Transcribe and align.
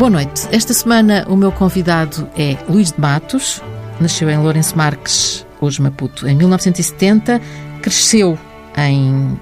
Boa 0.00 0.08
noite. 0.08 0.48
Esta 0.50 0.72
semana 0.72 1.26
o 1.28 1.36
meu 1.36 1.52
convidado 1.52 2.26
é 2.34 2.56
Luís 2.66 2.90
de 2.90 2.98
Matos. 2.98 3.60
Nasceu 4.00 4.30
em 4.30 4.38
Lourenço 4.38 4.74
Marques, 4.74 5.46
hoje 5.60 5.82
Maputo, 5.82 6.26
em 6.26 6.34
1970. 6.34 7.38
Cresceu 7.82 8.38
em 8.78 9.38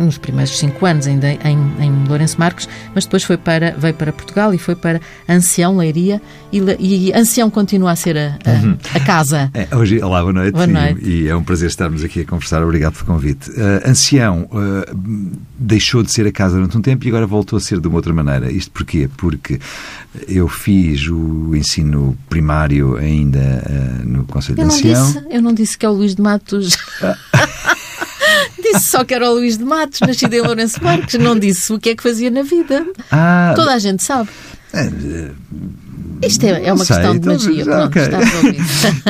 nos 0.00 0.18
primeiros 0.18 0.58
cinco 0.58 0.84
anos 0.86 1.06
ainda 1.06 1.28
em, 1.32 1.58
em 1.78 2.04
Lourenço 2.08 2.38
Marques, 2.38 2.68
mas 2.94 3.04
depois 3.04 3.22
foi 3.22 3.36
para, 3.36 3.74
veio 3.78 3.94
para 3.94 4.12
Portugal 4.12 4.52
e 4.54 4.58
foi 4.58 4.74
para 4.74 5.00
Ancião, 5.28 5.76
Leiria, 5.76 6.20
e, 6.52 6.60
e 6.80 7.12
Ancião 7.12 7.50
continua 7.50 7.92
a 7.92 7.96
ser 7.96 8.16
a, 8.16 8.38
a, 8.44 8.50
uhum. 8.50 8.76
a 8.94 9.00
casa. 9.00 9.50
É, 9.54 9.74
hoje, 9.74 10.02
olá, 10.02 10.20
boa 10.20 10.32
noite. 10.32 10.52
Boa 10.52 10.66
noite. 10.66 11.00
E, 11.04 11.22
e, 11.22 11.28
é 11.28 11.36
um 11.36 11.42
prazer 11.42 11.68
estarmos 11.68 12.02
aqui 12.02 12.20
a 12.20 12.24
conversar. 12.24 12.62
Obrigado 12.62 12.94
pelo 12.94 13.06
convite. 13.06 13.50
Uh, 13.50 13.88
Ancião 13.88 14.48
uh, 14.50 15.38
deixou 15.56 16.02
de 16.02 16.10
ser 16.10 16.26
a 16.26 16.32
casa 16.32 16.56
durante 16.56 16.76
um 16.76 16.82
tempo 16.82 17.04
e 17.04 17.08
agora 17.08 17.26
voltou 17.26 17.56
a 17.56 17.60
ser 17.60 17.80
de 17.80 17.86
uma 17.86 17.96
outra 17.96 18.12
maneira. 18.12 18.50
Isto 18.50 18.72
porquê? 18.72 19.08
Porque 19.16 19.60
eu 20.26 20.48
fiz 20.48 21.08
o 21.08 21.54
ensino 21.54 22.16
primário 22.28 22.96
ainda 22.96 23.38
uh, 23.38 24.08
no 24.08 24.24
Conselho 24.24 24.60
eu 24.60 24.68
de 24.68 24.74
Ancião. 24.74 25.06
Disse, 25.06 25.24
eu 25.30 25.40
não 25.40 25.54
disse 25.54 25.78
que 25.78 25.86
é 25.86 25.88
o 25.88 25.92
Luís 25.92 26.14
de 26.14 26.22
Matos. 26.22 26.76
Disse 28.64 28.86
só 28.86 29.04
que 29.04 29.12
era 29.12 29.30
o 29.30 29.34
Luís 29.34 29.58
de 29.58 29.64
Matos, 29.64 30.00
nascido 30.00 30.32
em 30.32 30.40
Lourenço 30.40 30.82
Marques. 30.82 31.20
Não 31.20 31.38
disse 31.38 31.70
o 31.72 31.78
que 31.78 31.90
é 31.90 31.94
que 31.94 32.02
fazia 32.02 32.30
na 32.30 32.42
vida. 32.42 32.86
Ah, 33.10 33.52
Toda 33.54 33.74
a 33.74 33.78
gente 33.78 34.02
sabe. 34.02 34.30
É, 34.72 34.90
Isto 36.26 36.46
é, 36.46 36.66
é 36.66 36.72
uma 36.72 36.82
sei, 36.84 36.96
questão 36.96 37.16
de 37.18 37.28
magia. 37.28 37.62
Então, 37.62 37.90
Pronto, 37.90 38.16
okay. 38.38 38.56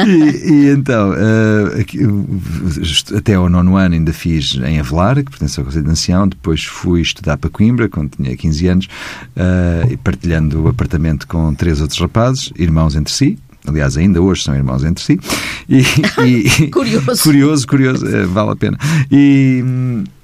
e, 0.06 0.50
e, 0.50 0.68
então, 0.70 1.12
uh, 1.12 3.16
até 3.16 3.34
ao 3.34 3.48
nono 3.48 3.76
ano 3.76 3.94
ainda 3.94 4.12
fiz 4.12 4.56
em 4.56 4.80
Avelar, 4.80 5.14
que 5.16 5.30
pertence 5.30 5.58
ao 5.58 5.64
Conselho 5.64 5.84
de 5.84 5.90
Ancião. 5.90 6.28
Depois 6.28 6.64
fui 6.64 7.00
estudar 7.00 7.38
para 7.38 7.48
Coimbra, 7.48 7.88
quando 7.88 8.10
tinha 8.16 8.36
15 8.36 8.66
anos, 8.66 8.88
uh, 9.36 9.96
partilhando 9.98 10.64
o 10.64 10.68
apartamento 10.68 11.26
com 11.26 11.54
três 11.54 11.80
outros 11.80 11.98
rapazes, 12.00 12.52
irmãos 12.56 12.94
entre 12.96 13.12
si 13.12 13.38
aliás, 13.66 13.96
ainda 13.96 14.20
hoje 14.20 14.42
são 14.42 14.54
irmãos 14.54 14.84
entre 14.84 15.02
si. 15.02 15.20
E, 15.68 15.82
e 16.24 16.68
curioso. 16.72 17.22
curioso, 17.22 17.66
curioso, 17.66 18.06
eh, 18.06 18.24
vale 18.26 18.50
a 18.52 18.56
pena. 18.56 18.78
E, 19.10 19.64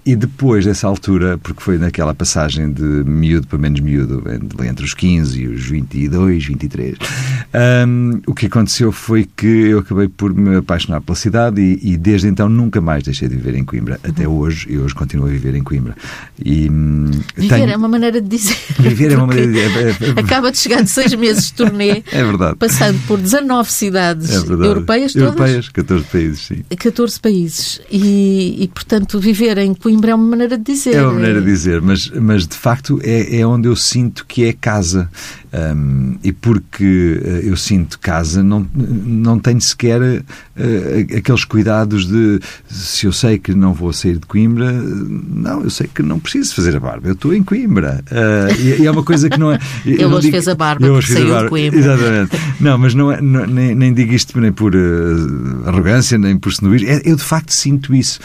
e 0.05 0.17
depois 0.17 0.65
dessa 0.65 0.87
altura, 0.87 1.39
porque 1.39 1.63
foi 1.63 1.79
naquela 1.79 2.15
passagem 2.15 2.73
de 2.73 2.83
miúdo 2.83 3.47
para 3.47 3.59
menos 3.59 3.81
miúdo, 3.81 4.23
entre 4.65 4.85
os 4.85 4.95
15 4.95 5.41
e 5.41 5.47
os 5.47 5.63
22, 5.67 6.47
23, 6.47 6.97
um, 7.87 8.21
o 8.27 8.35
que 8.35 8.47
aconteceu 8.47 8.91
foi 8.91 9.29
que 9.37 9.47
eu 9.47 9.81
acabei 9.81 10.09
por 10.09 10.35
me 10.35 10.57
apaixonar 10.57 11.01
pela 11.01 11.17
cidade 11.17 11.61
e, 11.61 11.93
e 11.93 11.97
desde 11.97 12.29
então 12.29 12.49
nunca 12.49 12.81
mais 12.81 13.03
deixei 13.03 13.29
de 13.29 13.37
viver 13.37 13.55
em 13.55 13.65
Coimbra. 13.65 14.01
Até 14.03 14.27
uhum. 14.27 14.39
hoje, 14.39 14.67
e 14.71 14.79
hoje 14.79 14.95
continuo 14.95 15.27
a 15.27 15.31
viver 15.31 15.55
em 15.55 15.63
Coimbra. 15.63 15.95
E, 16.43 16.71
hum, 16.71 17.11
viver 17.37 17.57
tenho... 17.57 17.71
é 17.71 17.77
uma 17.77 17.89
maneira 17.89 18.21
de 18.21 18.29
dizer. 18.29 18.57
Viver 18.81 19.13
é 19.13 19.17
uma 19.17 19.27
maneira 19.29 19.53
de 19.53 19.53
dizer. 19.53 20.19
Acaba 20.19 20.51
de 20.51 20.59
chegar 20.59 20.83
de 20.83 20.91
seis 20.91 21.13
meses 21.15 21.47
de 21.47 21.53
turnê, 21.55 22.03
é 22.11 22.25
verdade. 22.25 22.57
passando 22.57 22.99
por 23.07 23.19
19 23.19 23.71
cidades 23.71 24.31
é 24.31 24.37
europeias 24.37 25.13
todas. 25.13 25.29
Europeias, 25.29 25.69
14 25.69 26.05
países, 26.05 26.41
sim. 26.41 26.65
14 26.77 27.21
países. 27.21 27.81
E, 27.91 28.65
e 28.65 28.69
portanto, 28.69 29.21
viver 29.21 29.59
em 29.59 29.75
Coimbra 29.75 29.90
Coimbra 29.91 30.13
é 30.13 30.15
uma 30.15 30.27
maneira 30.29 30.57
de 30.57 30.63
dizer. 30.63 30.95
É 30.95 31.03
uma 31.03 31.15
maneira 31.15 31.41
de 31.41 31.47
dizer, 31.47 31.83
mas, 31.83 32.09
mas 32.11 32.47
de 32.47 32.55
facto 32.55 33.01
é, 33.03 33.41
é 33.41 33.47
onde 33.47 33.67
eu 33.67 33.75
sinto 33.75 34.25
que 34.25 34.45
é 34.45 34.53
casa. 34.53 35.11
Um, 35.53 36.17
e 36.23 36.33
porque 36.33 37.21
uh, 37.25 37.29
eu 37.49 37.57
sinto 37.57 37.99
casa, 37.99 38.41
não, 38.41 38.65
não 38.73 39.37
tenho 39.37 39.61
sequer 39.61 40.01
uh, 40.01 41.17
aqueles 41.17 41.45
cuidados 41.45 42.07
de 42.07 42.39
se 42.69 43.07
eu 43.07 43.13
sei 43.13 43.37
que 43.37 43.53
não 43.53 43.75
vou 43.75 43.93
sair 43.93 44.19
de 44.19 44.27
Coimbra, 44.27 44.71
não, 44.71 45.65
eu 45.65 45.71
sei 45.71 45.89
que 45.93 46.05
não 46.05 46.21
preciso 46.21 46.55
fazer 46.55 46.77
a 46.77 46.81
barba, 46.81 47.09
eu 47.09 47.15
estou 47.15 47.35
em 47.35 47.43
Coimbra. 47.43 48.05
Uh, 48.13 48.61
e, 48.61 48.83
e, 48.83 48.87
é 48.87 48.91
uma 48.93 49.03
coisa 49.03 49.29
que 49.29 49.39
não 49.41 49.51
é. 49.51 49.59
Ele 49.85 50.05
hoje 50.05 50.21
digo, 50.21 50.33
fez 50.33 50.47
a 50.47 50.55
barba, 50.55 50.87
eu 50.87 50.95
hoje 50.95 51.15
saiu 51.15 51.31
barba, 51.31 51.43
de 51.43 51.49
Coimbra. 51.49 51.79
Exatamente. 51.81 52.31
Não, 52.61 52.79
mas 52.79 52.95
não 52.95 53.11
é, 53.11 53.21
não, 53.21 53.45
nem, 53.45 53.75
nem 53.75 53.93
digo 53.93 54.13
isto 54.13 54.41
nem 54.41 54.53
por 54.53 54.73
arrogância, 55.67 56.17
nem 56.17 56.39
por 56.39 56.53
senoísmo. 56.53 56.89
É, 56.89 57.03
eu 57.05 57.17
de 57.17 57.25
facto 57.25 57.51
sinto 57.53 57.93
isso. 57.93 58.21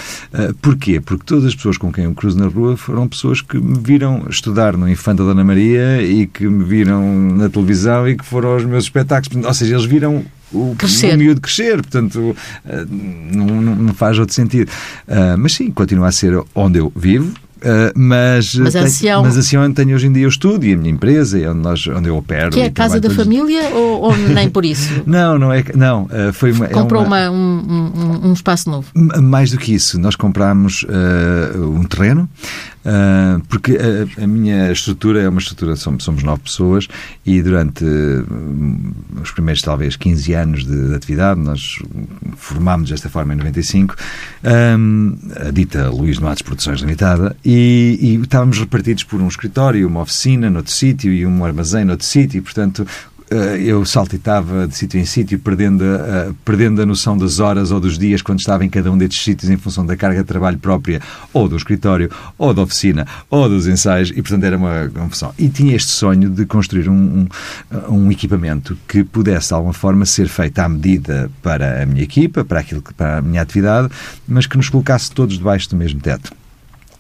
porquê? 0.62 1.00
Porque 1.00 1.24
todas 1.26 1.46
as 1.46 1.56
pessoas 1.56 1.78
com 1.78 1.92
quem 1.92 2.04
eu 2.04 2.14
cruzo 2.14 2.38
na 2.38 2.46
rua 2.46 2.78
foram 2.78 3.08
pessoas 3.08 3.42
que 3.42 3.58
me 3.58 3.80
viram 3.80 4.28
estudar 4.30 4.78
no 4.78 4.88
Infanta 4.88 5.24
Dona 5.24 5.44
Maria 5.44 6.04
e 6.04 6.28
que 6.28 6.48
me 6.48 6.64
viram 6.64 7.15
na 7.16 7.50
televisão 7.50 8.08
e 8.08 8.16
que 8.16 8.26
foram 8.26 8.50
aos 8.54 8.66
meus 8.66 8.86
espetáculos. 8.86 9.46
Ou 9.46 9.54
seja, 9.54 9.76
eles 9.76 9.86
viram 9.86 10.26
o, 10.52 10.76
crescer. 10.78 11.16
o 11.16 11.18
miúdo 11.18 11.42
crescer, 11.42 11.82
portanto, 11.82 12.36
eh, 12.66 12.86
não, 12.90 13.46
não, 13.46 13.94
faz 13.94 14.18
outro 14.20 14.34
sentido. 14.34 14.70
Uh, 15.08 15.38
mas 15.38 15.54
sim, 15.54 15.72
continua 15.72 16.08
a 16.08 16.12
ser 16.12 16.40
onde 16.54 16.80
eu 16.80 16.92
vivo, 16.96 17.34
Uh, 17.66 17.92
mas, 17.96 18.54
mas, 18.54 18.76
ancião... 18.76 19.24
mas 19.24 19.36
ancião 19.36 19.74
tenho 19.74 19.96
hoje 19.96 20.06
em 20.06 20.14
dia 20.14 20.28
o 20.28 20.30
estúdio 20.30 20.70
e 20.70 20.74
a 20.74 20.78
minha 20.78 20.92
empresa, 20.92 21.40
é 21.40 21.50
onde, 21.50 21.62
nós, 21.62 21.88
onde 21.88 22.08
eu 22.08 22.16
opero. 22.16 22.52
Que 22.52 22.60
é 22.60 22.66
a 22.66 22.72
casa 22.72 23.00
da 23.00 23.10
todos... 23.10 23.16
família 23.24 23.70
ou, 23.70 24.02
ou, 24.02 24.18
nem 24.18 24.50
por 24.52 24.64
isso? 24.64 25.02
não, 25.08 25.40
não 25.40 25.52
é. 25.52 25.64
Não, 25.74 26.04
uh, 26.04 26.32
foi 26.32 26.52
uma, 26.52 26.68
Comprou 26.68 27.04
é 27.04 27.08
uma... 27.08 27.30
uma 27.30 27.36
um, 27.36 27.92
um, 27.96 28.30
um, 28.30 28.34
espaço 28.34 28.70
novo? 28.70 28.88
Mais 28.94 29.50
do 29.50 29.58
que 29.58 29.74
isso, 29.74 30.00
nós 30.00 30.16
comprámos 30.16 30.84
uh, 30.84 31.60
um 31.60 31.84
terreno 31.86 32.30
Uh, 32.86 33.42
porque 33.50 33.80
a, 33.80 34.24
a, 34.24 34.28
minha 34.28 34.72
estrutura 34.72 35.20
é 35.20 35.28
uma 35.28 35.40
estrutura, 35.40 35.76
somos, 35.76 36.04
somos 36.04 36.22
nove 36.22 36.44
pessoas 36.44 36.88
e 37.26 37.42
durante 37.42 37.84
uh, 37.84 39.22
os 39.24 39.32
primeiros 39.32 39.64
talvez 39.64 39.96
15 39.96 40.34
anos 40.34 40.66
de, 40.66 40.90
de 40.90 40.94
atividade, 40.94 41.40
nós 41.40 41.80
formámos 42.36 42.92
desta 42.92 43.10
forma 43.10 43.34
em 43.34 43.38
95, 43.38 43.96
um, 44.78 45.18
a 45.36 45.50
dita 45.50 45.90
Luís 45.90 46.20
Matos 46.20 46.44
Produções 46.44 46.80
Limitada, 46.80 47.36
e, 47.44 47.55
e 47.58 48.20
estávamos 48.22 48.60
repartidos 48.60 49.04
por 49.04 49.22
um 49.22 49.28
escritório, 49.28 49.88
uma 49.88 50.02
oficina 50.02 50.50
noutro 50.50 50.72
sítio 50.72 51.14
e 51.14 51.26
um 51.26 51.46
armazém 51.46 51.86
noutro 51.86 52.06
sítio, 52.06 52.40
e 52.40 52.42
portanto 52.42 52.86
eh, 53.30 53.58
eu 53.60 53.84
saltitava 53.86 54.68
de 54.68 54.76
sítio 54.76 55.00
em 55.00 55.06
sítio, 55.06 55.40
perdendo 55.40 55.84
a, 55.84 56.34
perdendo 56.44 56.82
a 56.82 56.86
noção 56.86 57.18
das 57.18 57.40
horas 57.40 57.72
ou 57.72 57.80
dos 57.80 57.98
dias 57.98 58.22
quando 58.22 58.40
estava 58.40 58.64
em 58.64 58.70
cada 58.70 58.92
um 58.92 58.98
destes 58.98 59.24
sítios 59.24 59.50
em 59.50 59.58
função 59.58 59.86
da 59.86 59.98
carga 59.98 60.20
de 60.20 60.26
trabalho 60.26 60.60
própria, 60.60 61.02
ou 61.34 61.50
do 61.50 61.56
escritório, 61.56 62.12
ou 62.38 62.54
da 62.54 62.62
oficina, 62.62 63.08
ou 63.30 63.50
dos 63.50 63.68
ensaios, 63.68 64.12
e 64.12 64.22
portanto 64.22 64.44
era 64.44 64.58
uma 64.58 64.92
confusão. 64.94 65.34
E 65.40 65.50
tinha 65.50 65.76
este 65.76 65.92
sonho 65.92 66.30
de 66.30 66.46
construir 66.46 66.88
um, 66.88 67.28
um, 67.72 67.96
um, 67.96 68.12
equipamento 68.12 68.78
que 68.88 69.04
pudesse 69.04 69.48
de 69.48 69.54
alguma 69.56 69.74
forma 69.74 70.06
ser 70.06 70.28
feito 70.28 70.60
à 70.60 70.70
medida 70.70 71.32
para 71.42 71.82
a 71.82 71.86
minha 71.86 72.04
equipa, 72.04 72.46
para, 72.46 72.60
aquilo, 72.60 72.84
para 72.96 73.18
a 73.18 73.22
minha 73.22 73.42
atividade, 73.42 73.90
mas 74.28 74.46
que 74.46 74.56
nos 74.56 74.70
colocasse 74.70 75.12
todos 75.12 75.38
debaixo 75.38 75.70
do 75.70 75.76
mesmo 75.76 76.00
teto. 76.00 76.32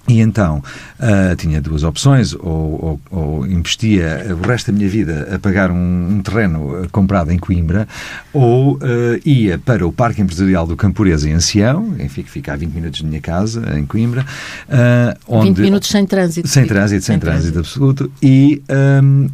E 0.07 0.21
então 0.21 0.61
uh, 0.99 1.35
tinha 1.35 1.59
duas 1.59 1.83
opções, 1.83 2.33
ou, 2.33 2.39
ou, 2.41 3.01
ou, 3.09 3.47
investia 3.47 4.23
o 4.39 4.47
resto 4.47 4.71
da 4.71 4.77
minha 4.77 4.87
vida 4.87 5.27
a 5.33 5.39
pagar 5.39 5.71
um, 5.71 6.17
um 6.17 6.21
terreno 6.21 6.87
comprado 6.91 7.31
em 7.31 7.39
Coimbra, 7.39 7.87
ou 8.31 8.75
uh, 8.75 8.79
ia 9.25 9.57
para 9.57 9.85
o 9.85 9.91
Parque 9.91 10.21
Empresarial 10.21 10.67
do 10.67 10.77
Campureza 10.77 11.27
em 11.27 11.33
Ancião, 11.33 11.95
enfim, 11.99 12.21
que 12.21 12.29
fica 12.29 12.53
a 12.53 12.55
20 12.55 12.71
minutos 12.71 13.01
da 13.01 13.07
minha 13.07 13.21
casa, 13.21 13.63
em 13.75 13.85
Coimbra. 13.85 14.23
Uh, 14.69 15.17
onde, 15.27 15.49
20 15.49 15.61
minutos 15.61 15.89
sem 15.89 16.05
trânsito. 16.05 16.47
Sem 16.47 16.67
trânsito, 16.67 17.03
sem, 17.03 17.13
sem 17.13 17.19
trânsito, 17.19 17.53
trânsito, 17.53 17.59
absoluto. 17.59 18.11
E 18.21 18.61
um, 19.03 19.27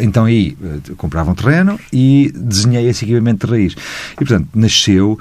então 0.00 0.24
aí 0.24 0.56
comprava 0.96 1.30
um 1.30 1.34
terreno 1.34 1.78
e 1.92 2.32
desenhei 2.34 2.88
esse 2.88 3.04
equipamento 3.04 3.46
de 3.46 3.52
raiz. 3.52 3.76
E 4.14 4.16
portanto, 4.16 4.48
nasceu 4.54 5.18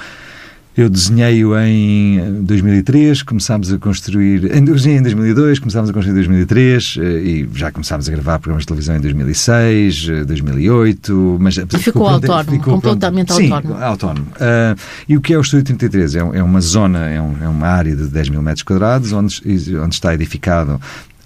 eu 0.78 0.90
desenhei-o 0.90 1.58
em 1.60 2.42
2003, 2.44 3.24
começámos 3.24 3.74
a 3.74 3.78
construir. 3.78 4.56
Em, 4.56 4.60
em 4.60 5.02
2002, 5.02 5.60
começámos 5.60 5.90
a 5.90 5.94
construir 5.94 6.14
em 6.14 6.16
2003 6.16 6.98
eh, 6.98 7.04
e 7.04 7.50
já 7.54 7.72
começámos 7.72 8.08
a 8.08 8.12
gravar 8.12 8.40
programas 8.40 8.64
de 8.64 8.68
televisão 8.68 8.96
em 8.96 9.02
2006, 9.02 10.26
2008. 10.26 11.38
Mas 11.40 11.58
e 11.58 11.66
ficou 11.80 12.08
autónomo, 12.08 12.52
ficou, 12.52 12.76
completamente 12.76 13.28
pronto, 13.28 13.54
autónomo. 13.54 13.76
Sim, 13.76 13.84
autónomo. 13.84 14.28
Uh, 14.36 14.80
e 15.08 15.18
o 15.18 15.22
que 15.22 15.34
é 15.34 15.38
o 15.38 15.42
Estúdio 15.42 15.66
33? 15.66 16.16
É, 16.16 16.20
é 16.20 16.44
uma 16.44 16.62
zona, 16.62 17.10
é, 17.10 17.22
um, 17.22 17.36
é, 17.42 17.48
uma 17.48 17.68
área 17.68 17.96
de 17.96 18.08
10 18.08 18.30
mil 18.30 18.42
metros 18.42 18.64
quadrados 18.64 19.12
onde, 19.12 19.42
onde 19.78 19.96
está 19.96 20.14
edificado 20.14 20.80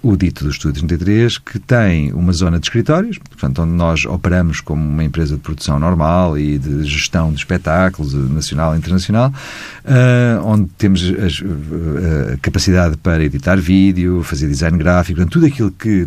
o 0.04 0.16
dito 0.18 0.44
do 0.44 0.50
Estúdio 0.50 0.86
33, 0.86 1.38
que 1.38 1.58
tem 1.58 2.12
uma 2.12 2.30
zona 2.34 2.60
de 2.60 2.66
escritórios, 2.66 3.16
portanto, 3.16 3.62
onde 3.62 3.72
nós 3.72 4.04
operamos 4.04 4.60
como 4.60 4.86
uma 4.86 5.02
empresa 5.02 5.34
de 5.34 5.40
produção 5.40 5.80
normal 5.80 6.38
e 6.38 6.58
de 6.58 6.84
gestão 6.84 7.32
de 7.32 7.38
espetáculos, 7.38 8.12
nacional 8.12 8.74
e 8.74 8.78
internacional, 8.78 9.32
uh, 9.84 10.44
onde 10.44 10.68
temos 10.76 11.02
a, 11.02 12.34
a 12.34 12.36
capacidade 12.36 12.98
para 12.98 13.24
editar 13.24 13.56
vídeo, 13.56 14.22
fazer 14.22 14.46
design 14.46 14.76
gráfico, 14.76 15.16
portanto, 15.16 15.32
tudo 15.32 15.46
aquilo 15.46 15.70
que 15.70 16.06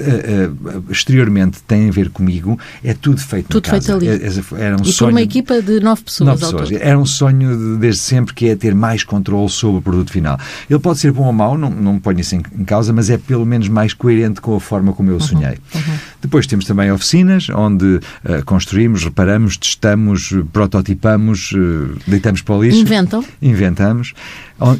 uh, 0.00 0.84
exteriormente 0.90 1.62
tem 1.62 1.88
a 1.88 1.92
ver 1.92 2.10
comigo, 2.10 2.58
é 2.82 2.94
tudo 2.94 3.20
feito 3.20 3.48
tudo 3.48 3.68
feito 3.68 3.92
ali. 3.92 4.08
É, 4.08 4.14
era 4.58 4.76
um 4.76 4.82
e 4.82 4.92
sonho, 4.92 5.10
por 5.10 5.10
uma 5.10 5.22
equipa 5.22 5.62
de 5.62 5.80
nove 5.80 6.02
pessoas. 6.02 6.40
Nove 6.40 6.40
pessoas. 6.40 6.72
Era 6.80 6.98
um 6.98 7.06
sonho 7.06 7.56
de, 7.56 7.78
desde 7.78 8.00
sempre 8.00 8.34
que 8.34 8.48
é 8.48 8.56
ter 8.56 8.74
mais 8.74 9.04
controle 9.04 9.48
sobre 9.48 9.78
o 9.78 9.82
produto 9.82 10.10
final. 10.10 10.38
Ele 10.68 10.78
pode 10.78 10.98
ser 10.98 11.12
bom 11.12 11.24
ou 11.24 11.32
mau, 11.32 11.56
não, 11.56 11.70
não 11.70 11.98
ponho 11.98 12.20
isso 12.20 12.34
em, 12.34 12.42
em 12.58 12.64
causa, 12.64 12.92
mas 12.92 13.10
é 13.10 13.18
pelo 13.18 13.46
menos 13.46 13.68
mais 13.68 13.92
coerente 13.92 14.40
com 14.40 14.56
a 14.56 14.60
forma 14.60 14.92
como 14.92 15.10
eu 15.10 15.14
uhum, 15.14 15.20
sonhei. 15.20 15.58
Uhum. 15.74 15.94
Depois 16.20 16.46
temos 16.46 16.64
também 16.64 16.90
oficinas, 16.90 17.48
onde 17.50 17.84
uh, 17.96 18.44
construímos, 18.44 19.04
reparamos, 19.04 19.56
testamos, 19.56 20.32
prototipamos, 20.52 21.52
uh, 21.52 21.96
deitamos 22.06 22.42
para 22.42 22.54
o 22.54 22.62
lixo. 22.62 22.78
Inventam. 22.78 23.24
Inventamos. 23.40 24.14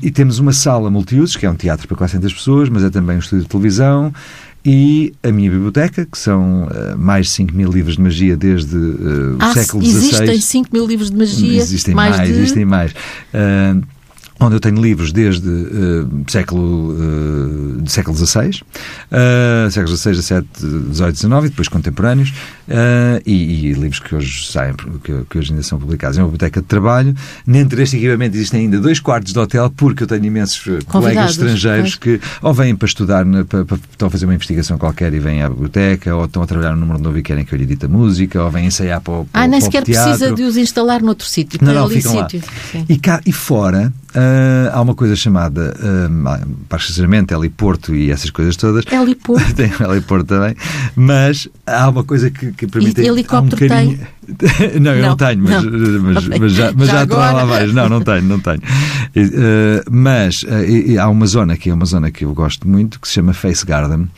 E 0.01 0.11
temos 0.11 0.39
uma 0.39 0.53
sala 0.53 0.89
multiusos, 0.89 1.37
que 1.37 1.45
é 1.45 1.51
um 1.51 1.57
teatro 1.57 1.89
para 1.89 1.97
400 1.97 2.33
pessoas, 2.33 2.69
mas 2.69 2.85
é 2.85 2.91
também 2.91 3.17
um 3.17 3.19
estúdio 3.19 3.43
de 3.43 3.51
televisão, 3.51 4.13
e 4.65 5.13
a 5.23 5.31
minha 5.31 5.51
biblioteca, 5.51 6.07
que 6.07 6.17
são 6.17 6.65
uh, 6.65 6.97
mais 6.97 7.27
de 7.27 7.33
5 7.33 7.55
mil 7.55 7.71
livros 7.71 7.97
de 7.97 8.03
magia 8.03 8.35
desde 8.35 8.75
uh, 8.75 9.35
o 9.35 9.39
ah, 9.39 9.53
século 9.53 9.85
XVI. 9.85 9.97
Existem 9.99 10.41
5 10.41 10.69
mil 10.73 10.87
livros 10.87 11.11
de 11.11 11.17
magia? 11.17 11.59
Existem 11.59 11.95
mais, 11.95 12.17
mais 12.17 12.29
de... 12.29 12.35
existem 12.35 12.65
mais. 12.65 12.93
Uh, 12.93 13.83
onde 14.41 14.57
eu 14.57 14.61
tenho 14.61 14.81
livros 14.81 15.13
desde 15.13 15.49
uh, 15.49 16.25
século, 16.29 16.93
uh, 16.93 17.83
de 17.83 17.91
século 17.91 18.17
XVI, 18.17 18.51
uh, 18.51 19.71
séculos 19.71 20.01
XVI, 20.01 20.15
XVII, 20.15 20.45
XVIII, 20.93 21.15
XIX, 21.15 21.33
e 21.45 21.49
depois 21.49 21.69
contemporâneos, 21.69 22.31
uh, 22.69 23.23
e, 23.25 23.69
e, 23.69 23.73
livros 23.73 24.01
que 24.01 24.15
hoje 24.15 24.51
saem, 24.51 24.75
que, 25.03 25.25
que, 25.31 25.39
hoje 25.39 25.53
ainda 25.53 25.63
são 25.63 25.79
publicados. 25.79 26.19
É 26.19 26.23
uma 26.23 26.29
biblioteca 26.29 26.61
de 26.61 26.67
trabalho. 26.67 27.15
Dentro 27.47 27.77
deste 27.77 27.97
equipamento 27.97 28.37
existem 28.37 28.63
ainda 28.63 28.81
dois 28.81 28.99
quartos 28.99 29.33
de 29.33 29.39
hotel, 29.39 29.71
porque 29.71 30.03
eu 30.03 30.07
tenho 30.07 30.25
imensos 30.25 30.59
Convidados, 30.59 30.87
colegas 30.91 31.31
estrangeiros 31.31 31.95
que 31.95 32.21
ou 32.43 32.53
vêm 32.53 32.75
para 32.75 32.87
estudar, 32.87 33.25
para, 33.49 33.65
para, 33.65 33.79
estão 33.91 34.09
a 34.09 34.11
fazer 34.11 34.25
uma 34.25 34.35
investigação 34.35 34.77
qualquer 34.77 35.15
e 35.15 35.21
vêm 35.21 35.43
à 35.43 35.49
biblioteca, 35.49 36.15
ou 36.15 36.25
estão 36.25 36.43
a 36.43 36.47
trabalhar 36.47 36.73
no 36.73 36.81
número 36.81 36.99
novo 36.99 37.19
e 37.19 37.23
querem 37.23 37.45
que 37.45 37.55
eu 37.55 37.57
lhe 37.57 37.65
edite 37.65 37.87
a 37.87 37.89
música, 37.89 38.43
ou 38.43 38.51
vêm 38.51 38.67
ensaiar 38.67 39.01
para 39.01 39.13
o, 39.15 39.25
para, 39.27 39.43
Ah, 39.43 39.47
nem 39.47 39.61
para 39.61 39.71
sequer 39.71 39.85
teatro. 39.85 40.11
precisa 40.11 40.35
de 40.35 40.43
os 40.43 40.57
instalar 40.57 41.03
noutro 41.03 41.27
sítio. 41.27 41.59
Não, 41.63 41.73
não, 41.73 41.89
ficam 41.89 42.15
lá. 42.17 42.29
E, 42.89 42.99
cá, 42.99 43.21
e 43.25 43.33
fora, 43.33 43.93
Uh, 44.15 44.71
há 44.73 44.81
uma 44.81 44.95
coisa 44.95 45.17
chamada, 45.17 45.75
uh, 45.77 46.49
precisamente, 46.69 47.35
heliporto 47.35 47.93
e 47.95 48.13
essas 48.13 48.31
coisas 48.31 48.55
todas. 48.57 48.85
Heliporto? 48.91 49.45
tem 49.55 49.73
heliporto 49.81 50.27
também. 50.27 50.55
Mas 50.95 51.49
há 51.67 51.89
uma 51.89 52.05
coisa 52.05 52.31
que, 52.31 52.53
que 52.53 52.67
para 52.69 52.81
e 52.81 52.85
mim 52.85 52.93
tem. 52.93 53.07
helicóptero 53.07 53.65
um 53.65 53.69
tem? 53.69 54.01
não, 54.81 54.93
eu 54.93 55.03
não, 55.03 55.09
não 55.11 55.17
tenho, 55.17 55.43
mas, 55.43 55.65
não. 55.65 56.03
mas, 56.03 56.29
mas, 56.29 56.53
já, 56.53 56.73
mas 56.73 56.87
já, 56.87 56.95
já 56.95 57.03
estou 57.03 57.19
lá 57.19 57.45
vários. 57.45 57.75
Não, 57.75 57.89
não 57.89 58.01
tenho, 58.01 58.23
não 58.23 58.39
tenho. 58.39 58.59
Uh, 58.61 59.91
mas 59.91 60.45
há 61.01 61.09
uma 61.09 61.27
zona 61.27 61.57
que 61.57 61.71
é 61.71 61.75
uma 61.75 61.85
zona 61.85 62.11
que 62.13 62.25
eu 62.25 62.33
gosto 62.33 62.69
muito 62.69 63.01
que 63.01 63.09
se 63.09 63.15
chama 63.15 63.35
Face 63.35 63.67
Garden 63.67 64.09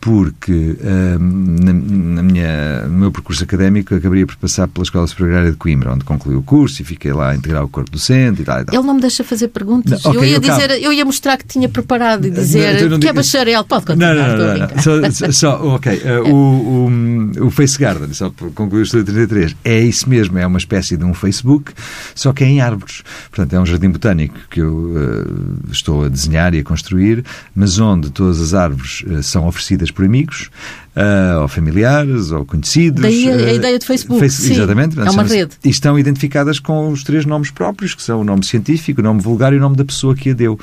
porque 0.00 0.76
na, 1.20 2.22
minha, 2.22 2.86
no 2.86 2.98
meu 2.98 3.12
percurso 3.12 3.44
académico 3.44 3.94
acabaria 3.94 4.26
por 4.26 4.36
passar 4.36 4.66
pela 4.66 4.82
Escola 4.82 5.06
Superior 5.06 5.50
de 5.50 5.56
Coimbra, 5.56 5.92
onde 5.92 6.04
concluí 6.04 6.34
o 6.34 6.42
curso 6.42 6.80
e 6.80 6.84
fiquei 6.84 7.12
lá 7.12 7.30
a 7.30 7.36
integrar 7.36 7.62
o 7.62 7.68
corpo 7.68 7.90
docente 7.90 8.42
e 8.42 8.44
tal. 8.44 8.60
E 8.60 8.64
tal. 8.64 8.74
Ele 8.74 8.86
não 8.86 8.94
me 8.94 9.00
deixa 9.00 9.22
fazer 9.22 9.48
perguntas. 9.48 10.02
Não, 10.02 10.12
okay, 10.12 10.22
eu, 10.22 10.24
ia 10.24 10.36
eu, 10.36 10.40
dizer, 10.40 10.70
eu 10.82 10.92
ia 10.92 11.04
mostrar 11.04 11.36
que 11.36 11.46
tinha 11.46 11.68
preparado 11.68 12.26
e 12.26 12.30
dizer 12.30 12.88
não, 12.88 12.98
que 12.98 13.08
é 13.08 13.12
bacharel. 13.12 13.62
Pode 13.64 13.86
continuar, 13.86 14.14
não, 14.14 14.36
não, 14.36 14.58
não, 14.58 14.68
não. 14.74 15.12
Só, 15.12 15.32
só, 15.32 15.74
ok. 15.74 15.92
Uh, 15.92 16.32
o, 16.32 17.42
o, 17.42 17.46
o 17.46 17.50
Face 17.50 17.78
Garden, 17.78 18.12
só 18.14 18.30
para 18.30 18.48
concluir 18.50 18.80
o 18.80 18.84
estudo 18.84 19.04
33, 19.04 19.54
é 19.64 19.80
isso 19.80 20.08
mesmo, 20.08 20.38
é 20.38 20.46
uma 20.46 20.58
espécie 20.58 20.96
de 20.96 21.04
um 21.04 21.12
Facebook, 21.12 21.72
só 22.14 22.32
que 22.32 22.42
é 22.42 22.46
em 22.46 22.60
árvores. 22.60 23.02
Portanto, 23.30 23.54
é 23.54 23.60
um 23.60 23.66
jardim 23.66 23.90
botânico 23.90 24.38
que 24.50 24.60
eu 24.60 24.74
uh, 24.74 25.70
estou 25.70 26.04
a 26.04 26.08
desenhar 26.08 26.54
e 26.54 26.60
a 26.60 26.64
construir, 26.64 27.24
mas 27.54 27.78
onde 27.78 28.10
todas 28.10 28.40
as 28.40 28.54
árvores 28.54 29.02
uh, 29.06 29.22
são 29.22 29.46
oferecidas 29.46 29.89
por 29.92 30.04
amigos, 30.04 30.50
uh, 30.96 31.42
ou 31.42 31.48
familiares, 31.48 32.30
ou 32.30 32.44
conhecidos. 32.44 33.02
Daí 33.02 33.28
a, 33.28 33.34
a 33.34 33.36
ah, 33.36 33.52
ideia 33.52 33.78
de 33.78 33.86
Facebook. 33.86 34.20
Face, 34.20 34.42
sim, 34.42 34.52
exatamente. 34.52 34.98
É 34.98 35.10
uma 35.10 35.22
rede. 35.22 35.52
E 35.64 35.68
estão 35.68 35.98
identificadas 35.98 36.58
com 36.58 36.90
os 36.90 37.04
três 37.04 37.24
nomes 37.24 37.50
próprios, 37.50 37.94
que 37.94 38.02
são 38.02 38.20
o 38.20 38.24
nome 38.24 38.44
científico, 38.44 39.00
o 39.00 39.04
nome 39.04 39.20
vulgar 39.20 39.52
e 39.52 39.56
o 39.56 39.60
nome 39.60 39.76
da 39.76 39.84
pessoa 39.84 40.14
que 40.14 40.30
a 40.30 40.34
deu. 40.34 40.58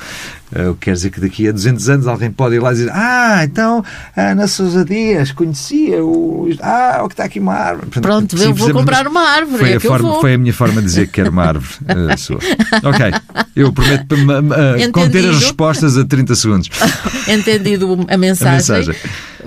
Uh, 0.49 0.73
quer 0.75 0.93
dizer 0.93 1.09
que 1.09 1.19
daqui 1.19 1.45
a 1.47 1.51
200 1.51 1.89
anos 1.89 2.07
alguém 2.07 2.31
pode 2.31 2.55
ir 2.55 2.59
lá 2.59 2.71
e 2.71 2.75
dizer 2.75 2.89
ah, 2.93 3.41
então 3.43 3.83
a 4.15 4.31
Ana 4.31 4.47
Sousa 4.47 4.85
Dias 4.85 5.33
conhecia 5.33 6.01
o... 6.01 6.49
Ah, 6.61 7.01
o 7.03 7.09
que 7.09 7.15
está 7.15 7.25
aqui 7.25 7.37
uma 7.37 7.53
árvore. 7.53 7.87
Portanto, 7.87 8.03
Pronto, 8.03 8.41
eu 8.41 8.53
vou 8.53 8.71
comprar 8.71 9.05
uma 9.07 9.21
árvore. 9.21 9.59
Foi, 9.59 9.71
é 9.71 9.75
a 9.75 9.79
forma, 9.81 10.21
foi 10.21 10.33
a 10.35 10.37
minha 10.37 10.53
forma 10.53 10.81
de 10.81 10.87
dizer 10.87 11.07
que 11.07 11.13
quero 11.13 11.31
uma 11.31 11.43
árvore 11.43 11.67
uh, 11.83 12.17
sua. 12.17 12.39
Ok, 12.83 13.11
eu 13.57 13.73
prometo 13.73 14.13
uh, 14.13 14.91
conter 14.93 15.27
as 15.27 15.35
respostas 15.35 15.97
a 15.97 16.05
30 16.05 16.35
segundos. 16.35 16.69
Entendido 17.27 18.05
a 18.07 18.17
mensagem. 18.17 18.47
A 18.47 18.77
mensagem. 18.77 18.95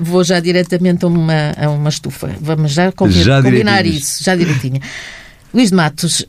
Vou 0.00 0.24
já 0.24 0.40
diretamente 0.40 1.04
a 1.04 1.08
uma, 1.08 1.52
a 1.56 1.70
uma 1.70 1.88
estufa. 1.88 2.30
Vamos 2.40 2.72
já, 2.72 2.92
já 3.08 3.42
combinar 3.42 3.84
isso, 3.86 4.24
já 4.24 4.34
direitinho. 4.34 4.80
Luís 5.52 5.70
de 5.70 5.76
Matos, 5.76 6.24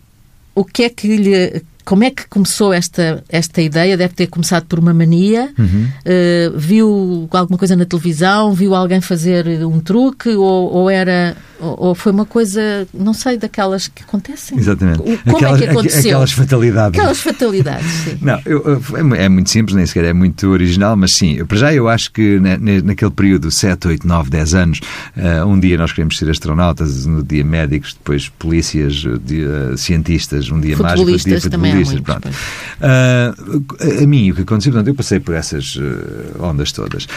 o 0.56 0.66
que 0.66 0.84
é 0.84 0.90
que 0.90 1.16
lhe 1.16 1.64
como 1.84 2.04
é 2.04 2.12
que 2.12 2.28
começou 2.28 2.72
esta, 2.72 3.24
esta 3.28 3.62
ideia? 3.62 3.98
Deve 3.98 4.14
ter 4.14 4.28
começado 4.28 4.66
por 4.66 4.80
uma 4.80 4.94
mania. 4.94 5.52
Uhum. 5.58 5.90
Uh, 6.06 6.58
viu 6.58 7.28
alguma 7.32 7.58
coisa 7.58 7.76
na 7.76 7.86
televisão? 7.86 8.54
Viu 8.54 8.76
alguém 8.76 9.02
fazer 9.02 9.66
um 9.66 9.80
truque? 9.80 10.30
Ou, 10.30 10.72
ou 10.72 10.90
era 10.90 11.36
ou, 11.62 11.90
ou, 11.90 11.96
foi 11.96 12.12
uma 12.12 12.26
coisa, 12.26 12.88
não 12.92 13.14
sei, 13.14 13.38
daquelas 13.38 13.88
que 13.88 14.04
acontecem? 14.04 14.58
Exatamente. 14.58 14.98
Como 14.98 15.38
aquelas, 15.38 15.62
é 15.62 15.64
que 15.64 15.70
aconteceu? 15.70 16.12
Aquelas 16.12 16.32
fatalidades. 16.32 17.00
Aquelas 17.00 17.20
fatalidades, 17.20 17.86
sim. 17.86 18.18
Não, 18.20 18.42
eu, 18.46 18.82
é, 19.16 19.26
é 19.26 19.30
muito 19.30 19.50
simples, 19.50 19.76
nem 19.76 19.86
sequer 19.86 20.06
é 20.06 20.14
muito 20.14 20.48
original, 20.50 20.96
mas 20.98 21.12
sim, 21.12 21.46
para 21.46 21.58
já 21.58 21.74
eu 21.74 21.88
acho 21.88 22.12
que 22.12 22.40
na, 22.40 22.58
naquele 22.84 23.12
período, 23.12 23.52
7, 23.52 23.88
8, 23.90 24.08
9, 24.08 24.30
10 24.32 24.54
anos, 24.56 24.80
uh, 25.16 25.46
um 25.46 25.60
dia 25.60 25.78
nós 25.78 25.92
queremos 25.92 26.18
ser 26.18 26.30
astronautas, 26.30 27.06
no 27.06 27.24
dia 27.24 27.44
médicos, 27.44 27.94
depois 27.94 28.28
polícias, 28.28 29.04
dia 29.24 29.78
cientistas, 29.78 30.50
um 30.50 30.60
dia 30.60 30.76
mágico, 30.78 31.12
outro 31.12 31.30
dia 31.30 31.42
futebolistas. 31.42 32.00
Pronto. 32.00 32.28
Uh, 32.28 34.02
a 34.04 34.08
mim, 34.08 34.32
o 34.32 34.36
que 34.36 34.42
aconteceu, 34.42 34.72
portanto, 34.72 34.88
eu 34.88 34.96
passei 34.96 35.20
por 35.20 35.36
essas 35.36 35.76
uh, 35.76 36.44
ondas 36.44 36.72
todas. 36.72 37.08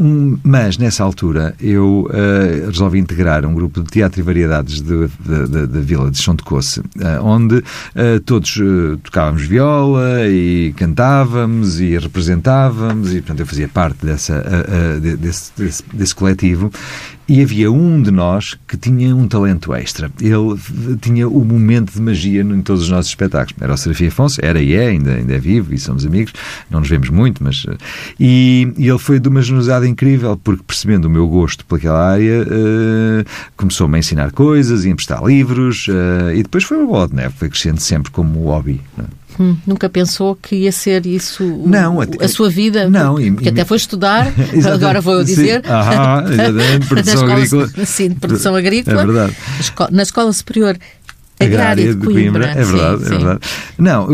Um, 0.00 0.38
mas, 0.42 0.78
nessa 0.78 1.04
altura, 1.04 1.54
eu 1.60 2.08
resolvi 2.66 2.98
integrar 2.98 3.41
um 3.46 3.54
grupo 3.54 3.82
de 3.82 3.90
teatro 3.90 4.20
e 4.20 4.22
variedades 4.22 4.80
da 4.80 5.80
Vila 5.80 6.10
de 6.10 6.18
Chão 6.18 6.34
de 6.34 6.42
Coce, 6.42 6.82
eh, 7.00 7.20
onde 7.20 7.62
eh, 7.94 8.20
todos 8.24 8.58
eh, 8.58 8.96
tocávamos 9.02 9.42
viola 9.42 10.28
e 10.28 10.72
cantávamos 10.76 11.80
e 11.80 11.98
representávamos, 11.98 13.12
e 13.12 13.16
portanto 13.16 13.40
eu 13.40 13.46
fazia 13.46 13.68
parte 13.68 14.04
dessa, 14.04 14.42
desse, 15.00 15.52
desse, 15.56 15.82
desse 15.92 16.14
coletivo 16.14 16.70
e 17.28 17.40
havia 17.40 17.70
um 17.70 18.02
de 18.02 18.10
nós 18.10 18.58
que 18.66 18.76
tinha 18.76 19.14
um 19.14 19.28
talento 19.28 19.72
extra. 19.72 20.10
Ele 20.20 20.98
tinha 21.00 21.28
o 21.28 21.44
momento 21.44 21.92
de 21.92 22.00
magia 22.00 22.42
em 22.42 22.60
todos 22.60 22.82
os 22.82 22.88
nossos 22.90 23.10
espetáculos. 23.10 23.54
Era 23.60 23.72
o 23.72 23.76
Serafim 23.76 24.08
Afonso, 24.08 24.40
era 24.42 24.60
e 24.60 24.74
é, 24.74 24.88
ainda, 24.88 25.14
ainda 25.14 25.34
é 25.34 25.38
vivo 25.38 25.72
e 25.72 25.78
somos 25.78 26.04
amigos, 26.04 26.32
não 26.68 26.80
nos 26.80 26.88
vemos 26.88 27.08
muito, 27.08 27.42
mas. 27.42 27.64
E, 28.18 28.72
e 28.76 28.88
ele 28.88 28.98
foi 28.98 29.20
de 29.20 29.28
uma 29.28 29.40
generosidade 29.40 29.88
incrível, 29.88 30.36
porque 30.36 30.62
percebendo 30.62 31.06
o 31.06 31.10
meu 31.10 31.26
gosto 31.28 31.64
pelaquela 31.64 32.12
área, 32.12 32.42
uh, 32.42 33.24
começou-me 33.56 33.96
a 33.96 33.98
ensinar 33.98 34.32
coisas, 34.32 34.84
a 34.84 34.88
emprestar 34.88 35.24
livros, 35.24 35.86
uh, 35.88 36.32
e 36.34 36.42
depois 36.42 36.64
foi 36.64 36.78
uma 36.78 36.86
bola 36.86 37.08
de 37.08 37.14
neve, 37.14 37.34
foi 37.36 37.48
crescendo 37.48 37.80
sempre 37.80 38.10
como 38.10 38.44
hobby. 38.44 38.80
É? 38.98 39.22
Hum, 39.40 39.56
nunca 39.66 39.88
pensou 39.88 40.36
que 40.36 40.56
ia 40.56 40.72
ser 40.72 41.06
isso 41.06 41.42
não, 41.64 41.98
a 42.00 42.28
sua 42.28 42.50
vida? 42.50 42.88
Não, 42.88 43.14
porque 43.14 43.48
e, 43.48 43.48
até 43.48 43.64
foi 43.64 43.78
estudar, 43.78 44.30
agora 44.70 45.00
vou 45.00 45.14
eu 45.14 45.24
dizer. 45.24 45.62
Sim, 45.64 46.86
produção 46.88 47.14
escola, 47.14 47.32
agrícola. 47.32 47.86
Sim, 47.86 48.10
produção 48.10 48.54
agrícola. 48.54 49.02
É 49.02 49.06
verdade. 49.06 49.36
Na 49.90 50.02
escola 50.02 50.32
superior 50.32 50.76
agrária 51.44 51.94
de 51.94 52.06
Coimbra. 52.06 52.46
É 52.46 52.64
verdade, 52.64 53.04
sim, 53.04 53.14
é 53.14 53.18
verdade. 53.18 53.40
Não, 53.78 54.08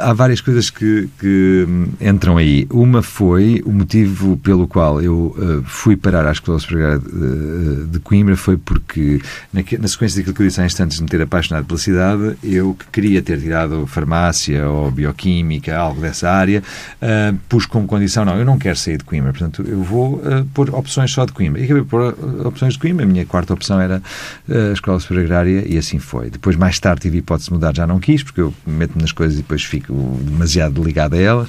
há 0.00 0.12
várias 0.12 0.40
coisas 0.40 0.70
que, 0.70 1.08
que, 1.18 1.66
entram 2.00 2.36
aí. 2.36 2.66
Uma 2.70 3.02
foi 3.02 3.62
o 3.64 3.72
motivo 3.72 4.36
pelo 4.38 4.66
qual 4.66 5.00
eu 5.00 5.34
uh, 5.36 5.62
fui 5.64 5.96
parar 5.96 6.26
à 6.26 6.32
Escola 6.32 6.58
Superior 6.58 6.98
de, 6.98 7.86
de, 7.86 7.98
Coimbra 8.00 8.36
foi 8.36 8.56
porque, 8.56 9.20
na, 9.52 9.62
na, 9.78 9.88
sequência 9.88 10.18
daquilo 10.18 10.34
que 10.34 10.42
eu 10.42 10.46
disse 10.46 10.60
há 10.60 10.66
instantes 10.66 10.96
de 10.96 11.02
me 11.02 11.08
ter 11.08 11.20
apaixonado 11.22 11.66
pela 11.66 11.78
cidade, 11.78 12.36
eu 12.42 12.74
que 12.74 12.86
queria 12.92 13.22
ter 13.22 13.40
tirado 13.40 13.86
farmácia 13.86 14.68
ou 14.68 14.90
bioquímica, 14.90 15.76
algo 15.76 16.00
dessa 16.00 16.30
área, 16.30 16.62
uh, 17.02 17.36
pus 17.48 17.66
como 17.66 17.86
condição, 17.86 18.24
não, 18.24 18.36
eu 18.36 18.44
não 18.44 18.58
quero 18.58 18.76
sair 18.76 18.98
de 18.98 19.04
Coimbra, 19.04 19.32
portanto, 19.32 19.64
eu 19.66 19.82
vou 19.82 20.14
uh, 20.14 20.44
pôr 20.54 20.74
opções 20.74 21.10
só 21.12 21.24
de 21.24 21.32
Coimbra. 21.32 21.60
E 21.60 21.64
acabei 21.64 21.84
por 21.84 22.14
opções 22.44 22.74
de 22.74 22.78
Coimbra, 22.78 23.04
a 23.04 23.08
minha 23.08 23.26
quarta 23.26 23.52
opção 23.52 23.80
era 23.80 24.02
a 24.48 24.72
Escola 24.72 24.98
Superior 25.00 25.26
Agrária 25.26 25.64
e 25.66 25.78
assim 25.78 25.98
foi. 25.98 26.30
Depois, 26.40 26.56
mais 26.56 26.78
tarde, 26.80 27.02
tive 27.02 27.18
hipótese 27.18 27.48
de 27.48 27.52
mudar, 27.52 27.76
já 27.76 27.86
não 27.86 28.00
quis, 28.00 28.22
porque 28.22 28.40
eu 28.40 28.54
meto-me 28.66 29.02
nas 29.02 29.12
coisas 29.12 29.38
e 29.38 29.42
depois 29.42 29.62
fico 29.62 29.92
demasiado 30.24 30.82
ligado 30.82 31.12
a 31.12 31.18
elas. 31.18 31.48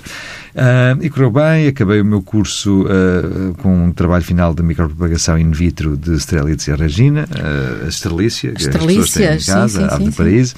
Uh, 0.52 1.02
e 1.02 1.10
correu 1.10 1.32
bem, 1.32 1.68
acabei 1.68 2.02
o 2.02 2.06
meu 2.06 2.22
curso 2.22 2.84
uh, 2.84 3.54
com 3.60 3.86
um 3.86 3.94
trabalho 3.94 4.24
final 4.24 4.54
de 4.54 4.62
micropropagação 4.62 5.40
in 5.40 5.52
vitro 5.52 5.96
de 5.96 6.14
Strelitzia 6.16 6.74
e 6.74 6.78
Regina, 6.78 7.26
uh, 7.32 7.86
a 7.86 7.88
estrelícia, 7.88 8.52
que 8.52 8.68
as 8.68 8.76
pessoas 8.76 9.12
têm 9.12 9.28
em 9.28 9.40
casa, 9.40 9.80
sim, 9.80 9.88
sim, 9.88 9.96
ave 9.96 10.04
de 10.10 10.12
paraíso. 10.12 10.56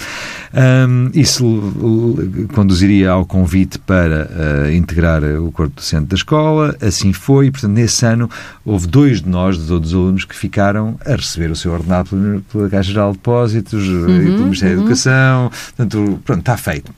Um, 0.51 1.11
isso 1.13 2.47
conduziria 2.55 3.11
ao 3.11 3.25
convite 3.25 3.77
para 3.77 4.73
integrar 4.73 5.23
o 5.23 5.51
corpo 5.51 5.75
docente 5.75 6.07
da 6.07 6.15
escola, 6.15 6.75
assim 6.81 7.13
foi, 7.13 7.47
e 7.47 7.51
portanto 7.51 7.73
nesse 7.73 8.03
ano 8.03 8.29
houve 8.65 8.87
dois 8.87 9.21
de 9.21 9.29
nós, 9.29 9.57
dos 9.57 9.69
outros 9.69 9.93
alunos, 9.93 10.25
que 10.25 10.35
ficaram 10.35 10.97
a 11.05 11.15
receber 11.15 11.51
o 11.51 11.55
seu 11.55 11.71
ordenado 11.71 12.43
pela 12.51 12.69
Caixa 12.69 12.89
Geral 12.89 13.11
de 13.11 13.17
Depósitos 13.17 13.87
uhum, 13.87 14.22
e 14.27 14.31
pelo 14.31 14.43
Ministério 14.43 14.77
uhum. 14.77 14.81
da 14.81 14.85
Educação, 14.85 15.51
portanto, 15.75 16.21
pronto, 16.23 16.39
está 16.39 16.57
feito. 16.57 16.91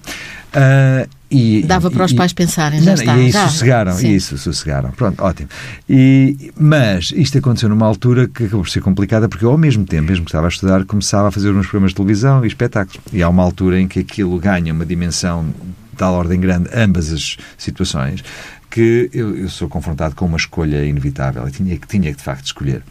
Uh, 0.55 1.08
e, 1.29 1.63
Dava 1.63 1.91
para 1.91 2.05
os 2.05 2.13
pais 2.13 2.32
pensarem, 2.32 2.79
já 2.82 2.91
não, 2.91 2.94
está. 2.94 3.17
E 3.17 3.25
aí 3.25 3.32
já. 3.32 3.50
sossegaram, 3.50 4.00
isso, 4.00 4.38
sossegaram. 4.38 4.91
Pronto, 4.91 5.22
ótimo. 5.22 5.50
E, 5.89 6.51
mas 6.58 7.12
isto 7.13 7.38
aconteceu 7.38 7.67
numa 7.67 7.86
altura 7.86 8.27
que 8.27 8.44
acabou 8.44 8.63
por 8.63 8.70
ser 8.70 8.82
complicada, 8.82 9.27
porque 9.27 9.44
eu, 9.44 9.51
ao 9.51 9.58
mesmo 9.58 9.86
tempo, 9.86 10.08
mesmo 10.08 10.24
que 10.24 10.29
estava 10.29 10.48
a 10.48 10.50
estudar, 10.50 10.86
começava 10.86 11.27
a 11.27 11.32
fazer 11.32 11.50
uns 11.51 11.67
programas 11.67 11.91
de 11.91 11.96
televisão 11.96 12.46
e 12.46 12.48
espetáculos. 12.48 13.01
E 13.12 13.22
há 13.22 13.27
uma 13.27 13.44
altura 13.44 13.82
em 13.82 13.88
que 13.88 14.00
aquilo 14.00 14.39
ganha 14.39 14.72
uma 14.72 14.86
dimensão 14.86 15.46
de 15.46 15.98
tal 15.98 16.13
ordem 16.13 16.39
grande, 16.39 16.70
ambas 16.74 17.12
as 17.12 17.38
situações, 17.58 18.24
que 18.70 19.10
eu, 19.13 19.36
eu 19.36 19.50
sou 19.50 19.67
confrontado 19.67 20.15
com 20.15 20.25
uma 20.25 20.38
escolha 20.38 20.86
inevitável. 20.86 21.44
Eu 21.44 21.51
tinha, 21.51 21.77
tinha 21.88 22.12
que, 22.12 22.17
de 22.17 22.24
facto, 22.24 22.46
escolher. 22.46 22.82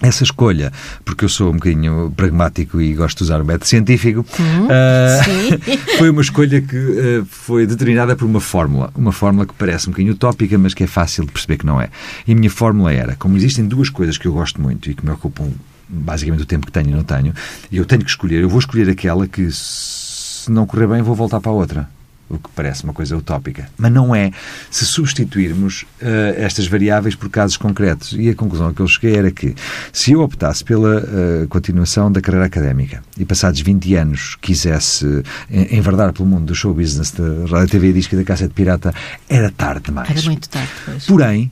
Essa 0.00 0.22
escolha, 0.22 0.72
porque 1.04 1.24
eu 1.24 1.28
sou 1.28 1.50
um 1.50 1.54
bocadinho 1.54 2.12
pragmático 2.16 2.80
e 2.80 2.94
gosto 2.94 3.18
de 3.18 3.24
usar 3.24 3.40
o 3.40 3.44
método 3.44 3.66
científico, 3.66 4.24
Uhum, 4.38 4.66
uh, 4.66 5.98
foi 5.98 6.10
uma 6.10 6.22
escolha 6.22 6.62
que 6.62 6.76
uh, 6.76 7.26
foi 7.26 7.66
determinada 7.66 8.14
por 8.14 8.24
uma 8.24 8.40
fórmula. 8.40 8.92
Uma 8.94 9.10
fórmula 9.10 9.44
que 9.44 9.54
parece 9.54 9.88
um 9.88 9.92
bocadinho 9.92 10.14
utópica, 10.14 10.56
mas 10.56 10.72
que 10.72 10.84
é 10.84 10.86
fácil 10.86 11.26
de 11.26 11.32
perceber 11.32 11.56
que 11.56 11.66
não 11.66 11.80
é. 11.80 11.90
E 12.26 12.32
a 12.32 12.34
minha 12.34 12.50
fórmula 12.50 12.92
era, 12.92 13.16
como 13.16 13.36
existem 13.36 13.66
duas 13.66 13.90
coisas 13.90 14.16
que 14.16 14.26
eu 14.26 14.32
gosto 14.32 14.60
muito 14.60 14.88
e 14.88 14.94
que 14.94 15.04
me 15.04 15.10
ocupam 15.10 15.50
basicamente 15.88 16.42
o 16.42 16.46
tempo 16.46 16.66
que 16.66 16.72
tenho 16.72 16.90
e 16.90 16.92
não 16.92 17.02
tenho, 17.02 17.32
e 17.72 17.78
eu 17.78 17.84
tenho 17.84 18.02
que 18.02 18.10
escolher, 18.10 18.42
eu 18.42 18.48
vou 18.48 18.58
escolher 18.58 18.88
aquela 18.90 19.26
que, 19.26 19.48
se 19.50 20.50
não 20.50 20.66
correr 20.66 20.86
bem, 20.86 21.02
vou 21.02 21.14
voltar 21.14 21.40
para 21.40 21.50
a 21.50 21.54
outra 21.54 21.97
o 22.28 22.38
que 22.38 22.48
parece 22.54 22.84
uma 22.84 22.92
coisa 22.92 23.16
utópica. 23.16 23.68
Mas 23.76 23.92
não 23.92 24.14
é 24.14 24.30
se 24.70 24.84
substituirmos 24.84 25.82
uh, 26.02 26.34
estas 26.36 26.66
variáveis 26.66 27.14
por 27.14 27.28
casos 27.28 27.56
concretos. 27.56 28.12
E 28.12 28.28
a 28.28 28.34
conclusão 28.34 28.72
que 28.72 28.80
eu 28.80 28.88
cheguei 28.88 29.16
era 29.16 29.30
que, 29.30 29.54
se 29.92 30.12
eu 30.12 30.20
optasse 30.20 30.64
pela 30.64 30.98
uh, 30.98 31.48
continuação 31.48 32.10
da 32.10 32.20
carreira 32.20 32.46
académica 32.46 33.02
e 33.16 33.24
passados 33.24 33.60
20 33.60 33.94
anos 33.94 34.36
quisesse 34.40 35.22
enverdar 35.50 36.12
pelo 36.12 36.28
mundo 36.28 36.46
do 36.46 36.54
show 36.54 36.74
business, 36.74 37.12
da 37.12 37.24
rádio, 37.50 37.68
TV, 37.68 37.92
disco 37.92 38.14
e 38.14 38.18
da 38.18 38.24
cassete 38.24 38.54
pirata, 38.54 38.94
era 39.28 39.50
tarde 39.50 39.86
demais. 39.86 40.10
Era 40.10 40.22
muito 40.22 40.48
tarde, 40.48 40.70
pois. 40.84 41.06
Porém, 41.06 41.50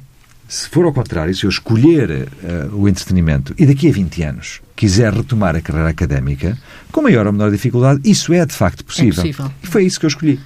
se 0.48 0.68
for 0.68 0.84
ao 0.84 0.92
contrário, 0.92 1.34
se 1.34 1.44
eu 1.44 1.50
escolher 1.50 2.28
uh, 2.42 2.76
o 2.76 2.88
entretenimento 2.88 3.54
e 3.58 3.66
daqui 3.66 3.88
a 3.88 3.92
20 3.92 4.22
anos 4.22 4.60
quiser 4.76 5.12
retomar 5.12 5.56
a 5.56 5.60
carreira 5.60 5.88
académica, 5.88 6.56
com 6.92 7.02
maior 7.02 7.26
ou 7.26 7.32
menor 7.32 7.50
dificuldade, 7.50 8.00
isso 8.04 8.32
é 8.32 8.44
de 8.44 8.54
facto 8.54 8.84
possível. 8.84 9.12
É 9.12 9.16
possível. 9.16 9.50
E 9.62 9.66
foi 9.66 9.84
isso 9.84 9.98
que 9.98 10.06
eu 10.06 10.08
escolhi. 10.08 10.40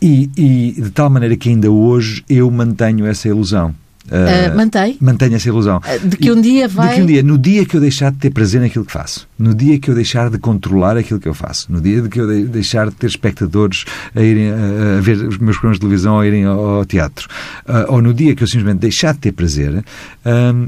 E, 0.00 0.30
e, 0.36 0.72
de 0.82 0.90
tal 0.90 1.08
maneira 1.08 1.36
que 1.36 1.48
ainda 1.48 1.70
hoje 1.70 2.22
eu 2.28 2.50
mantenho 2.50 3.06
essa 3.06 3.26
ilusão. 3.26 3.74
Uh, 4.06 4.54
mantém? 4.54 4.98
Mantenho 5.00 5.34
essa 5.34 5.48
ilusão. 5.48 5.78
Uh, 5.78 6.08
de 6.08 6.16
que 6.18 6.30
um 6.30 6.40
dia 6.40 6.68
vai. 6.68 6.88
De 6.88 6.94
que 6.96 7.02
um 7.02 7.06
dia, 7.06 7.22
no 7.22 7.38
dia 7.38 7.64
que 7.64 7.74
eu 7.74 7.80
deixar 7.80 8.12
de 8.12 8.18
ter 8.18 8.30
prazer 8.30 8.60
naquilo 8.60 8.84
que 8.84 8.92
faço, 8.92 9.26
no 9.38 9.54
dia 9.54 9.78
que 9.78 9.90
eu 9.90 9.94
deixar 9.94 10.28
de 10.28 10.36
controlar 10.36 10.96
aquilo 10.98 11.18
que 11.18 11.26
eu 11.28 11.32
faço, 11.32 11.72
no 11.72 11.80
dia 11.80 12.02
de 12.02 12.08
que 12.10 12.20
eu 12.20 12.26
de 12.26 12.44
deixar 12.44 12.90
de 12.90 12.94
ter 12.94 13.06
espectadores 13.06 13.84
a 14.14 14.20
irem 14.20 14.50
a, 14.50 14.98
a, 14.98 15.00
ver 15.00 15.16
os 15.16 15.38
meus 15.38 15.56
programas 15.56 15.76
de 15.76 15.80
televisão 15.80 16.14
ou 16.14 16.20
a 16.20 16.26
irem 16.26 16.44
ao, 16.44 16.78
ao 16.78 16.84
teatro, 16.84 17.28
uh, 17.66 17.92
ou 17.94 18.02
no 18.02 18.12
dia 18.12 18.34
que 18.34 18.42
eu 18.42 18.46
simplesmente 18.46 18.80
deixar 18.80 19.14
de 19.14 19.20
ter 19.20 19.32
prazer, 19.32 19.82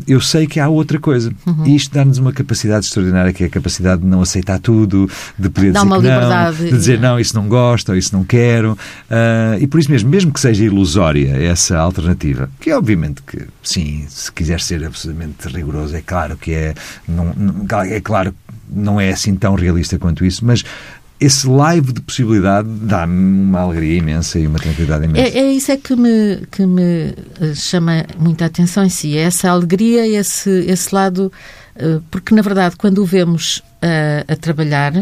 eu 0.06 0.20
sei 0.20 0.46
que 0.46 0.60
há 0.60 0.68
outra 0.68 0.98
coisa. 0.98 1.32
Uhum. 1.46 1.66
E 1.66 1.76
isto 1.76 1.92
dá-nos 1.92 2.18
uma 2.18 2.32
capacidade 2.32 2.86
extraordinária, 2.86 3.32
que 3.32 3.44
é 3.44 3.46
a 3.46 3.50
capacidade 3.50 4.02
de 4.02 4.06
não 4.06 4.22
aceitar 4.22 4.58
tudo, 4.58 5.10
de 5.38 5.48
poder 5.48 5.72
dá 5.72 5.80
dizer 5.80 5.86
uma 5.86 5.96
liberdade. 5.96 6.62
não, 6.62 6.70
de 6.70 6.76
dizer 6.76 7.00
não, 7.00 7.20
isso 7.20 7.34
não 7.34 7.48
gosto, 7.48 7.90
ou 7.90 7.96
isso 7.96 8.14
não 8.14 8.24
quero. 8.24 8.78
e 9.60 9.66
por 9.66 9.80
isso 9.80 9.90
mesmo, 9.90 10.08
mesmo 10.08 10.32
que 10.32 10.40
seja 10.40 10.64
ilusória 10.64 11.36
essa 11.42 11.78
alternativa, 11.78 12.48
que 12.60 12.70
é 12.70 12.76
obviamente 12.76 13.22
que 13.26 13.46
sim, 13.62 14.06
se 14.08 14.30
quiser 14.30 14.60
ser 14.60 14.84
absolutamente 14.84 15.48
rigoroso, 15.48 15.96
é 15.96 16.02
claro 16.02 16.36
que 16.36 16.52
é, 16.52 16.74
não, 17.08 17.34
é 17.84 18.00
claro 18.00 18.34
não 18.68 19.00
é 19.00 19.10
assim 19.10 19.34
tão 19.36 19.54
realista 19.54 19.98
quanto 19.98 20.24
isso, 20.24 20.44
mas 20.44 20.64
esse 21.18 21.46
live 21.46 21.92
de 21.92 22.00
possibilidade 22.00 22.68
dá-me 22.68 23.40
uma 23.40 23.60
alegria 23.60 23.98
imensa 23.98 24.38
e 24.38 24.46
uma 24.46 24.58
tranquilidade 24.58 25.04
imensa. 25.04 25.26
É, 25.26 25.38
é, 25.38 25.52
isso 25.52 25.72
é 25.72 25.76
que 25.76 25.96
me, 25.96 26.46
que 26.50 26.66
me 26.66 27.14
chama 27.54 28.04
muita 28.18 28.44
atenção 28.44 28.84
em 28.84 28.90
si, 28.90 29.16
é 29.16 29.22
essa 29.22 29.50
alegria, 29.50 30.06
esse, 30.06 30.50
esse 30.66 30.94
lado, 30.94 31.32
porque 32.10 32.34
na 32.34 32.42
verdade 32.42 32.76
quando 32.76 32.98
o 32.98 33.04
vemos 33.04 33.62
a, 33.80 34.32
a 34.32 34.36
trabalhar 34.36 34.92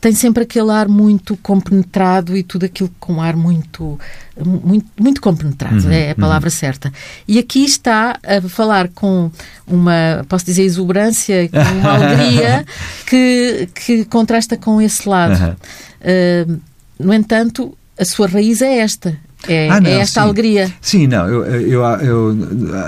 tem 0.00 0.12
sempre 0.14 0.42
aquele 0.42 0.70
ar 0.70 0.88
muito 0.88 1.36
compenetrado 1.38 2.36
e 2.36 2.42
tudo 2.42 2.66
aquilo 2.66 2.90
com 2.98 3.20
ar 3.20 3.36
muito 3.36 3.98
muito, 4.44 4.86
muito 5.00 5.20
compenetrado, 5.20 5.86
uhum, 5.86 5.90
é 5.90 6.10
a 6.10 6.14
palavra 6.14 6.48
uhum. 6.48 6.54
certa. 6.54 6.92
E 7.26 7.38
aqui 7.38 7.64
está 7.64 8.18
a 8.22 8.46
falar 8.48 8.88
com 8.88 9.30
uma, 9.66 10.24
posso 10.28 10.44
dizer, 10.44 10.62
exuberância 10.62 11.48
com 11.48 11.58
uma 11.58 11.94
alegria 11.94 12.66
que, 13.08 13.68
que 13.74 14.04
contrasta 14.04 14.56
com 14.56 14.80
esse 14.80 15.08
lado. 15.08 15.42
Uhum. 15.42 15.52
Uh, 16.52 16.60
no 16.98 17.14
entanto, 17.14 17.76
a 17.98 18.04
sua 18.04 18.26
raiz 18.26 18.60
é 18.60 18.78
esta. 18.78 19.18
É, 19.48 19.68
Ah, 19.70 19.80
não, 19.80 19.90
é 19.90 19.94
esta 19.94 20.20
sim. 20.20 20.24
alegria. 20.26 20.72
Sim, 20.80 21.06
não, 21.06 21.26
eu, 21.28 21.44
eu, 21.44 21.82
eu, 21.82 22.38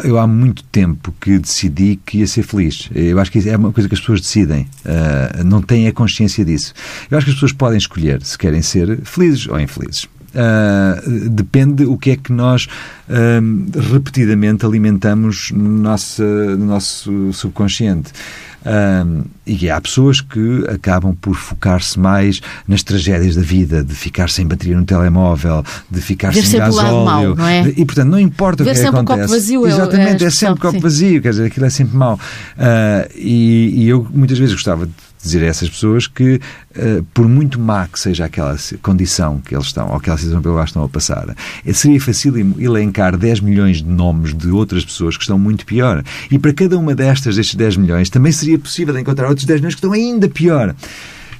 eu 0.04 0.18
há 0.18 0.26
muito 0.26 0.62
tempo 0.64 1.14
que 1.20 1.38
decidi 1.38 1.98
que 2.04 2.18
ia 2.18 2.26
ser 2.26 2.42
feliz. 2.42 2.88
Eu 2.94 3.18
acho 3.20 3.30
que 3.30 3.48
é 3.48 3.56
uma 3.56 3.72
coisa 3.72 3.88
que 3.88 3.94
as 3.94 4.00
pessoas 4.00 4.20
decidem, 4.20 4.66
uh, 4.84 5.44
não 5.44 5.62
têm 5.62 5.86
a 5.86 5.92
consciência 5.92 6.44
disso. 6.44 6.72
Eu 7.10 7.16
acho 7.18 7.24
que 7.26 7.30
as 7.30 7.36
pessoas 7.36 7.52
podem 7.52 7.78
escolher 7.78 8.22
se 8.22 8.36
querem 8.36 8.62
ser 8.62 9.00
felizes 9.04 9.46
ou 9.48 9.58
infelizes. 9.60 10.04
Uh, 10.28 11.30
depende 11.30 11.84
o 11.84 11.96
que 11.96 12.10
é 12.10 12.16
que 12.16 12.30
nós 12.32 12.66
uh, 13.08 13.80
repetidamente 13.92 14.64
alimentamos 14.66 15.50
no 15.52 15.70
nosso, 15.70 16.22
no 16.22 16.66
nosso 16.66 17.32
subconsciente. 17.32 18.12
Um, 18.66 19.22
e 19.46 19.70
há 19.70 19.80
pessoas 19.80 20.20
que 20.20 20.64
acabam 20.68 21.14
por 21.14 21.34
focar-se 21.36 21.98
mais 21.98 22.40
nas 22.66 22.82
tragédias 22.82 23.36
da 23.36 23.42
vida, 23.42 23.82
de 23.82 23.94
ficar 23.94 24.28
sem 24.28 24.46
bateria 24.46 24.76
no 24.76 24.84
telemóvel, 24.84 25.64
de 25.90 26.00
ficar 26.00 26.32
Ver 26.32 26.44
sem 26.44 26.58
gasóleo. 26.58 27.34
não 27.34 27.46
é? 27.46 27.68
E, 27.68 27.84
portanto, 27.84 28.08
não 28.08 28.18
importa 28.18 28.64
Ver 28.64 28.70
o 28.70 28.74
que 28.74 28.78
é 28.80 28.82
que 28.82 28.86
sempre 28.86 29.00
o 29.00 29.04
copo 29.04 29.12
acontece. 29.12 29.32
vazio 29.34 29.66
é 29.66 29.70
é 29.70 29.72
Exatamente, 29.72 30.08
é, 30.08 30.14
expressão, 30.14 30.48
sempre 30.48 30.60
copo 30.60 30.74
sim. 30.74 30.80
vazio, 30.80 31.22
quer 31.22 31.30
dizer, 31.30 31.46
aquilo 31.46 31.66
é 31.66 31.70
sempre 31.70 31.96
mau. 31.96 32.18
Ah, 32.58 33.08
e, 33.14 33.72
e 33.84 33.88
eu 33.88 34.06
muitas 34.12 34.38
vezes 34.38 34.54
gostava 34.54 34.86
de 34.86 34.92
dizer 35.28 35.44
a 35.44 35.46
essas 35.46 35.68
pessoas 35.68 36.06
que, 36.06 36.40
ah, 36.76 37.02
por 37.14 37.28
muito 37.28 37.60
má 37.60 37.86
que 37.86 37.98
seja 37.98 38.24
aquela 38.24 38.56
condição 38.82 39.40
que 39.40 39.54
eles 39.54 39.66
estão, 39.66 39.88
ou 39.88 39.96
aquela 39.96 40.16
situação 40.16 40.42
pela 40.42 40.54
qual 40.54 40.64
estão 40.64 40.82
a 40.84 40.88
passar, 40.88 41.36
eh, 41.64 41.72
seria 41.72 42.00
fácil 42.00 42.34
elencar 42.58 43.16
10 43.16 43.40
milhões 43.40 43.78
de 43.78 43.88
nomes 43.88 44.34
de 44.34 44.48
outras 44.48 44.84
pessoas 44.84 45.16
que 45.16 45.22
estão 45.22 45.38
muito 45.38 45.64
pior. 45.64 46.02
E 46.30 46.38
para 46.38 46.52
cada 46.52 46.78
uma 46.78 46.94
destas, 46.94 47.36
destes 47.36 47.54
10 47.54 47.76
milhões, 47.76 48.10
também 48.10 48.32
seria 48.32 48.58
possível 48.58 48.96
encontrar 48.98 49.28
outros 49.28 49.46
10 49.46 49.60
milhões 49.60 49.74
que 49.74 49.78
estão 49.78 49.92
ainda 49.92 50.28
pior. 50.28 50.74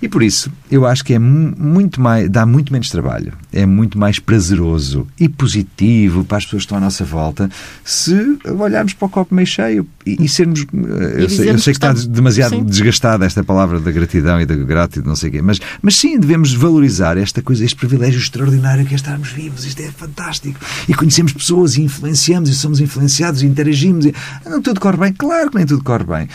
E 0.01 0.09
por 0.09 0.23
isso, 0.23 0.51
eu 0.71 0.87
acho 0.87 1.05
que 1.05 1.15
é 1.15 1.19
mu- 1.19 1.53
muito 1.59 2.01
mais, 2.01 2.29
dá 2.31 2.47
muito 2.47 2.73
menos 2.73 2.89
trabalho, 2.89 3.33
é 3.53 3.67
muito 3.67 3.99
mais 3.99 4.19
prazeroso 4.21 5.07
e 5.19 5.29
positivo 5.29 6.25
para 6.25 6.39
as 6.39 6.45
pessoas 6.45 6.63
que 6.63 6.67
estão 6.67 6.79
à 6.79 6.81
nossa 6.81 7.05
volta 7.05 7.51
se 7.85 8.39
olharmos 8.59 8.93
para 8.95 9.07
o 9.07 9.09
copo 9.09 9.35
meio 9.35 9.47
cheio 9.47 9.87
e, 10.07 10.25
e 10.25 10.29
sermos. 10.29 10.61
eh, 10.73 11.23
Eu 11.25 11.29
sei, 11.29 11.51
eu 11.51 11.59
sei 11.59 11.73
que 11.73 11.79
está 11.79 11.93
demasiado 11.93 12.51
sim. 12.51 12.65
desgastada 12.65 13.27
esta 13.27 13.43
palavra 13.43 13.81
da 13.81 13.91
gratidão 13.91 14.41
e 14.41 14.47
da 14.47 14.55
gratidão, 14.55 15.09
não 15.09 15.17
sei 15.17 15.31
o 15.31 15.33
quê, 15.33 15.43
mas, 15.43 15.61
mas 15.83 15.97
sim, 15.97 16.19
devemos 16.19 16.53
valorizar 16.55 17.17
esta 17.19 17.43
coisa, 17.43 17.65
este 17.65 17.77
privilégio 17.77 18.21
extraordinário 18.21 18.87
que 18.87 18.95
é 18.95 18.97
estarmos 18.97 19.31
vivos, 19.31 19.65
isto 19.65 19.81
é 19.83 19.91
fantástico. 19.91 20.61
E 20.89 20.95
conhecemos 20.95 21.33
pessoas 21.33 21.77
e 21.77 21.83
influenciamos 21.83 22.49
e 22.49 22.55
somos 22.55 22.79
influenciados 22.81 23.43
e 23.43 23.47
interagimos. 23.47 24.07
E, 24.07 24.15
não 24.49 24.63
tudo 24.63 24.79
corre 24.81 24.97
bem, 24.97 25.13
claro 25.13 25.51
que 25.51 25.57
nem 25.57 25.67
tudo 25.67 25.83
corre 25.83 26.05
bem. 26.05 26.29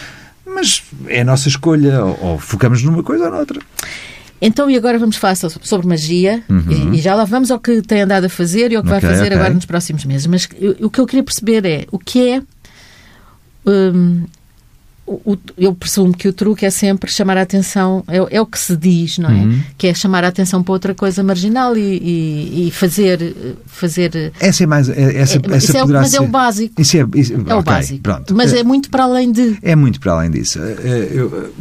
Mas 0.53 0.83
é 1.07 1.22
a 1.22 1.25
nossa 1.25 1.48
escolha, 1.48 2.03
ou, 2.03 2.19
ou 2.22 2.39
focamos 2.39 2.81
numa 2.83 3.01
coisa 3.03 3.25
ou 3.25 3.31
noutra. 3.31 3.60
Então, 4.41 4.69
e 4.69 4.75
agora 4.75 5.00
vamos 5.00 5.15
falar 5.15 5.36
so- 5.36 5.50
sobre 5.62 5.88
magia 5.88 6.43
e, 6.69 6.98
e 6.98 7.01
já 7.01 7.15
lá 7.15 7.24
vamos 7.24 7.50
ao 7.50 7.60
que 7.60 7.81
tem 7.81 8.01
andado 8.01 8.25
a 8.25 8.29
fazer 8.29 8.72
e 8.72 8.75
ao 8.75 8.83
que 8.83 8.89
Uhum. 8.89 8.98
Ok, 8.98 9.07
vai 9.07 9.17
fazer 9.17 9.27
ok. 9.29 9.38
agora 9.38 9.53
nos 9.53 9.65
próximos 9.65 10.03
meses. 10.05 10.27
Mas 10.27 10.50
eu- 10.60 10.75
o 10.81 10.89
que 10.89 11.00
eu 11.00 11.05
queria 11.05 11.24
perceber 11.24 11.65
é 11.65 11.86
o 11.91 11.98
que 11.98 12.29
é. 12.29 12.41
hum, 13.65 14.25
o- 15.05 15.33
o- 15.33 15.38
eu 15.57 15.74
presumo 15.74 16.13
que 16.13 16.27
o 16.27 16.33
truque 16.33 16.65
é 16.65 16.69
sempre 16.69 17.12
chamar 17.12 17.38
a 17.38 17.41
atenção, 17.41 18.03
é, 18.07 18.38
é 18.38 18.41
o 18.41 18.45
que 18.45 18.57
se 18.57 18.75
diz, 18.77 19.17
não 19.17 19.29
é? 19.29 19.33
Uhum. 19.33 19.60
Que 19.77 19.88
é 19.88 19.93
chamar 19.93 20.24
a 20.24 20.29
atenção 20.29 20.63
para 20.63 20.72
outra 20.74 20.95
coisa 20.95 21.22
marginal 21.24 21.75
e, 21.77 21.81
e- 21.81 22.67
e 22.67 22.72
fazer. 22.72 23.36
fazer 23.67 24.31
Essa 24.39 24.63
é 24.63 24.67
mais. 24.67 24.88
é- 24.89 25.17
Essa, 25.17 25.38
é- 25.38 25.55
essa 25.55 25.77
é 25.77 25.83
o- 25.83 25.88
mas 25.89 26.13
é 26.13 26.19
o 26.19 26.24
ser- 26.24 26.29
básico. 26.29 26.81
Isso 26.81 26.98
é, 26.98 27.05
isso- 27.15 27.33
É 27.33 27.38
o 27.55 27.60
ok, 27.60 27.63
básico. 27.63 28.00
Pronto. 28.01 28.33
Mas 28.36 28.53
é 28.53 28.63
muito 28.63 28.89
para 28.89 29.03
além 29.03 29.31
de. 29.31 29.57
É 29.62 29.75
muito 29.75 30.00
para 30.00 30.13
além 30.13 30.31
disso. 30.31 30.60
Eu, 30.60 31.51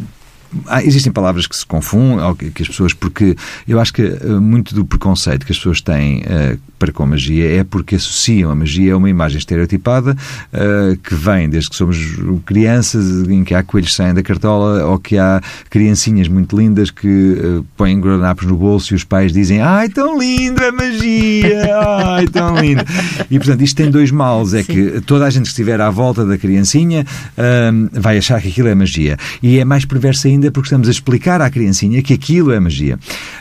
há- 0.66 0.82
existem 0.84 1.12
palavras 1.12 1.46
que 1.46 1.56
se 1.56 1.64
confundem, 1.66 2.34
que, 2.52 2.62
as 2.62 2.68
pessoas, 2.68 2.92
porque 2.92 3.36
eu 3.66 3.80
acho 3.80 3.92
que 3.92 4.02
eh, 4.02 4.26
muito 4.40 4.74
do 4.74 4.84
preconceito 4.84 5.44
que 5.46 5.52
as 5.52 5.58
pessoas 5.58 5.80
têm 5.80 6.22
eh, 6.26 6.56
para 6.78 6.92
com 6.92 7.04
a 7.04 7.06
magia 7.06 7.60
é 7.60 7.62
porque 7.64 7.94
associam 7.94 8.50
a 8.50 8.54
magia 8.54 8.94
a 8.94 8.96
uma 8.96 9.08
imagem 9.08 9.38
estereotipada 9.38 10.16
eh, 10.52 10.96
que 11.02 11.14
vem 11.14 11.48
desde 11.48 11.70
que 11.70 11.76
somos 11.76 11.96
crianças, 12.44 13.28
em 13.28 13.44
que 13.44 13.54
há 13.54 13.62
coelhos 13.62 13.90
que 13.90 13.96
saem 13.96 14.14
da 14.14 14.22
cartola, 14.22 14.84
ou 14.86 14.98
que 14.98 15.16
há 15.18 15.40
criancinhas 15.70 16.28
muito 16.28 16.56
lindas 16.56 16.90
que 16.90 17.36
eh, 17.38 17.62
põem 17.76 17.98
guardanapos 18.00 18.46
no 18.46 18.56
bolso 18.56 18.92
e 18.92 18.96
os 18.96 19.04
pais 19.04 19.32
dizem 19.32 19.60
ai, 19.60 19.88
tão 19.88 20.18
linda 20.18 20.68
a 20.68 20.72
magia, 20.72 21.76
ai, 22.06 22.26
tão 22.26 22.56
lindo. 22.58 22.84
E, 23.30 23.38
portanto, 23.38 23.62
isto 23.62 23.76
tem 23.76 23.90
dois 23.90 24.10
males, 24.10 24.54
é 24.54 24.62
Sim. 24.62 24.72
que 24.72 25.00
toda 25.02 25.24
a 25.26 25.30
gente 25.30 25.44
que 25.44 25.48
estiver 25.50 25.80
à 25.80 25.88
volta 25.90 26.24
da 26.26 26.36
criancinha 26.36 27.06
vai 27.92 28.18
achar 28.18 28.40
que 28.40 28.48
aquilo 28.48 28.68
é 28.68 28.74
magia. 28.74 29.16
E 29.42 29.58
é 29.58 29.64
mais 29.64 29.84
perverso 29.84 30.26
ainda 30.26 30.41
porque 30.50 30.66
estamos 30.66 30.88
a 30.88 30.90
explicar 30.90 31.40
à 31.40 31.48
criancinha 31.50 32.02
que 32.02 32.12
aquilo 32.14 32.50
é 32.52 32.58
magia. 32.60 32.98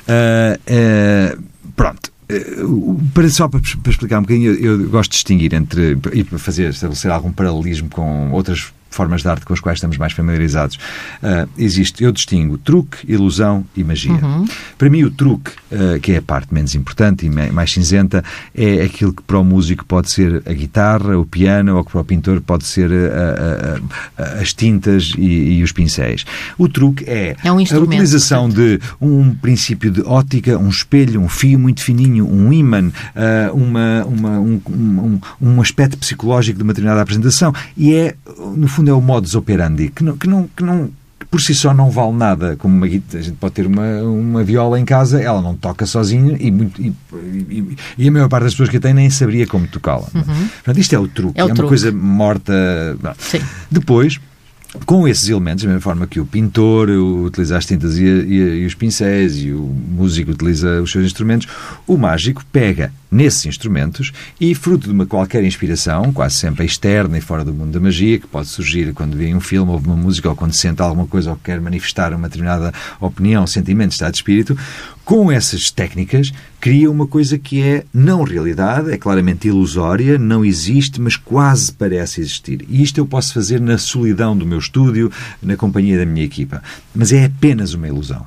Ah, 0.07 0.57
ah, 0.67 1.37
pronto. 1.75 2.11
O- 2.63 2.97
Para, 3.13 3.29
só 3.29 3.47
para, 3.49 3.59
para 3.83 3.91
explicar 3.91 4.19
um 4.19 4.21
bocadinho, 4.21 4.53
eu, 4.53 4.81
eu 4.83 4.89
gosto 4.89 5.11
de 5.11 5.15
distinguir 5.17 5.53
entre, 5.53 5.97
e 6.13 6.23
para 6.23 6.39
fazer, 6.39 6.69
estabelecer 6.69 7.11
algum 7.11 7.31
paralelismo 7.31 7.89
com 7.89 8.31
outras 8.31 8.67
formas 8.91 9.21
de 9.21 9.29
arte 9.29 9.45
com 9.45 9.53
as 9.53 9.59
quais 9.59 9.77
estamos 9.77 9.97
mais 9.97 10.13
familiarizados. 10.13 10.75
Uh, 10.75 11.49
existe, 11.57 12.03
eu 12.03 12.11
distingo 12.11 12.57
truque, 12.57 12.97
ilusão 13.07 13.65
e 13.75 13.83
magia. 13.83 14.11
Uhum. 14.11 14.45
Para 14.77 14.89
mim, 14.89 15.03
o 15.03 15.09
truque, 15.09 15.51
uh, 15.71 15.99
que 15.99 16.11
é 16.11 16.17
a 16.17 16.21
parte 16.21 16.53
menos 16.53 16.75
importante 16.75 17.25
e 17.25 17.29
mais 17.29 17.71
cinzenta, 17.71 18.23
é 18.53 18.81
aquilo 18.83 19.13
que 19.13 19.23
para 19.23 19.39
o 19.39 19.43
músico 19.43 19.85
pode 19.85 20.11
ser 20.11 20.43
a 20.45 20.53
guitarra, 20.53 21.17
o 21.17 21.25
piano, 21.25 21.77
ou 21.77 21.83
que 21.83 21.91
para 21.91 22.01
o 22.01 22.05
pintor 22.05 22.41
pode 22.41 22.65
ser 22.65 22.91
as 24.17 24.53
tintas 24.53 25.13
e, 25.17 25.59
e, 25.59 25.63
os 25.63 25.71
pincéis. 25.71 26.25
O 26.57 26.67
truque 26.67 27.05
é, 27.07 27.35
é 27.43 27.51
um 27.51 27.59
a 27.59 27.61
utilização 27.61 28.49
portanto. 28.49 28.79
de 28.79 28.79
um 28.99 29.33
princípio 29.35 29.89
de 29.91 30.01
ótica, 30.01 30.57
um 30.57 30.69
espelho, 30.69 31.21
um 31.21 31.29
fio 31.29 31.57
muito 31.57 31.81
fininho, 31.81 32.27
um 32.27 32.51
ímã, 32.51 32.87
uh, 32.89 33.55
uma, 33.55 34.05
uma, 34.05 34.39
um, 34.39 34.61
um, 34.69 35.19
um 35.41 35.61
aspecto 35.61 35.97
psicológico 35.97 36.57
de 36.57 36.63
uma 36.63 36.73
determinada 36.73 37.01
apresentação. 37.01 37.53
E 37.77 37.93
é, 37.93 38.15
no 38.55 38.67
fundo, 38.67 38.80
é 38.89 38.93
o 38.93 39.01
modus 39.01 39.35
operandi, 39.35 39.89
que 39.89 40.03
não, 40.03 40.17
que 40.17 40.27
não, 40.27 40.49
que 40.55 40.63
não 40.63 40.89
por 41.29 41.41
si 41.41 41.53
só 41.53 41.73
não 41.73 41.89
vale 41.89 42.13
nada. 42.13 42.55
Como 42.57 42.75
uma, 42.75 42.85
a 42.85 42.89
gente 42.89 43.31
pode 43.33 43.53
ter 43.53 43.65
uma, 43.65 44.01
uma 44.01 44.43
viola 44.43 44.79
em 44.79 44.85
casa, 44.85 45.21
ela 45.21 45.41
não 45.41 45.55
toca 45.55 45.85
sozinha 45.85 46.35
e, 46.39 46.51
muito, 46.51 46.81
e, 46.81 46.93
e, 47.13 47.77
e 47.97 48.07
a 48.07 48.11
maior 48.11 48.27
parte 48.27 48.43
das 48.43 48.53
pessoas 48.53 48.69
que 48.69 48.77
a 48.77 48.79
têm 48.79 48.93
nem 48.93 49.09
saberia 49.09 49.47
como 49.47 49.67
tocá-la. 49.67 50.07
Uhum. 50.13 50.47
Portanto, 50.55 50.79
isto 50.79 50.93
é 50.93 50.99
o 50.99 51.07
truque. 51.07 51.39
É, 51.39 51.43
o 51.43 51.45
é 51.45 51.47
truque. 51.47 51.61
uma 51.61 51.67
coisa 51.67 51.91
morta. 51.91 52.53
Depois, 53.69 54.19
com 54.85 55.07
esses 55.07 55.27
elementos, 55.27 55.63
da 55.63 55.69
mesma 55.69 55.81
forma 55.81 56.07
que 56.07 56.19
o 56.19 56.25
pintor 56.25 56.89
utiliza 56.89 57.57
as 57.57 57.65
tintas 57.65 57.97
e, 57.97 58.03
e, 58.03 58.61
e, 58.61 58.65
os 58.65 58.73
pincéis 58.73 59.37
e 59.37 59.51
o 59.51 59.59
músico 59.61 60.31
utiliza 60.31 60.81
os 60.81 60.91
seus 60.91 61.05
instrumentos, 61.05 61.47
o 61.85 61.97
mágico 61.97 62.43
pega 62.51 62.93
nesses 63.11 63.45
instrumentos 63.45 64.13
e, 64.39 64.55
fruto 64.55 64.87
de 64.87 64.93
uma 64.93 65.05
qualquer 65.05 65.43
inspiração, 65.43 66.13
quase 66.13 66.35
sempre 66.35 66.65
externa 66.65 67.17
e 67.17 67.21
fora 67.21 67.43
do 67.43 67.53
mundo 67.53 67.71
da 67.71 67.79
magia, 67.81 68.17
que 68.17 68.27
pode 68.27 68.47
surgir 68.47 68.93
quando 68.93 69.17
vê 69.17 69.33
um 69.35 69.41
filme 69.41 69.71
ou 69.71 69.77
uma 69.77 69.97
música 69.97 70.29
ou 70.29 70.35
quando 70.35 70.53
sente 70.53 70.81
alguma 70.81 71.05
coisa 71.05 71.31
ou 71.31 71.35
quer 71.35 71.59
manifestar 71.59 72.13
uma 72.13 72.29
determinada 72.29 72.73
opinião, 73.01 73.45
sentimento, 73.45 73.91
estado 73.91 74.11
de 74.11 74.17
espírito, 74.19 74.57
com 75.03 75.31
essas 75.31 75.71
técnicas 75.71 76.31
cria 76.59 76.89
uma 76.89 77.07
coisa 77.07 77.37
que 77.37 77.61
é 77.61 77.83
não 77.93 78.23
realidade, 78.23 78.91
é 78.91 78.97
claramente 78.97 79.47
ilusória, 79.47 80.17
não 80.17 80.45
existe, 80.45 81.01
mas 81.01 81.15
quase 81.15 81.71
parece 81.71 82.21
existir. 82.21 82.65
E 82.69 82.81
isto 82.81 82.99
eu 82.99 83.05
posso 83.05 83.33
fazer 83.33 83.59
na 83.59 83.77
solidão 83.77 84.37
do 84.37 84.45
meu 84.45 84.59
estúdio, 84.59 85.11
na 85.41 85.57
companhia 85.57 85.97
da 85.97 86.05
minha 86.05 86.25
equipa. 86.25 86.61
Mas 86.93 87.11
é 87.11 87.25
apenas 87.25 87.73
uma 87.73 87.87
ilusão. 87.87 88.25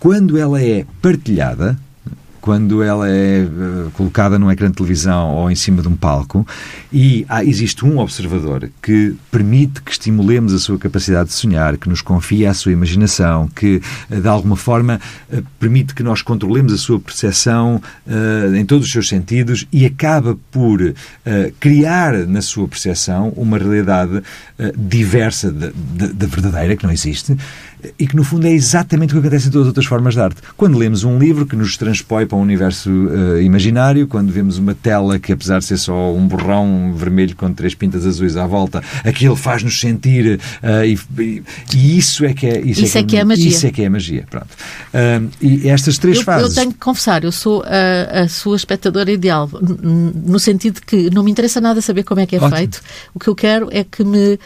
Quando 0.00 0.36
ela 0.36 0.60
é 0.60 0.84
partilhada, 1.00 1.78
quando 2.42 2.82
ela 2.82 3.08
é 3.08 3.44
uh, 3.44 3.90
colocada 3.92 4.36
num 4.36 4.50
ecrã 4.50 4.68
de 4.68 4.74
televisão 4.74 5.30
ou 5.30 5.48
em 5.48 5.54
cima 5.54 5.80
de 5.80 5.86
um 5.86 5.94
palco 5.94 6.44
e 6.92 7.24
há, 7.28 7.44
existe 7.44 7.86
um 7.86 7.98
observador 7.98 8.68
que 8.82 9.14
permite 9.30 9.80
que 9.80 9.92
estimulemos 9.92 10.52
a 10.52 10.58
sua 10.58 10.76
capacidade 10.76 11.28
de 11.28 11.36
sonhar, 11.36 11.76
que 11.76 11.88
nos 11.88 12.02
confia 12.02 12.50
a 12.50 12.54
sua 12.54 12.72
imaginação, 12.72 13.48
que 13.54 13.80
uh, 14.10 14.20
de 14.20 14.28
alguma 14.28 14.56
forma 14.56 15.00
uh, 15.32 15.42
permite 15.60 15.94
que 15.94 16.02
nós 16.02 16.20
controlemos 16.20 16.72
a 16.72 16.78
sua 16.78 16.98
percepção 16.98 17.80
em 18.56 18.64
todos 18.66 18.86
os 18.86 18.92
seus 18.92 19.08
sentidos 19.08 19.64
e 19.72 19.86
acaba 19.86 20.36
por 20.50 20.94
criar 21.60 22.26
na 22.26 22.42
sua 22.42 22.66
percepção 22.66 23.32
uma 23.36 23.56
realidade 23.56 24.20
diversa 24.76 25.52
da 25.52 26.26
verdadeira, 26.26 26.76
que 26.76 26.84
não 26.84 26.92
existe, 26.92 27.36
e 27.98 28.06
que 28.06 28.16
no 28.16 28.24
fundo 28.24 28.46
é 28.46 28.50
exatamente 28.50 29.10
o 29.10 29.14
que 29.14 29.26
acontece 29.26 29.48
em 29.48 29.50
todas 29.50 29.66
as 29.66 29.68
outras 29.68 29.86
formas 29.86 30.14
de 30.14 30.20
arte. 30.20 30.40
Quando 30.56 30.78
lemos 30.78 31.04
um 31.04 31.18
livro 31.18 31.46
que 31.46 31.56
nos 31.56 31.76
transpõe 31.76 32.26
para 32.26 32.36
um 32.36 32.40
universo 32.40 32.90
uh, 32.90 33.40
imaginário, 33.40 34.06
quando 34.06 34.32
vemos 34.32 34.58
uma 34.58 34.74
tela 34.74 35.18
que, 35.18 35.32
apesar 35.32 35.58
de 35.58 35.64
ser 35.64 35.78
só 35.78 36.12
um 36.14 36.26
borrão 36.26 36.94
vermelho 36.94 37.34
com 37.36 37.52
três 37.52 37.74
pintas 37.74 38.06
azuis 38.06 38.36
à 38.36 38.46
volta, 38.46 38.82
aquilo 39.04 39.36
faz-nos 39.36 39.80
sentir 39.80 40.38
uh, 40.62 40.84
e, 40.84 41.42
e, 41.74 41.98
isso 41.98 42.24
é 42.24 42.32
que 42.32 42.46
é 42.46 42.60
isso, 42.60 42.80
é 42.80 42.84
isso 42.84 42.98
é, 42.98 43.02
que 43.02 43.16
é, 43.16 43.20
é, 43.20 43.24
magia. 43.24 43.48
Isso 43.48 43.66
é 43.66 43.70
que 43.70 43.82
é 43.82 43.88
magia. 43.88 44.24
Pronto. 44.30 44.48
Uh, 44.92 45.30
e 45.40 45.68
estas 45.68 45.98
três 45.98 46.18
eu, 46.18 46.24
fases. 46.24 46.48
Eu 46.48 46.62
tenho 46.62 46.72
que 46.72 46.78
confessar, 46.78 47.24
eu 47.24 47.32
sou 47.32 47.62
a, 47.64 48.22
a 48.22 48.28
sua 48.28 48.56
espectadora 48.56 49.10
ideal, 49.10 49.48
no 49.52 50.38
sentido 50.38 50.80
que 50.86 51.10
não 51.10 51.22
me 51.22 51.30
interessa 51.30 51.60
nada 51.60 51.80
saber 51.80 52.02
como 52.04 52.20
é 52.20 52.26
que 52.26 52.36
é 52.36 52.38
Ótimo. 52.38 52.56
feito. 52.56 52.80
O 53.14 53.18
que 53.18 53.28
eu 53.28 53.34
quero 53.34 53.68
é 53.70 53.84
que 53.84 54.04
me, 54.04 54.38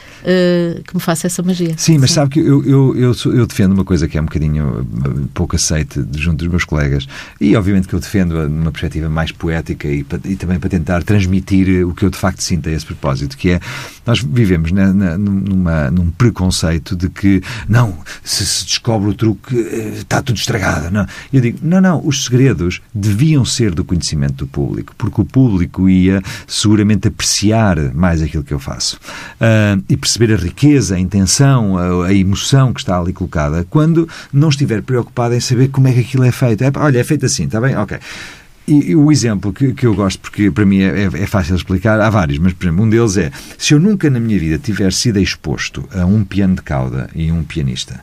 que 0.85 0.95
me 0.95 1.01
faça 1.01 1.27
essa 1.27 1.43
magia. 1.43 1.75
Sim, 1.77 1.99
mas 1.99 2.11
Sim. 2.11 2.15
sabe 2.15 2.31
que 2.31 2.41
eu, 2.41 2.65
eu, 2.65 2.97
eu 2.97 3.15
eu 3.35 3.47
defendo 3.47 3.73
uma 3.73 3.85
coisa 3.85 4.09
que 4.09 4.19
é 4.19 4.21
um 4.21 4.25
bocadinho 4.25 4.87
eh, 5.05 5.29
pouco 5.35 5.57
aceite 5.57 6.05
junto 6.17 6.39
dos 6.39 6.49
meus 6.49 6.65
colegas 6.65 7.07
e, 7.41 7.55
obviamente, 7.57 7.89
que 7.89 7.95
eu 7.95 8.01
defendo 8.01 8.49
numa 8.49 8.73
perspectiva 8.73 9.09
mais 9.09 9.33
poética 9.33 9.89
e, 9.89 10.05
e 10.25 10.37
também 10.37 10.59
para 10.59 10.71
tentar 10.71 11.03
transmitir 11.03 11.87
o 11.87 11.95
que 11.95 12.05
eu 12.05 12.11
de 12.11 12.17
facto 12.17 12.43
sinto 12.43 12.69
a 12.69 12.73
esse 12.73 12.87
propósito, 12.87 13.37
que 13.37 13.51
é 13.51 13.61
nós 14.07 14.21
vivemos 14.21 14.71
na, 14.73 14.93
na, 14.93 15.19
numa, 15.19 15.91
num 15.91 16.11
preconceito 16.11 16.95
de 16.95 17.09
que 17.09 17.43
não, 17.69 17.99
se 18.23 18.47
se 18.47 18.65
descobre 18.65 19.11
o 19.11 19.15
truque 19.15 19.59
eh, 19.59 19.95
está 19.99 20.23
tudo 20.23 20.37
estragado. 20.37 20.91
Não. 20.91 21.07
Eu 21.33 21.41
digo, 21.41 21.59
não, 21.63 21.81
não, 21.81 22.07
os 22.07 22.25
segredos 22.25 22.81
deviam 22.95 23.45
ser 23.45 23.75
do 23.75 23.85
conhecimento 23.85 24.45
do 24.45 24.47
público, 24.47 24.95
porque 24.97 25.21
o 25.21 25.25
público 25.25 25.89
ia 25.89 26.23
seguramente 26.47 27.09
apreciar 27.09 27.93
mais 27.95 28.23
aquilo 28.23 28.45
que 28.45 28.55
eu 28.55 28.59
faço 28.59 28.97
uh, 28.97 29.83
e 29.89 29.97
perceber 29.97 30.33
a 30.33 30.37
riqueza, 30.37 30.95
a 30.95 31.01
intenção, 31.01 31.77
a, 31.77 32.07
a 32.07 32.15
emoção 32.15 32.73
que 32.73 32.81
está 32.81 32.99
ali 32.99 33.13
colocada, 33.17 33.67
quando 33.69 34.09
não 34.33 34.49
estiver 34.49 34.83
preocupado 34.83 35.35
em 35.35 35.41
saber 35.41 35.69
como 35.69 35.89
é 35.89 35.93
que 35.93 36.01
aquilo 36.01 36.25
é 36.25 36.31
feito. 36.31 36.63
É, 36.63 36.71
olha, 36.77 36.99
é 36.99 37.05
feito 37.05 37.27
assim, 37.27 37.45
está 37.45 37.61
bem? 37.61 37.77
Ok. 37.77 37.99
E, 38.67 38.91
e 38.91 38.97
o 38.97 39.13
exemplo 39.13 39.53
que, 39.53 39.73
que, 39.73 39.87
eu 39.87 39.95
gosto, 39.95 40.19
porque 40.21 40.51
para 40.51 40.67
mim 40.67 40.81
é, 40.81 41.05
é, 41.05 41.05
é, 41.05 41.27
fácil 41.27 41.55
explicar, 41.55 42.01
há 42.01 42.11
vários, 42.11 42.39
mas 42.39 42.53
por 42.53 42.67
exemplo, 42.67 42.85
um 42.85 42.91
deles 42.91 43.17
é: 43.17 43.31
se 43.57 43.75
eu 43.75 43.79
nunca 43.79 44.11
na 44.11 44.19
minha 44.19 44.39
vida 44.39 44.59
tiver 44.59 44.93
sido 44.93 45.21
exposto 45.21 45.89
a 45.93 46.05
um 46.05 46.25
piano 46.25 46.57
de 46.57 46.63
cauda 46.63 47.09
e 47.15 47.31
um 47.31 47.45
pianista, 47.45 48.01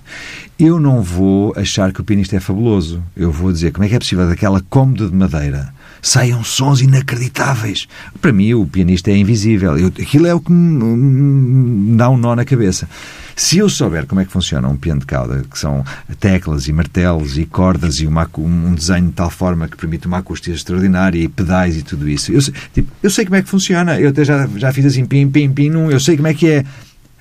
eu 0.57 0.79
não 0.79 1.01
vou 1.01 1.53
achar 1.57 1.91
que 1.91 1.99
o 1.99 2.03
pianista 2.03 2.37
é 2.37 2.39
fabuloso. 2.39 3.03
Eu 3.15 3.29
vou 3.29 3.51
dizer 3.51 3.71
como 3.71 3.83
é 3.83 3.89
que 3.89 3.95
é 3.95 3.99
possível 3.99 4.27
daquela 4.27 4.61
cômoda 4.69 5.09
de 5.09 5.15
madeira 5.15 5.72
saiam 6.03 6.43
sons 6.43 6.81
inacreditáveis. 6.81 7.87
Para 8.21 8.33
mim, 8.33 8.53
o 8.53 8.67
pianista 8.67 9.09
é 9.09 9.17
invisível. 9.17 9.77
Eu, 9.77 9.87
aquilo 9.87 10.27
é 10.27 10.33
o 10.33 10.41
que 10.41 10.51
me, 10.51 11.95
dá 11.95 12.09
um 12.09 12.17
nó 12.17 12.35
na 12.35 12.43
cabeça. 12.43 12.87
Se 13.35 13.57
eu 13.57 13.69
souber 13.69 14.05
como 14.05 14.21
é 14.21 14.25
que 14.25 14.31
funciona 14.31 14.67
um 14.67 14.75
piano 14.75 14.99
de 14.99 15.07
cauda, 15.07 15.43
que 15.49 15.57
são 15.57 15.83
teclas 16.19 16.67
e 16.67 16.73
martelos 16.73 17.37
e 17.37 17.45
cordas 17.45 17.95
e 17.95 18.05
uma, 18.05 18.29
um 18.37 18.75
desenho 18.75 19.07
de 19.07 19.13
tal 19.13 19.29
forma 19.29 19.67
que 19.67 19.77
permite 19.77 20.05
uma 20.05 20.19
acústica 20.19 20.53
extraordinária 20.53 21.17
e 21.17 21.27
pedais 21.27 21.77
e 21.77 21.81
tudo 21.81 22.07
isso, 22.07 22.31
eu, 22.31 22.41
tipo, 22.73 22.91
eu 23.01 23.09
sei 23.09 23.25
como 23.25 23.37
é 23.37 23.41
que 23.41 23.49
funciona. 23.49 23.99
Eu 23.99 24.09
até 24.09 24.25
já, 24.25 24.47
já 24.57 24.71
fiz 24.73 24.85
assim, 24.85 25.05
pim, 25.05 25.27
pim, 25.29 25.49
pim, 25.49 25.69
num, 25.69 25.89
eu 25.89 25.99
sei 25.99 26.17
como 26.17 26.27
é 26.27 26.33
que 26.33 26.47
é. 26.47 26.65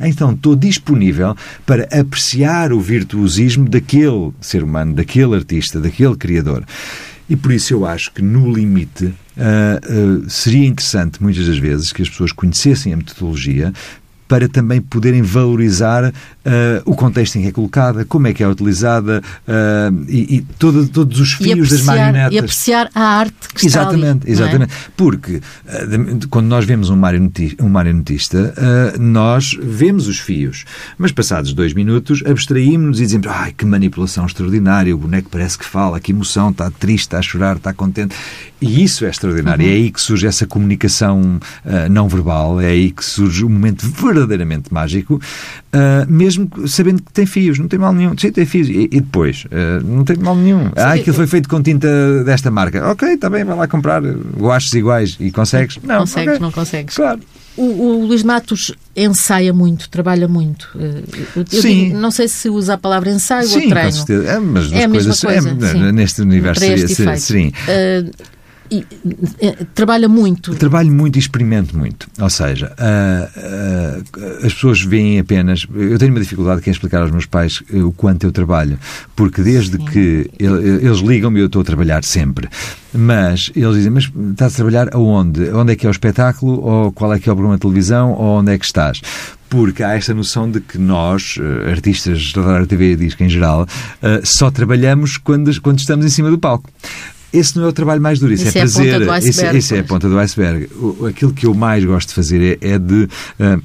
Então 0.01 0.33
estou 0.33 0.57
disponível 0.57 1.37
para 1.65 1.85
apreciar 1.99 2.73
o 2.73 2.81
virtuosismo 2.81 3.69
daquele 3.69 4.33
ser 4.41 4.65
humano, 4.65 4.95
daquele 4.95 5.37
artista, 5.37 5.81
daquele 5.81 6.17
criador. 6.17 6.65
E 7.33 7.37
por 7.37 7.51
isso 7.51 7.73
eu 7.73 7.87
acho 7.87 8.13
que, 8.13 8.21
no 8.21 8.53
limite, 8.53 9.07
uh, 9.07 10.21
uh, 10.27 10.29
seria 10.29 10.67
interessante, 10.67 11.23
muitas 11.23 11.47
das 11.47 11.57
vezes, 11.57 11.91
que 11.91 12.03
as 12.03 12.11
pessoas 12.11 12.31
conhecessem 12.31 12.93
a 12.93 12.97
metodologia 12.99 13.73
para 14.33 14.49
também 14.49 14.81
poderem 14.81 15.21
valorizar 15.21 16.07
uh, 16.07 16.13
o 16.87 16.97
contexto 16.97 17.37
em 17.37 17.43
que 17.43 17.49
é 17.49 17.53
colocada, 17.53 18.03
como 18.07 18.29
é 18.29 18.33
que 18.33 18.43
é 18.43 18.49
utilizada 18.49 19.23
uh, 19.47 20.05
e, 20.09 20.37
e 20.37 20.41
todo, 20.59 20.89
todos 20.89 21.21
os 21.21 21.35
fios 21.35 21.69
das 21.69 21.83
marionetas. 21.83 22.33
E 22.33 22.39
apreciar 22.39 22.89
a 22.95 23.03
arte 23.03 23.49
que 23.55 23.67
exatamente, 23.67 24.21
está 24.21 24.25
ali. 24.25 24.33
Exatamente, 24.33 24.73
é? 24.73 24.91
porque 24.97 25.35
uh, 25.37 26.29
quando 26.31 26.47
nós 26.47 26.65
vemos 26.65 26.89
um 26.89 26.97
marionetista, 26.97 27.63
um 27.63 27.69
marionetista 27.69 28.55
nós 28.99 29.55
vemos 29.61 30.09
os 30.09 30.19
fios, 30.19 30.65
mas 30.97 31.13
passados 31.13 31.53
dois 31.53 31.75
minutos 31.75 32.23
abstraímos-nos 32.25 33.01
e 33.01 33.05
dizemos 33.05 33.27
ai, 33.27 33.53
que 33.53 33.67
manipulação 33.67 34.25
extraordinária, 34.25 34.95
o 34.95 34.99
boneco 34.99 35.29
parece 35.29 35.59
que 35.59 35.67
fala, 35.67 36.01
que 36.01 36.11
emoção, 36.11 36.49
está 36.49 36.71
triste, 36.71 37.03
está 37.03 37.19
a 37.19 37.23
chorar, 37.23 37.57
está 37.57 37.75
contente. 37.75 38.15
E 38.63 38.83
isso 38.83 39.05
é 39.05 39.11
extraordinário. 39.11 39.65
Uhum. 39.65 39.71
É 39.71 39.75
aí 39.75 39.91
que 39.91 40.01
surge 40.01 40.27
essa 40.27 40.47
comunicação 40.47 41.41
não 41.91 42.09
verbal, 42.09 42.61
é 42.61 42.69
aí 42.69 42.91
que 42.91 43.05
surge 43.05 43.45
o 43.45 43.49
momento 43.49 43.87
verdadeiramente 43.89 44.73
mágico, 44.73 45.21
uh, 45.73 46.11
mesmo 46.11 46.51
sabendo 46.67 47.03
que 47.03 47.13
tem 47.13 47.27
fios, 47.27 47.59
não 47.59 47.69
tem 47.69 47.79
mal 47.79 47.93
nenhum. 47.93 48.17
Sim, 48.17 48.31
tem 48.31 48.47
fios. 48.47 48.69
E, 48.69 48.85
e 48.85 49.01
depois, 49.01 49.45
uh, 49.47 49.85
não 49.85 50.05
tem 50.05 50.17
mal 50.17 50.37
nenhum. 50.37 50.67
Sim, 50.67 50.73
ah, 50.77 50.93
aquilo 50.93 51.17
foi 51.17 51.27
feito 51.27 51.49
com 51.49 51.63
tinta 51.63 52.25
desta 52.25 52.51
marca. 52.51 52.91
Ok, 52.91 53.09
está 53.09 53.29
bem, 53.29 53.45
vai 53.45 53.57
lá 53.57 53.67
comprar 53.67 54.03
guaches 54.03 54.73
iguais 54.75 55.17
e 55.19 55.31
consegues. 55.31 55.79
Não, 55.83 56.01
consegues, 56.01 56.29
okay. 56.29 56.41
não 56.41 56.53
consegues. 56.53 56.95
Claro. 56.95 57.21
O, 57.55 57.63
o, 57.65 58.07
Luís 58.07 58.23
Matos 58.23 58.73
ensaia 58.97 59.53
muito, 59.53 59.91
trabalha 59.91 60.27
muito. 60.27 60.71
Eu, 60.75 61.45
sim. 61.47 61.85
Digo, 61.85 61.99
não 61.99 62.11
sei 62.11 62.27
se 62.27 62.49
usa 62.49 62.75
a 62.75 62.79
palavra 62.79 63.11
ensaio 63.11 63.47
sim, 63.47 63.65
ou 63.65 63.69
treino. 63.69 63.91
Com 63.91 63.97
certeza. 63.97 64.31
É, 64.31 64.39
mas 64.39 64.73
é 64.73 64.85
a 64.85 64.89
coisa, 64.89 65.27
coisa 65.27 65.49
é, 65.51 65.93
neste 65.93 66.23
universo 66.23 66.61
seria, 66.61 67.17
sim. 67.19 67.49
Uh, 67.49 68.11
e, 68.73 68.87
e, 69.41 69.65
trabalha 69.75 70.09
muito. 70.09 70.55
Trabalho 70.55 70.91
muito 70.91 71.17
e 71.17 71.19
experimento 71.19 71.77
muito. 71.77 72.09
Ou 72.19 72.31
seja, 72.31 72.75
uh, 72.79 73.99
uh, 74.19 74.47
as 74.47 74.55
pessoas 74.55 74.81
veem 74.81 75.19
apenas. 75.19 75.67
Eu 75.75 75.99
tenho 75.99 76.11
uma 76.11 76.21
dificuldade 76.21 76.63
é 76.65 76.71
explicar 76.71 77.03
aos 77.03 77.11
meus 77.11 77.27
pais 77.27 77.63
o 77.71 77.93
quanto 77.93 78.25
eu 78.25 78.33
trabalho, 78.33 78.79
porque 79.15 79.43
desde 79.43 79.77
Sim. 79.77 79.85
que 79.85 80.31
eles 80.39 80.99
ligam-me, 80.99 81.41
eu 81.41 81.47
estou 81.47 81.61
a 81.61 81.65
trabalhar 81.65 82.03
sempre. 82.03 82.49
Mas 82.95 83.51
eles 83.55 83.77
dizem, 83.77 83.91
mas 83.91 84.11
estás 84.31 84.55
a 84.55 84.57
trabalhar 84.57 84.95
aonde? 84.95 85.51
Onde 85.51 85.73
é 85.73 85.77
que 85.77 85.87
é 85.87 85.89
o 85.89 85.93
espetáculo? 85.93 86.61
Ou 86.63 86.93
qual 86.93 87.13
é 87.13 87.19
que 87.19 87.29
é 87.29 87.33
o 87.33 87.35
programa 87.35 87.57
de 87.57 87.63
televisão? 87.63 88.13
Ou 88.13 88.39
onde 88.39 88.53
é 88.53 88.59
que 88.59 88.65
estás? 88.65 89.01
porque 89.53 89.83
há 89.83 89.95
esta 89.95 90.15
noção 90.15 90.51
de 90.51 90.63
que 90.63 90.79
nós, 90.79 91.39
eh, 91.39 91.71
artistas 91.71 92.33
da 92.33 92.41
rádio 92.41 92.69
TV 92.69 92.97
disco 92.97 93.23
em 93.23 93.29
geral, 93.29 93.67
eh, 94.01 94.23
só 94.25 94.51
trabalhamos 94.51 95.19
quando, 95.19 95.61
quando 95.61 95.79
estamos 95.79 96.07
em 96.07 96.09
cima 96.09 96.31
do 96.31 96.39
palco. 96.39 96.71
Esse 97.33 97.57
não 97.57 97.65
é 97.65 97.69
o 97.69 97.73
trabalho 97.73 98.01
mais 98.01 98.19
duro, 98.19 98.33
isso, 98.33 98.45
é, 98.47 98.49
é 98.49 98.53
prazer. 98.53 99.03
Esse, 99.03 99.47
esse, 99.47 99.77
é 99.77 99.81
a 99.81 99.85
ponta 99.85 100.09
do 100.09 100.19
iceberg. 100.19 100.69
aquilo 101.09 101.33
que 101.33 101.47
eu 101.47 101.55
mais 101.55 101.85
gosto 101.85 102.09
de 102.09 102.15
fazer 102.15 102.59
é, 102.61 102.73
é 102.73 102.79
de. 102.79 103.09
Uh, 103.41 103.63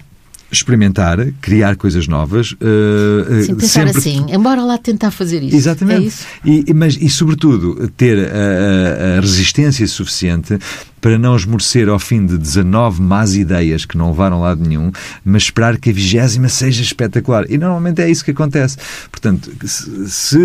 experimentar, 0.51 1.17
criar 1.41 1.75
coisas 1.75 2.07
novas. 2.07 2.53
Uh, 2.53 3.43
Sim, 3.43 3.55
pensar 3.55 3.87
sempre... 3.87 3.97
assim, 3.97 4.25
embora 4.29 4.63
lá 4.63 4.77
tentar 4.77 5.11
fazer 5.11 5.43
isso. 5.43 5.55
Exatamente. 5.55 6.03
É 6.03 6.07
isso? 6.07 6.25
E, 6.45 6.73
mas, 6.73 6.97
e, 6.99 7.09
sobretudo, 7.09 7.89
ter 7.97 8.17
a, 8.17 9.15
a, 9.15 9.17
a 9.17 9.21
resistência 9.21 9.85
suficiente 9.87 10.57
para 10.99 11.17
não 11.17 11.35
esmorecer 11.35 11.89
ao 11.89 11.99
fim 11.99 12.25
de 12.25 12.37
19 12.37 13.01
más 13.01 13.35
ideias 13.35 13.85
que 13.85 13.97
não 13.97 14.09
levaram 14.09 14.41
lado 14.41 14.67
nenhum, 14.67 14.91
mas 15.23 15.43
esperar 15.43 15.77
que 15.77 15.89
a 15.89 15.93
vigésima 15.93 16.49
seja 16.49 16.81
espetacular. 16.81 17.45
E 17.49 17.57
normalmente 17.57 18.01
é 18.01 18.09
isso 18.09 18.25
que 18.25 18.31
acontece. 18.31 18.77
Portanto, 19.11 19.51
se 19.65 20.39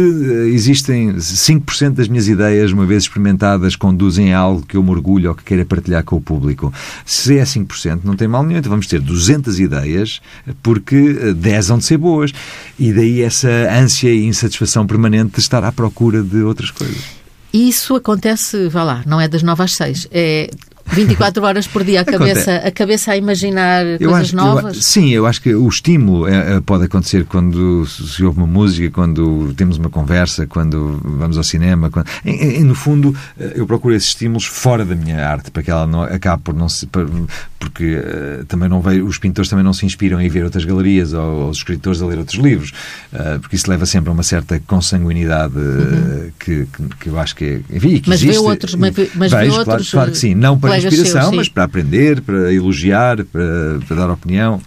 existem 0.53 1.15
5% 1.15 1.95
das 1.95 2.09
minhas 2.09 2.29
ideias, 2.29 2.73
uma 2.73 2.87
vez 2.87 3.05
experimentadas, 3.05 3.77
conduzem 3.77 4.35
a 4.35 4.38
algo 4.38 4.65
que 4.67 4.77
eu 4.77 4.83
me 4.83 4.91
orgulho 4.91 5.31
ou 5.31 5.35
que 5.35 5.45
queira 5.45 5.65
partilhar 5.65 6.05
com 6.05 6.17
o 6.17 6.21
público, 6.21 6.73
se 7.05 7.38
é 7.38 7.45
5%, 7.45 8.01
não 8.05 8.17
tem 8.17 8.29
mal 8.29 8.43
nenhum. 8.43 8.59
Então 8.59 8.71
vamos 8.71 8.87
ter 8.87 9.01
200 9.01 9.59
ideias, 9.59 10.21
porque 10.62 11.35
10 11.35 11.69
vão 11.69 11.79
de 11.79 11.85
ser 11.85 11.99
boas. 11.99 12.33
E 12.79 12.93
daí 12.93 13.23
essa 13.23 13.49
ânsia 13.71 14.11
e 14.11 14.27
insatisfação 14.27 14.87
permanente 14.87 15.35
de 15.35 15.41
estar 15.41 15.65
à 15.65 15.73
procura 15.73 16.23
de 16.23 16.43
outras 16.43 16.71
coisas. 16.71 17.22
Isso 17.53 17.95
acontece, 17.95 18.69
vá 18.69 18.83
lá, 18.83 19.03
não 19.07 19.21
é 19.21 19.29
das 19.29 19.43
9 19.43 19.62
às 19.62 19.75
6, 19.75 20.09
é 20.11 20.51
24 20.87 21.45
horas 21.45 21.66
por 21.66 21.85
dia 21.85 22.01
a 22.01 22.05
cabeça, 22.05 22.57
a, 22.57 22.71
cabeça 22.71 23.12
a 23.12 23.16
imaginar 23.16 23.85
eu 23.85 24.11
coisas 24.11 24.29
acho, 24.29 24.37
novas? 24.37 24.77
Eu, 24.77 24.83
sim, 24.83 25.11
eu 25.11 25.27
acho 25.27 25.40
que 25.40 25.55
o 25.55 25.68
estímulo 25.68 26.27
é, 26.29 26.61
pode 26.61 26.85
acontecer 26.85 27.25
quando 27.25 27.87
se 27.87 28.25
ouve 28.25 28.38
uma 28.38 28.47
música, 28.47 28.90
quando 28.90 29.53
temos 29.55 29.79
uma 29.79 29.88
conversa, 29.88 30.47
quando 30.47 31.01
vamos 31.03 31.37
ao 31.37 31.45
cinema. 31.45 31.90
Quando, 31.90 32.07
em, 32.25 32.62
no 32.64 32.75
fundo, 32.75 33.14
eh, 33.38 33.53
eu 33.57 33.66
procuro 33.66 33.95
esses 33.95 34.09
estímulos 34.09 34.45
fora 34.45 34.85
da 34.85 34.95
minha 34.95 35.27
arte, 35.27 35.51
para 35.51 35.62
que 35.62 35.71
ela 35.71 35.87
não 35.87 36.03
acabe 36.03 36.42
por 36.42 36.55
não 36.55 36.68
se. 36.68 36.87
porque 36.87 37.97
uh, 37.97 38.45
também 38.47 38.68
não 38.68 38.81
vejo, 38.81 39.05
os 39.07 39.18
pintores 39.18 39.49
também 39.49 39.64
não 39.64 39.73
se 39.73 39.87
inspiram 39.87 40.21
em 40.21 40.29
ver 40.29 40.45
outras 40.45 40.64
galerias 40.64 41.12
ou, 41.12 41.42
ou 41.42 41.51
os 41.51 41.59
escritores 41.59 42.03
a 42.03 42.07
ler 42.07 42.18
outros 42.18 42.38
livros, 42.38 42.73
uh, 43.12 43.38
porque 43.40 43.57
isso 43.57 43.71
leva 43.71 43.87
sempre 43.87 44.11
a 44.11 44.12
uma 44.12 44.23
certa 44.23 44.61
consanguinidade 44.66 45.57
uhum. 45.57 46.31
que, 46.38 46.66
que, 46.66 46.97
que, 47.01 47.09
eu 47.09 47.18
acho 47.18 47.35
que 47.37 47.45
é. 47.45 47.77
Enfim, 47.77 48.01
que 48.01 48.09
mas 48.09 48.23
existe, 48.23 48.40
vê 48.40 48.47
outros, 48.47 48.75
mas, 48.75 48.95
mas 49.14 49.33
vê 49.33 49.49
outros. 49.49 49.64
Claro, 49.64 49.85
claro 49.90 50.11
que 50.11 50.18
sim, 50.18 50.35
não 50.35 50.59
para 50.59 50.82
inspiração, 50.88 51.33
mas 51.33 51.49
para 51.49 51.64
aprender, 51.64 52.21
para 52.21 52.53
elogiar, 52.53 53.25
para, 53.25 53.79
para 53.87 53.97
dar 53.97 54.11
opinião. 54.11 54.61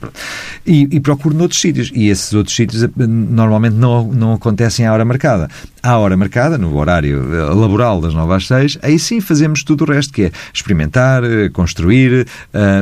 E, 0.65 0.87
e, 0.91 0.99
procuro 0.99 1.35
noutros 1.35 1.61
sítios. 1.61 1.91
E 1.93 2.07
esses 2.07 2.33
outros 2.33 2.55
sítios 2.55 2.83
eh, 2.83 2.89
normalmente 2.97 3.75
não, 3.75 4.11
não 4.11 4.33
acontecem 4.33 4.85
à 4.85 4.93
hora 4.93 5.05
marcada. 5.05 5.49
À 5.85 5.99
hora 5.99 6.17
marcada, 6.17 6.57
no 6.57 6.75
horário 6.75 7.31
eh, 7.31 7.53
laboral 7.53 8.01
das 8.01 8.11
9 8.11 8.33
às 8.33 8.47
6, 8.47 8.79
aí 8.81 8.97
sim 8.97 9.21
fazemos 9.21 9.63
tudo 9.63 9.83
o 9.83 9.87
resto, 9.87 10.11
que 10.11 10.23
é 10.23 10.31
experimentar, 10.51 11.23
eh, 11.23 11.47
construir, 11.49 12.25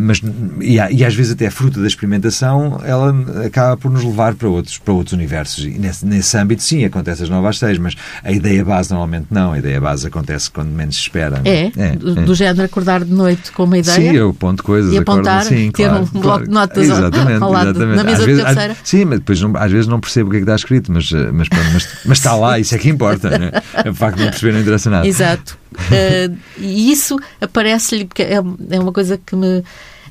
mas, 0.02 0.22
e, 0.62 0.76
e 0.76 1.04
às 1.04 1.13
vezes 1.13 1.34
até 1.34 1.48
a 1.48 1.52
fruta 1.52 1.82
da 1.82 1.88
experimentação, 1.88 2.80
ela 2.86 3.13
acaba 3.46 3.76
por 3.76 3.92
nos 3.92 4.06
levar 4.06 4.36
para 4.36 4.48
outros, 4.48 4.78
para 4.78 4.94
outros 4.94 5.12
universos. 5.12 5.66
E 5.66 5.72
nesse, 5.72 6.06
nesse 6.06 6.38
âmbito, 6.38 6.63
sim, 6.63 6.86
acontece 6.86 7.24
às 7.24 7.30
9 7.30 7.46
às 7.46 7.60
6, 7.60 7.78
mas 7.78 7.96
a 8.24 8.32
ideia 8.32 8.63
base 8.63 8.92
normalmente 8.92 9.28
não. 9.30 9.52
A 9.52 9.60
ideia 9.60 9.82
base 9.82 10.08
acontece 10.08 10.50
quando 10.50 10.70
menos 10.70 10.96
se 10.96 11.02
espera. 11.02 11.42
É, 11.44 11.72
é, 11.76 11.96
do, 11.98 12.20
é. 12.20 12.24
do 12.24 12.34
género 12.34 12.63
acordar 12.63 13.04
de 13.04 13.12
noite 13.12 13.52
com 13.52 13.66
uma 13.66 13.78
ideia. 13.78 14.12
Sim, 14.12 14.16
eu 14.16 14.30
aponto 14.30 14.63
coisas. 14.63 14.94
E 14.94 14.98
apontar, 14.98 15.42
acordo, 15.42 15.58
sim, 15.58 15.72
ter 15.72 15.89
claro, 15.89 16.10
um 16.13 16.20
bloco 16.22 16.44
de 16.46 16.52
notas 16.52 16.84
exatamente, 16.84 17.44
ao 17.44 17.52
lado, 17.52 17.70
exatamente. 17.72 17.98
na 17.98 18.04
mesa 18.04 18.18
às 18.18 18.26
de 18.26 18.34
vezes. 18.34 18.46
Às, 18.46 18.78
sim, 18.84 19.06
mas 19.06 19.20
depois 19.20 19.42
não, 19.42 19.58
às 19.58 19.72
vezes 19.72 19.88
não 19.88 20.00
percebo 20.00 20.30
o 20.30 20.32
que 20.32 20.38
é 20.38 20.39
que 20.39 20.44
está 20.44 20.56
escrito, 20.56 20.92
mas, 20.92 21.12
eh, 21.12 21.32
mas, 21.34 21.48
mas, 21.74 21.88
mas 22.06 22.18
está 22.18 22.36
lá, 22.36 22.60
isso 22.60 22.74
é 22.74 22.78
que 22.78 22.92
importa. 22.93 23.29
Né? 23.38 23.51
O 23.89 23.93
facto 23.93 24.17
de 24.17 24.23
não 24.23 24.29
perceber 24.29 24.53
não 24.53 24.62
interessa 24.62 24.89
nada. 24.89 25.08
Exato. 25.08 25.58
Uh, 25.73 26.38
e 26.58 26.91
isso 26.91 27.19
aparece-lhe, 27.41 28.06
porque 28.06 28.23
é, 28.23 28.36
é 28.36 28.79
uma 28.79 28.91
coisa 28.91 29.17
que 29.17 29.36
me 29.36 29.63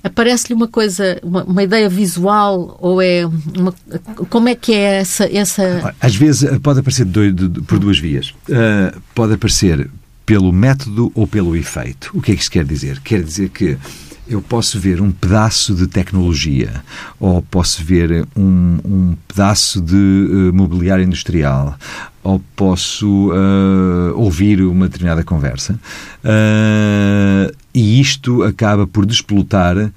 aparece-lhe 0.02 0.54
uma 0.54 0.68
coisa, 0.68 1.18
uma, 1.22 1.44
uma, 1.44 1.62
ideia 1.62 1.88
visual 1.88 2.76
ou 2.80 3.00
é 3.00 3.24
uma, 3.56 3.72
como 4.28 4.48
é 4.48 4.54
que 4.54 4.72
é 4.72 4.96
essa 4.96 5.24
essa 5.32 5.94
às 6.00 6.16
vezes 6.16 6.42
eh, 6.42 6.58
pode 6.58 6.80
aparecer 6.80 7.06
de, 7.06 7.30
de, 7.30 7.60
por 7.62 7.78
duas 7.78 7.98
vias 8.00 8.30
uh, 8.48 9.00
pode 9.14 9.34
aparecer 9.34 9.88
pelo 10.26 10.52
método 10.52 11.12
ou 11.14 11.26
pelo 11.26 11.54
efeito 11.56 12.10
o 12.14 12.20
que 12.20 12.32
é 12.32 12.34
que 12.34 12.42
isto 12.42 12.50
quer 12.50 12.64
dizer 12.64 13.00
quer 13.00 13.22
dizer 13.22 13.50
que 13.50 13.78
eu 14.34 14.42
posso 14.42 14.78
ver 14.78 15.00
um 15.00 15.10
pedaço 15.10 15.74
de 15.74 15.86
tecnologia 15.86 16.82
ou 17.18 17.42
posso 17.42 17.84
ver 17.84 18.26
um, 18.36 18.78
um 18.84 19.16
pedaço 19.28 19.80
de 19.80 19.94
uh, 19.94 20.52
mobiliário 20.52 21.04
industrial 21.04 21.76
ou 22.22 22.40
posso 22.54 23.30
uh, 23.30 24.16
ouvir 24.16 24.62
uma 24.62 24.86
determinada 24.86 25.24
conversa 25.24 25.74
uh, 26.24 27.54
e 27.74 28.00
isto 28.00 28.42
acaba 28.42 28.86
por 28.86 29.04
despolutar 29.04 29.90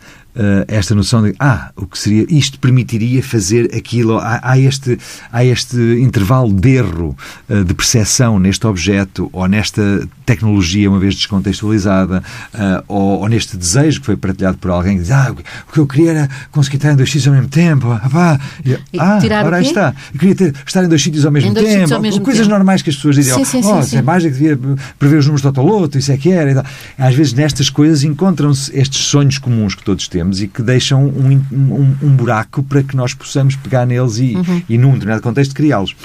esta 0.67 0.93
noção 0.93 1.23
de 1.23 1.33
ah, 1.39 1.71
o 1.75 1.85
que 1.85 1.97
seria 1.97 2.25
isto 2.29 2.59
permitiria 2.59 3.23
fazer 3.23 3.73
aquilo, 3.75 4.17
há, 4.17 4.39
há 4.43 4.59
este, 4.59 4.97
há 5.31 5.43
este 5.43 5.77
intervalo 5.99 6.53
de 6.53 6.75
erro 6.75 7.15
uh, 7.49 7.63
de 7.63 7.73
percepção 7.73 8.39
neste 8.39 8.65
objeto 8.67 9.29
ou 9.31 9.47
nesta 9.47 10.07
tecnologia 10.25 10.89
uma 10.89 10.99
vez 10.99 11.15
descontextualizada 11.15 12.23
uh, 12.53 12.83
ou, 12.87 13.21
ou, 13.21 13.27
neste 13.27 13.55
desejo 13.57 13.99
que 13.99 14.05
foi 14.05 14.17
partilhado 14.17 14.57
por 14.57 14.71
alguém 14.71 14.97
que 14.97 15.03
diz 15.03 15.11
ah, 15.11 15.33
o 15.67 15.71
que 15.71 15.79
eu 15.79 15.87
queria 15.87 16.11
era 16.11 16.29
conseguir 16.51 16.77
estar 16.77 16.91
em 16.91 16.95
dois 16.95 17.09
sítios 17.09 17.27
ao 17.27 17.33
mesmo 17.33 17.49
tempo 17.49 17.91
ah, 17.91 18.09
pá. 18.09 18.39
E, 18.65 18.77
ah 18.97 19.19
ora 19.45 19.57
aí 19.57 19.65
está 19.65 19.93
eu 20.13 20.19
queria 20.19 20.35
ter, 20.35 20.53
estar 20.65 20.83
em 20.83 20.87
dois 20.87 21.01
sítios 21.01 21.25
ao 21.25 21.31
mesmo 21.31 21.53
tempo 21.53 21.93
ao 21.93 22.01
mesmo 22.01 22.21
coisas 22.21 22.45
tempo. 22.45 22.55
normais 22.55 22.81
que 22.81 22.89
as 22.89 22.95
pessoas 22.95 23.15
dizem 23.15 23.33
sim, 23.33 23.61
sim, 23.61 23.71
oh, 23.71 23.81
sim, 23.81 23.97
é 23.97 24.01
mágica 24.01 24.33
devia 24.33 24.59
prever 24.97 25.17
os 25.17 25.25
números 25.25 25.41
do 25.41 25.51
Totoloto 25.51 25.97
isso 25.97 26.11
é 26.11 26.17
que 26.17 26.31
era 26.31 26.63
às 26.97 27.15
vezes 27.15 27.33
nestas 27.33 27.69
coisas 27.69 28.03
encontram-se 28.03 28.75
estes 28.77 29.05
sonhos 29.05 29.37
comuns 29.37 29.75
que 29.75 29.83
todos 29.83 30.07
temos 30.07 30.24
e 30.33 30.47
que 30.47 30.61
deixam 30.61 31.05
um, 31.05 31.41
um, 31.51 31.95
um 32.01 32.15
buraco 32.15 32.63
para 32.63 32.83
que 32.83 32.95
nós 32.95 33.13
possamos 33.13 33.55
pegar 33.55 33.85
neles 33.85 34.17
e, 34.17 34.35
uhum. 34.35 34.61
e 34.67 34.77
num 34.77 34.93
determinado 34.93 35.21
contexto, 35.21 35.53
criá-los. 35.53 35.95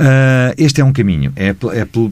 Uh, 0.00 0.54
este 0.56 0.80
é 0.80 0.84
um 0.84 0.94
caminho, 0.94 1.30
é, 1.36 1.48
é 1.48 1.54
pela, 1.54 2.10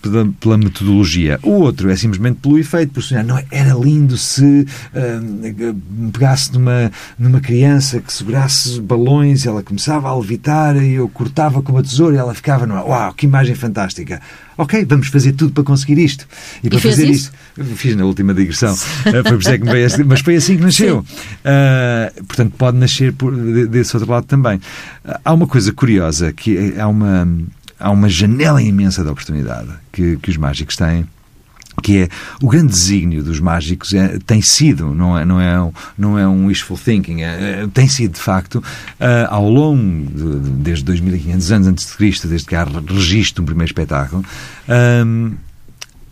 pela, 0.00 0.32
pela, 0.40 0.56
metodologia. 0.56 1.38
O 1.42 1.50
outro 1.60 1.90
é 1.90 1.96
simplesmente 1.96 2.38
pelo 2.40 2.58
efeito, 2.58 2.94
por 2.94 3.02
sonhar. 3.02 3.22
Não, 3.22 3.38
era 3.50 3.74
lindo 3.74 4.16
se 4.16 4.66
uh, 4.94 6.10
pegasse 6.12 6.50
numa, 6.54 6.90
numa 7.18 7.38
criança 7.38 8.00
que 8.00 8.10
segurasse 8.10 8.80
balões, 8.80 9.44
ela 9.44 9.62
começava 9.62 10.08
a 10.08 10.16
levitar 10.16 10.82
e 10.82 10.94
eu 10.94 11.10
cortava 11.10 11.60
com 11.60 11.72
uma 11.72 11.82
tesoura 11.82 12.16
e 12.16 12.18
ela 12.18 12.32
ficava 12.32 12.66
no 12.66 12.74
Uau, 12.74 13.12
que 13.12 13.26
imagem 13.26 13.54
fantástica! 13.54 14.18
Ok, 14.58 14.86
vamos 14.88 15.08
fazer 15.08 15.32
tudo 15.32 15.52
para 15.52 15.64
conseguir 15.64 15.98
isto. 15.98 16.26
E, 16.62 16.68
e 16.68 16.70
para 16.70 16.78
fazer 16.78 17.10
isso? 17.10 17.30
isto, 17.58 17.76
fiz 17.76 17.94
na 17.94 18.06
última 18.06 18.32
digressão. 18.32 18.74
Ah, 19.04 19.28
foi 19.28 19.38
por 19.38 19.46
é 19.46 19.58
que 19.58 19.64
me 19.64 19.70
veio, 19.70 20.06
mas 20.06 20.20
foi 20.20 20.36
assim 20.36 20.56
que 20.56 20.62
nasceu. 20.62 21.00
Uh, 21.00 22.24
portanto, 22.24 22.54
pode 22.56 22.78
nascer 22.78 23.12
por, 23.12 23.36
desse 23.66 23.94
outro 23.94 24.10
lado 24.10 24.24
também. 24.24 24.58
Há 25.22 25.34
uma 25.34 25.46
coisa 25.46 25.72
curiosa, 25.72 26.32
que 26.32 26.56
é, 26.56 26.80
há 26.80 26.88
uma 26.88 27.25
há 27.78 27.90
uma 27.90 28.08
janela 28.08 28.62
imensa 28.62 29.02
de 29.02 29.10
oportunidade 29.10 29.68
que, 29.92 30.16
que 30.16 30.30
os 30.30 30.36
mágicos 30.36 30.76
têm 30.76 31.06
que 31.82 31.98
é 31.98 32.08
o 32.42 32.48
grande 32.48 32.72
desígnio 32.72 33.22
dos 33.22 33.40
mágicos 33.40 33.92
é, 33.92 34.18
tem 34.26 34.40
sido, 34.40 34.94
não 34.94 35.18
é, 35.18 35.24
não 35.24 35.40
é, 35.40 35.72
não 35.96 36.18
é 36.18 36.26
um 36.26 36.46
wishful 36.46 36.78
thinking, 36.78 37.20
é, 37.20 37.62
é, 37.62 37.66
tem 37.72 37.86
sido 37.88 38.14
de 38.14 38.20
facto, 38.20 38.56
uh, 38.56 39.28
ao 39.28 39.48
longo 39.48 40.10
de, 40.10 40.40
de, 40.40 40.50
desde 40.62 40.84
2500 40.84 41.52
anos 41.52 41.68
antes 41.68 41.86
de 41.86 41.92
Cristo, 41.92 42.28
desde 42.28 42.46
que 42.46 42.54
há 42.54 42.64
registro 42.64 43.42
do 43.42 43.46
primeiro 43.46 43.68
espetáculo, 43.70 44.24
um, 45.04 45.34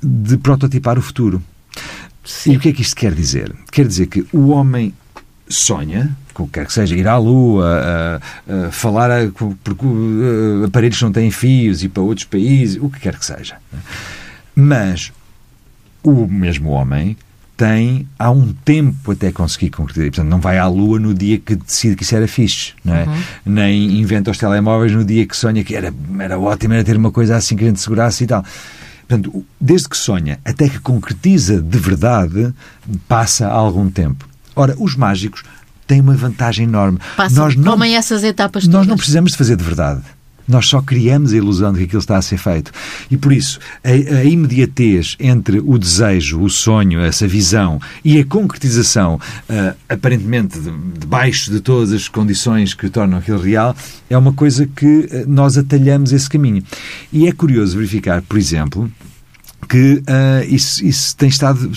de 0.02 0.36
prototipar 0.36 0.98
o 0.98 1.02
futuro. 1.02 1.42
Sim. 2.24 2.52
E 2.52 2.56
o 2.56 2.60
que 2.60 2.68
é 2.68 2.72
que 2.72 2.82
isto 2.82 2.96
quer 2.96 3.14
dizer? 3.14 3.54
Quer 3.70 3.86
dizer 3.86 4.06
que 4.06 4.26
o 4.32 4.48
homem 4.48 4.92
sonha, 5.48 6.16
o 6.42 6.46
que 6.46 6.54
quer 6.54 6.66
que 6.66 6.72
seja, 6.72 6.96
ir 6.96 7.06
à 7.06 7.16
Lua, 7.16 8.20
a, 8.48 8.66
a 8.66 8.70
falar 8.70 9.10
a, 9.10 9.28
porque 9.30 9.86
aparelhos 10.66 11.00
não 11.02 11.12
têm 11.12 11.30
fios 11.30 11.82
e 11.82 11.88
para 11.88 12.02
outros 12.02 12.26
países, 12.26 12.78
o 12.80 12.88
que 12.88 13.00
quer 13.00 13.16
que 13.18 13.24
seja. 13.24 13.56
Mas 14.54 15.12
o 16.02 16.26
mesmo 16.26 16.70
homem 16.70 17.16
tem 17.56 18.08
há 18.18 18.30
um 18.30 18.52
tempo 18.52 19.12
até 19.12 19.30
conseguir 19.30 19.70
concretizar. 19.70 20.08
Portanto, 20.10 20.28
não 20.28 20.40
vai 20.40 20.58
à 20.58 20.66
Lua 20.66 20.98
no 20.98 21.14
dia 21.14 21.38
que 21.38 21.54
decide 21.54 21.94
que 21.96 22.02
isso 22.02 22.16
era 22.16 22.26
fixe, 22.26 22.72
não 22.84 22.94
é? 22.94 23.04
Uhum. 23.04 23.22
Nem 23.46 24.00
inventa 24.00 24.30
os 24.30 24.38
telemóveis 24.38 24.92
no 24.92 25.04
dia 25.04 25.26
que 25.26 25.36
sonha 25.36 25.62
que 25.62 25.74
era, 25.74 25.92
era 26.18 26.38
ótimo, 26.38 26.74
era 26.74 26.84
ter 26.84 26.96
uma 26.96 27.12
coisa 27.12 27.36
assim 27.36 27.56
que 27.56 27.64
a 27.64 27.68
gente 27.68 27.80
segurasse 27.80 28.24
e 28.24 28.26
tal. 28.26 28.44
Portanto, 29.06 29.44
desde 29.60 29.88
que 29.88 29.96
sonha 29.96 30.38
até 30.44 30.68
que 30.68 30.80
concretiza 30.80 31.60
de 31.60 31.78
verdade, 31.78 32.52
passa 33.06 33.46
algum 33.46 33.88
tempo. 33.90 34.26
Ora, 34.56 34.74
os 34.78 34.96
mágicos 34.96 35.42
têm 35.86 36.00
uma 36.00 36.14
vantagem 36.14 36.66
enorme. 36.66 36.98
Passam, 37.16 37.44
nós 37.44 37.56
não, 37.56 37.82
essas 37.84 38.24
etapas 38.24 38.66
Nós 38.66 38.86
não 38.86 38.96
precisamos 38.96 39.32
de 39.32 39.38
fazer 39.38 39.56
de 39.56 39.64
verdade. 39.64 40.02
Nós 40.46 40.66
só 40.66 40.82
criamos 40.82 41.32
a 41.32 41.36
ilusão 41.36 41.72
de 41.72 41.78
que 41.78 41.84
aquilo 41.84 42.00
está 42.00 42.18
a 42.18 42.22
ser 42.22 42.36
feito. 42.36 42.70
E 43.10 43.16
por 43.16 43.32
isso, 43.32 43.58
a, 43.82 43.88
a, 43.88 44.24
imediatez 44.24 45.16
entre 45.18 45.58
o 45.58 45.78
desejo, 45.78 46.40
o 46.40 46.50
sonho, 46.50 47.00
essa 47.00 47.26
visão 47.26 47.80
e 48.04 48.18
a 48.18 48.24
concretização, 48.24 49.14
uh, 49.14 49.74
aparentemente 49.88 50.58
debaixo 50.98 51.46
de, 51.46 51.56
de 51.56 51.62
todas 51.62 51.92
as 51.92 52.08
condições 52.08 52.74
que 52.74 52.90
tornam 52.90 53.18
aquilo 53.18 53.40
real, 53.40 53.74
é 54.10 54.18
uma 54.18 54.34
coisa 54.34 54.66
que 54.66 55.08
uh, 55.10 55.24
nós 55.26 55.56
atalhamos 55.56 56.12
esse 56.12 56.28
caminho. 56.28 56.62
E 57.10 57.26
é 57.26 57.32
curioso 57.32 57.76
verificar, 57.76 58.20
por 58.20 58.38
exemplo, 58.38 58.90
que 59.64 60.02
uh, 60.08 60.44
isso, 60.48 60.84
isso, 60.84 61.16
tem 61.16 61.28
estado. 61.28 61.70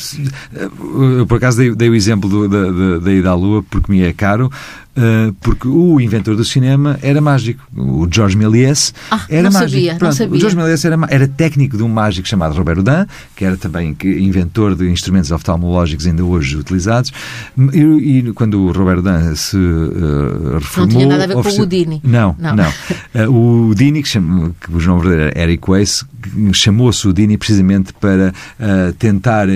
Uh, 0.79 1.19
eu, 1.19 1.27
por 1.27 1.37
acaso, 1.37 1.57
dei, 1.57 1.75
dei 1.75 1.89
o 1.89 1.95
exemplo 1.95 2.29
do, 2.29 2.47
da, 2.47 2.71
da, 2.71 2.99
da 2.99 3.11
ida 3.11 3.29
à 3.29 3.35
Lua, 3.35 3.63
porque 3.63 3.91
me 3.91 4.01
é 4.01 4.13
caro, 4.13 4.51
porque 5.41 5.67
o 5.67 5.99
inventor 5.99 6.35
do 6.35 6.43
cinema 6.43 6.97
era 7.01 7.21
mágico. 7.21 7.63
O 7.75 8.07
Georges 8.11 8.35
Méliès 8.35 8.93
ah, 9.11 9.25
era 9.29 9.43
não 9.43 9.51
mágico. 9.51 9.71
Sabia, 9.71 9.95
Pronto, 9.95 10.03
não 10.03 10.11
sabia. 10.11 10.35
O 10.35 10.39
Georges 10.39 10.57
Méliès 10.57 10.85
era, 10.85 10.97
era 11.09 11.27
técnico 11.27 11.77
de 11.77 11.83
um 11.83 11.87
mágico 11.87 12.27
chamado 12.27 12.55
Robert 12.55 12.77
Houdin, 12.77 13.05
que 13.35 13.45
era 13.45 13.57
também 13.57 13.95
inventor 14.03 14.75
de 14.75 14.89
instrumentos 14.89 15.31
oftalmológicos 15.31 16.07
ainda 16.07 16.23
hoje 16.23 16.57
utilizados. 16.57 17.11
E, 17.73 17.79
e 17.79 18.33
quando 18.33 18.59
o 18.61 18.71
Robert 18.71 18.97
Houdin 18.97 19.35
se 19.35 19.57
uh, 19.57 20.53
reformou... 20.55 20.87
Não 20.87 20.87
tinha 20.87 21.07
nada 21.07 21.23
a 21.23 21.27
ver 21.27 21.33
com 21.35 21.49
o 21.49 21.59
Houdini. 21.59 22.01
Não, 22.03 22.35
não. 22.39 22.55
não. 22.55 22.69
Uh, 22.69 23.31
o 23.31 23.67
Houdini, 23.67 24.01
que, 24.01 24.09
chama, 24.09 24.51
que 24.59 24.71
o 24.71 24.81
nome 24.81 25.01
verdadeiro 25.01 25.31
era 25.35 25.43
Eric 25.43 25.69
Weiss, 25.69 26.05
chamou-se 26.53 27.05
Houdini 27.05 27.37
precisamente 27.37 27.93
para 27.93 28.33
tentar 28.97 29.47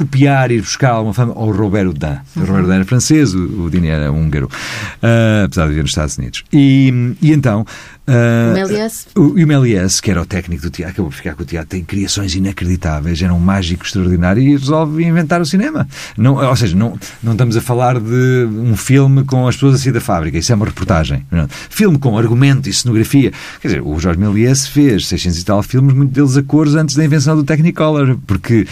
copiar, 0.00 0.50
ir 0.50 0.62
buscar 0.62 0.92
alguma 0.92 1.12
fama 1.12 1.34
ao 1.34 1.50
Robert 1.50 1.86
Houdin. 1.86 2.06
Uhum. 2.06 2.42
O 2.42 2.46
Robert 2.46 2.62
Houdin 2.62 2.74
era 2.76 2.84
francês, 2.84 3.34
o, 3.34 3.64
o 3.64 3.70
Dini 3.70 3.88
era 3.88 4.10
húngaro, 4.10 4.46
uh, 4.46 5.44
apesar 5.44 5.64
de 5.64 5.68
viver 5.70 5.82
nos 5.82 5.90
Estados 5.90 6.16
Unidos. 6.16 6.44
E, 6.52 7.14
e 7.20 7.32
então... 7.32 7.66
Uh, 8.08 8.50
o 8.50 8.54
Méliès. 8.54 9.06
O, 9.14 9.20
o 9.20 9.46
Méliès, 9.46 10.00
que 10.00 10.10
era 10.10 10.20
o 10.20 10.26
técnico 10.26 10.62
do 10.62 10.70
teatro, 10.70 10.92
acabou 10.92 11.10
por 11.10 11.16
ficar 11.16 11.34
com 11.34 11.42
o 11.42 11.46
teatro, 11.46 11.68
tem 11.68 11.84
criações 11.84 12.34
inacreditáveis, 12.34 13.22
era 13.22 13.32
um 13.32 13.38
mágico 13.38 13.84
extraordinário 13.84 14.42
e 14.42 14.50
resolve 14.50 15.04
inventar 15.04 15.40
o 15.40 15.46
cinema. 15.46 15.86
Não, 16.16 16.34
ou 16.34 16.56
seja, 16.56 16.74
não, 16.74 16.98
não 17.22 17.32
estamos 17.32 17.56
a 17.56 17.60
falar 17.60 18.00
de 18.00 18.48
um 18.50 18.74
filme 18.76 19.22
com 19.24 19.46
as 19.46 19.54
pessoas 19.54 19.76
a 19.76 19.78
sair 19.78 19.92
da 19.92 20.00
fábrica, 20.00 20.38
isso 20.38 20.50
é 20.50 20.54
uma 20.54 20.66
reportagem. 20.66 21.24
Não. 21.30 21.46
Filme 21.68 21.98
com 21.98 22.18
argumento 22.18 22.68
e 22.68 22.72
cenografia. 22.72 23.32
Quer 23.60 23.68
dizer, 23.68 23.82
o 23.82 23.98
Jorge 24.00 24.18
Méliès 24.18 24.66
fez 24.66 25.06
600 25.06 25.38
e 25.38 25.44
tal 25.44 25.62
filmes, 25.62 25.94
muitos 25.94 26.14
deles 26.14 26.36
a 26.36 26.42
cores 26.42 26.74
antes 26.74 26.96
da 26.96 27.04
invenção 27.04 27.36
do 27.36 27.44
Technicolor, 27.44 28.18
porque 28.26 28.66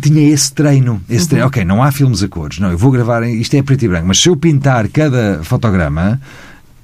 tinha 0.00 0.32
esse 0.32 0.52
treino. 0.52 1.00
Esse 1.08 1.22
uhum. 1.22 1.28
treino. 1.28 1.46
Ok, 1.46 1.64
não 1.64 1.82
há 1.82 1.90
filmes 1.90 2.22
a 2.22 2.28
cores. 2.28 2.58
Não, 2.58 2.70
eu 2.70 2.78
vou 2.78 2.90
gravar, 2.90 3.22
isto 3.22 3.54
é 3.54 3.62
preto 3.62 3.84
e 3.84 3.88
branco, 3.88 4.06
mas 4.06 4.20
se 4.20 4.28
eu 4.28 4.36
pintar 4.36 4.88
cada 4.88 5.40
fotograma, 5.42 6.20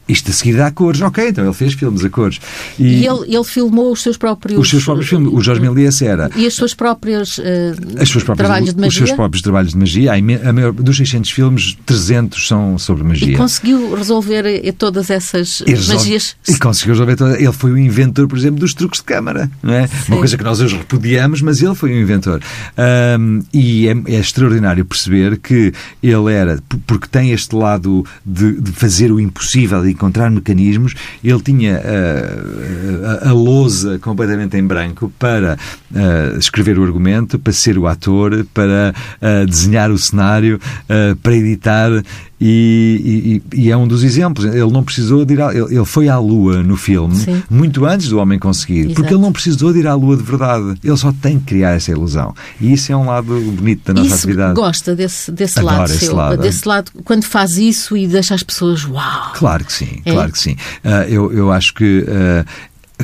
isto 0.09 0.31
a 0.31 0.35
seguir 0.35 0.57
dá 0.57 0.71
cores. 0.71 1.01
Ok, 1.01 1.29
então 1.29 1.45
ele 1.45 1.55
fez 1.55 1.75
filmes 1.75 2.05
a 2.05 2.11
cores. 2.11 2.41
E, 2.79 2.83
e 2.83 3.07
ele, 3.07 3.35
ele 3.35 3.45
filmou 3.45 3.93
os 3.93 4.03
seus 4.03 4.17
próprios... 4.17 4.59
Os 4.59 4.69
seus 4.69 4.85
próprios 4.85 5.09
filmes. 5.09 5.33
O 5.33 5.41
Jorge 5.41 5.61
Méliès 5.61 6.03
era... 6.03 6.31
E 6.37 6.47
as 6.47 6.55
suas 6.55 6.75
próprias, 6.75 7.39
uh, 7.39 7.43
as 7.99 8.09
suas 8.09 8.25
próprias 8.25 8.47
trabalhos 8.47 8.75
de 8.75 8.81
magia? 8.81 8.89
Os 8.89 8.95
seus 8.95 9.13
próprios 9.13 9.43
trabalhos 9.43 9.73
de 9.73 9.79
magia. 9.79 10.13
A 10.15 10.53
maior, 10.53 10.73
dos 10.73 10.97
600 10.97 11.31
filmes, 11.31 11.77
300 11.87 12.47
são 12.47 12.79
sobre 12.79 13.05
magia. 13.05 13.33
E 13.33 13.37
conseguiu 13.37 13.95
resolver 13.95 14.45
eh, 14.47 14.73
todas 14.73 15.11
essas 15.11 15.61
e 15.61 15.71
resolve, 15.71 15.95
magias? 15.95 16.37
E 16.49 16.59
conseguiu 16.59 16.95
resolver 16.95 17.17
todas. 17.17 17.41
Ele 17.41 17.53
foi 17.53 17.73
o 17.73 17.79
inventor, 17.79 18.29
por 18.29 18.39
exemplo, 18.39 18.61
dos 18.61 18.75
truques 18.75 19.01
de 19.01 19.07
câmara. 19.07 19.51
Não 19.63 19.75
é? 19.75 19.89
Uma 20.09 20.19
coisa 20.19 20.37
que 20.37 20.45
nós 20.45 20.61
hoje 20.61 20.77
repudiamos, 20.77 21.41
mas 21.41 21.63
ele 21.63 21.75
foi 21.75 21.93
o 21.93 22.01
inventor. 22.01 22.41
Um, 23.19 23.43
e 23.53 23.89
é, 23.89 23.93
é, 24.07 24.21
extraordinário 24.21 24.85
perceber 24.85 25.39
que 25.39 25.73
ele 26.03 26.33
era... 26.33 26.63
Porque 26.87 27.07
tem 27.09 27.31
este 27.31 27.55
lado 27.55 28.05
de, 28.25 28.61
de 28.61 28.73
fazer 28.73 29.11
o 29.11 29.19
impossível, 29.19 29.87
encontrar 29.95 30.31
mecanismos, 30.31 30.95
ele 31.23 31.41
tinha 31.41 31.81
uh, 31.81 33.25
a, 33.27 33.31
a 33.31 33.33
lousa 33.33 33.99
completamente 33.99 34.57
em 34.57 34.67
branco 34.67 35.13
para 35.19 35.57
uh, 35.91 36.39
escrever 36.39 36.79
o 36.79 36.85
argumento, 36.85 37.39
para 37.39 37.53
ser 37.53 37.79
o 37.79 37.87
ator, 37.87 38.47
para 38.53 38.95
uh, 39.21 39.47
desenhar 39.47 39.91
o 39.91 39.99
cenário, 39.99 40.61
para 41.23 41.35
editar 41.35 41.91
e, 42.41 43.43
e, 43.55 43.63
e, 43.63 43.71
é 43.71 43.77
um 43.77 43.87
dos 43.87 44.03
exemplos. 44.03 44.45
Ele 44.45 44.71
não 44.71 44.83
precisou 44.83 45.25
de 45.25 45.35
ir 45.35 45.41
à, 45.41 45.55
ele, 45.55 45.85
foi 45.85 46.09
à 46.09 46.19
Lua 46.19 46.63
no 46.63 46.77
filme 46.77 47.15
Sim. 47.15 47.43
muito 47.49 47.85
antes 47.85 48.09
do 48.09 48.19
homem 48.19 48.39
conseguir, 48.39 48.81
Exato. 48.81 48.95
porque 48.95 49.15
ele 49.15 49.21
não 49.21 49.33
precisou 49.33 49.73
de 49.73 49.81
ir 49.81 49.87
à 49.87 49.95
Lua 49.95 50.17
de 50.17 50.23
verdade. 50.23 50.79
Ele 50.83 50.97
só 50.97 51.13
tem 51.13 51.39
que 51.39 51.47
criar 51.47 51.73
essa 51.73 51.91
ilusão. 51.91 52.35
E 52.61 52.73
isso 52.73 52.93
é 52.93 52.97
um 52.97 53.07
lado 53.07 53.41
bonito 53.57 53.85
da 53.87 53.95
nossa 53.95 54.07
isso 54.07 54.17
atividade. 54.17 54.55
Gosta 54.55 54.95
desse, 54.97 55.31
desse 55.31 55.61
lado 55.61 55.91
esse 55.91 56.07
seu, 56.07 56.17
lado. 56.17 56.37
desse 56.41 56.67
lado 56.67 56.91
quando 57.05 57.25
faz 57.25 57.57
isso 57.57 57.97
e 57.97 58.07
deixa 58.07 58.35
as 58.35 58.43
pessoas 58.43 58.85
uau. 58.85 59.33
Claro 59.35 59.65
que 59.65 59.73
sim, 59.73 60.03
é? 60.05 60.13
claro 60.13 60.33
que 60.33 60.39
sim. 60.39 60.57
Uh, 60.85 61.09
eu, 61.09 61.33
eu 61.33 61.53
acho 61.53 61.73
que 61.75 62.01
uh, 62.01 62.45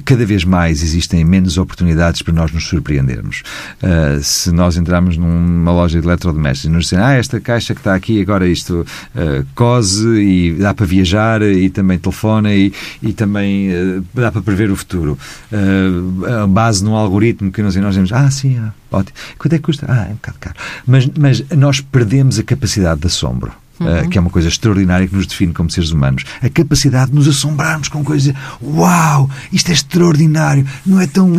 cada 0.04 0.24
vez 0.24 0.44
mais 0.44 0.82
existem 0.82 1.24
menos 1.24 1.58
oportunidades 1.58 2.22
para 2.22 2.34
nós 2.34 2.52
nos 2.52 2.66
surpreendermos. 2.66 3.42
Uh, 3.82 4.22
se 4.22 4.50
nós 4.52 4.76
entrarmos 4.76 5.16
numa 5.16 5.72
loja 5.72 6.00
de 6.00 6.06
eletrodomésticos 6.06 6.64
e 6.64 6.68
nos 6.68 6.84
disserem, 6.84 7.04
ah, 7.04 7.14
esta 7.14 7.40
caixa 7.40 7.74
que 7.74 7.80
está 7.80 7.94
aqui, 7.94 8.20
agora 8.20 8.46
isto 8.46 8.86
uh, 9.14 9.46
cose 9.54 10.08
e 10.20 10.52
dá 10.54 10.74
para 10.74 10.86
viajar 10.86 11.42
e 11.42 11.68
também 11.70 11.98
telefona 11.98 12.54
e, 12.54 12.72
e 13.02 13.12
também 13.12 13.70
uh, 13.70 14.04
dá 14.14 14.30
para 14.30 14.42
prever 14.42 14.70
o 14.70 14.76
futuro. 14.76 15.18
Uh, 15.52 16.46
base 16.48 16.84
num 16.84 16.94
algoritmo 16.94 17.50
que 17.50 17.62
nós, 17.62 17.74
nós 17.76 17.90
dizemos, 17.90 18.12
ah, 18.12 18.30
sim, 18.30 18.58
ah, 18.58 18.72
ótimo. 18.90 19.16
Quanto 19.38 19.52
é 19.54 19.58
que 19.58 19.64
custa? 19.64 19.86
Ah, 19.88 20.06
é 20.08 20.12
um 20.12 20.14
bocado 20.14 20.38
caro. 20.38 20.56
Mas, 20.86 21.08
mas 21.18 21.44
nós 21.50 21.80
perdemos 21.80 22.38
a 22.38 22.42
capacidade 22.42 23.00
de 23.00 23.06
assombro. 23.06 23.52
Eh, 23.80 24.02
uhum. 24.02 24.08
que 24.10 24.18
é 24.18 24.20
uma 24.20 24.30
coisa 24.30 24.48
extraordinária 24.48 25.08
que 25.08 25.16
nos 25.16 25.26
define 25.26 25.54
como 25.54 25.70
seres 25.70 25.90
humanos. 25.90 26.24
A 26.42 26.50
capacidade 26.50 27.10
de 27.10 27.16
nos 27.16 27.26
assombrarmos 27.26 27.88
com 27.88 28.04
coisas. 28.04 28.34
Uau! 28.62 29.30
Isto 29.50 29.70
é 29.70 29.72
extraordinário! 29.72 30.66
Não 30.84 31.00
é 31.00 31.06
tão. 31.06 31.34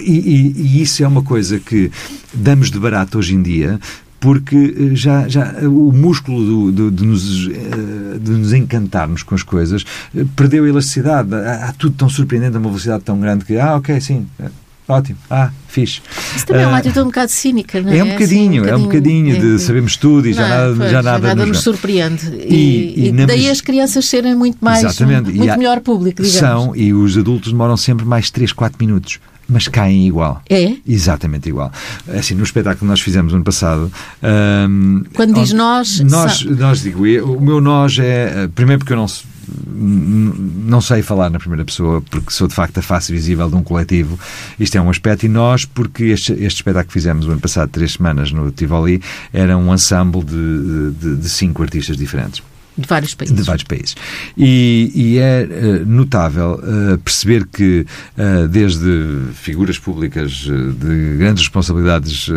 E, 0.00 0.10
e, 0.10 0.54
e 0.56 0.82
isso 0.82 1.04
é 1.04 1.08
uma 1.08 1.22
coisa 1.22 1.60
que 1.60 1.90
damos 2.32 2.70
de 2.70 2.78
barato 2.78 3.18
hoje 3.18 3.34
em 3.34 3.42
dia 3.42 3.78
porque 4.18 4.56
eh, 4.56 4.94
já, 4.94 5.28
já 5.28 5.52
o 5.68 5.92
músculo 5.92 6.44
do, 6.44 6.72
do, 6.72 6.90
de, 6.90 7.04
nos, 7.04 7.48
eh, 7.48 8.18
de 8.18 8.30
nos 8.30 8.52
encantarmos 8.54 9.22
com 9.22 9.34
as 9.34 9.42
coisas 9.42 9.84
perdeu 10.34 10.64
a 10.64 10.68
elasticidade. 10.68 11.34
Há, 11.34 11.66
há 11.66 11.72
tudo 11.72 11.94
tão 11.96 12.08
surpreendente, 12.08 12.56
a 12.56 12.58
uma 12.60 12.68
velocidade 12.70 13.02
tão 13.02 13.20
grande 13.20 13.44
que, 13.44 13.58
ah, 13.58 13.76
ok, 13.76 14.00
sim, 14.00 14.26
ótimo, 14.88 15.18
ah, 15.30 15.50
fixe. 15.68 16.00
Isso 16.36 16.46
também 16.46 16.62
é 16.62 16.66
uma 16.66 16.76
ah, 16.76 16.80
atitude 16.80 17.00
um 17.00 17.04
bocado 17.06 17.30
cínica, 17.30 17.80
não 17.80 17.92
é? 17.92 17.98
É 17.98 18.04
um 18.04 18.08
bocadinho, 18.10 18.62
assim, 18.62 18.62
um 18.62 18.62
bocadinho 18.62 18.68
é 18.68 18.76
um 18.76 18.82
bocadinho 18.82 19.40
de 19.40 19.54
é, 19.54 19.58
sabemos 19.58 19.96
tudo 19.96 20.28
e 20.28 20.32
já 20.32 20.48
nada, 20.48 20.74
pois, 20.76 20.90
já 20.90 21.02
nada, 21.02 21.28
nada 21.28 21.46
nos, 21.46 21.56
nos 21.56 21.64
surpreende. 21.64 22.26
E, 22.48 23.06
e, 23.06 23.08
e 23.08 23.26
daí 23.26 23.48
as 23.48 23.60
crianças 23.60 24.04
serem 24.04 24.34
muito 24.34 24.58
mais, 24.60 24.84
exatamente, 24.84 25.30
um, 25.30 25.34
muito 25.34 25.50
há, 25.50 25.56
melhor 25.56 25.80
público, 25.80 26.22
digamos. 26.22 26.38
São, 26.38 26.76
e 26.76 26.92
os 26.92 27.16
adultos 27.16 27.52
demoram 27.52 27.76
sempre 27.76 28.04
mais 28.04 28.30
3, 28.30 28.52
4 28.52 28.76
minutos 28.78 29.18
mas 29.48 29.68
caem 29.68 30.06
igual. 30.06 30.40
É? 30.48 30.76
Exatamente 30.88 31.48
igual. 31.48 31.70
Assim, 32.08 32.34
no 32.34 32.42
espetáculo 32.42 32.78
que 32.80 32.84
nós 32.86 33.00
fizemos 33.00 33.34
ano 33.34 33.44
passado. 33.44 33.92
Um, 34.22 35.02
Quando 35.12 35.34
diz 35.34 35.52
nós. 35.52 36.00
Nós, 36.00 36.42
nós 36.44 36.80
digo, 36.80 37.04
o 37.04 37.40
meu 37.40 37.60
nós 37.60 37.98
é. 37.98 38.48
Primeiro 38.54 38.78
porque 38.78 38.92
eu 38.92 38.96
não 38.96 39.06
não 39.48 40.80
sei 40.80 41.02
falar 41.02 41.30
na 41.30 41.38
primeira 41.38 41.64
pessoa 41.64 42.02
porque 42.02 42.30
sou 42.30 42.46
de 42.46 42.54
facto 42.54 42.78
a 42.78 42.82
face 42.82 43.12
visível 43.12 43.48
de 43.48 43.56
um 43.56 43.62
coletivo. 43.62 44.18
Isto 44.58 44.78
é 44.78 44.80
um 44.80 44.90
aspecto 44.90 45.26
e 45.26 45.28
nós, 45.28 45.64
porque 45.64 46.04
este, 46.04 46.32
este 46.32 46.56
espetáculo 46.56 46.86
que 46.88 46.92
fizemos 46.92 47.26
o 47.26 47.30
ano 47.30 47.40
passado, 47.40 47.70
três 47.70 47.92
semanas 47.92 48.32
no 48.32 48.50
Tivoli, 48.50 49.02
era 49.32 49.56
um 49.56 49.72
ensemble 49.72 50.24
de, 50.24 50.90
de, 50.92 51.16
de 51.16 51.28
cinco 51.28 51.62
artistas 51.62 51.96
diferentes. 51.96 52.42
De 52.76 52.88
vários 52.88 53.14
países. 53.14 53.36
De 53.36 53.42
vários 53.42 53.64
países. 53.64 53.94
E, 54.36 54.90
e 54.94 55.18
é 55.18 55.46
uh, 55.46 55.86
notável 55.86 56.54
uh, 56.54 56.98
perceber 56.98 57.46
que, 57.46 57.86
uh, 58.16 58.48
desde 58.48 59.20
figuras 59.34 59.78
públicas 59.78 60.30
de 60.32 61.16
grandes 61.18 61.44
responsabilidades 61.44 62.28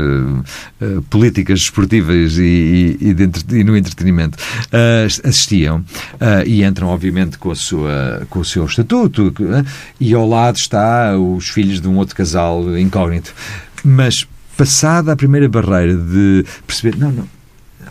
políticas, 1.10 1.60
esportivas 1.60 2.38
e, 2.38 2.98
e, 3.00 3.14
de, 3.14 3.58
e 3.58 3.64
no 3.64 3.78
entretenimento, 3.78 4.38
assistiam 5.24 5.84
e 6.46 6.64
entram, 6.64 6.88
obviamente, 6.88 7.38
com, 7.38 7.52
a 7.52 7.56
sua, 7.56 8.26
com 8.30 8.40
o 8.40 8.46
seu 8.46 8.66
estatuto. 8.66 9.34
e 10.00 10.14
ao 10.14 10.28
lado 10.28 10.58
está 10.58 11.18
os 11.18 11.50
filhos 11.50 11.80
de 11.80 11.88
um 11.88 11.98
outro 11.98 12.16
casal 12.16 12.78
incógnito. 12.78 13.34
Mas 13.84 14.28
passada 14.58 15.12
a 15.12 15.16
primeira 15.16 15.48
barreira 15.48 15.96
de 15.96 16.46
perceber, 16.66 16.98
não, 16.98 17.12
não, 17.12 17.28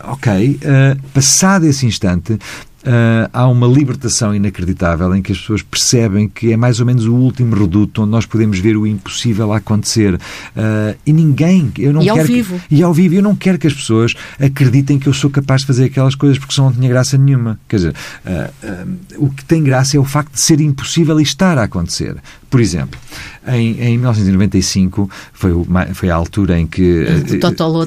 ok, 0.03 0.59
uh, 0.61 1.01
passado 1.13 1.65
esse 1.65 1.85
instante, 1.85 2.37
uh, 2.85 3.29
há 3.33 3.47
uma 3.47 3.67
libertação 3.67 4.33
inacreditável 4.33 5.13
em 5.15 5.21
que 5.21 5.31
as 5.31 5.39
pessoas 5.39 5.61
percebem 5.61 6.29
que 6.29 6.53
é 6.53 6.57
mais 6.57 6.79
ou 6.79 6.85
menos 6.85 7.05
o 7.05 7.13
último 7.13 7.55
reduto 7.55 8.03
onde 8.03 8.11
nós 8.11 8.25
podemos 8.25 8.59
ver 8.59 8.77
o 8.77 8.85
impossível 8.85 9.51
a 9.51 9.57
acontecer. 9.57 10.15
Uh, 10.15 10.97
e 11.05 11.11
ninguém, 11.11 11.71
eu 11.77 11.91
não 11.91 12.01
e 12.01 12.05
quero. 12.05 12.19
Ao 12.19 12.25
vivo. 12.25 12.59
Que, 12.67 12.75
e 12.75 12.83
ao 12.83 12.93
vivo, 12.93 13.15
eu 13.15 13.23
não 13.23 13.35
quero 13.35 13.57
que 13.57 13.67
as 13.67 13.73
pessoas 13.73 14.13
acreditem 14.39 14.99
que 14.99 15.07
eu 15.07 15.13
sou 15.13 15.29
capaz 15.29 15.61
de 15.61 15.67
fazer 15.67 15.85
aquelas 15.85 16.15
coisas 16.15 16.37
porque 16.37 16.53
senão 16.53 16.69
não 16.69 16.75
tinha 16.75 16.89
graça 16.89 17.17
nenhuma. 17.17 17.59
Quer 17.67 17.75
dizer, 17.77 17.95
uh, 18.25 18.97
o 19.17 19.29
que 19.29 19.43
tem 19.45 19.63
graça 19.63 19.97
é 19.97 19.99
o 19.99 20.05
facto 20.05 20.33
de 20.33 20.39
ser 20.39 20.61
impossível 20.61 21.19
e 21.19 21.23
estar 21.23 21.57
a 21.57 21.63
acontecer. 21.63 22.15
Por 22.49 22.61
exemplo, 22.61 22.99
em, 23.47 23.81
em 23.81 23.97
1995 23.97 25.09
foi, 25.33 25.51
o, 25.51 25.67
foi 25.93 26.09
a 26.09 26.15
altura 26.15 26.59
em 26.59 26.65
que 26.65 27.05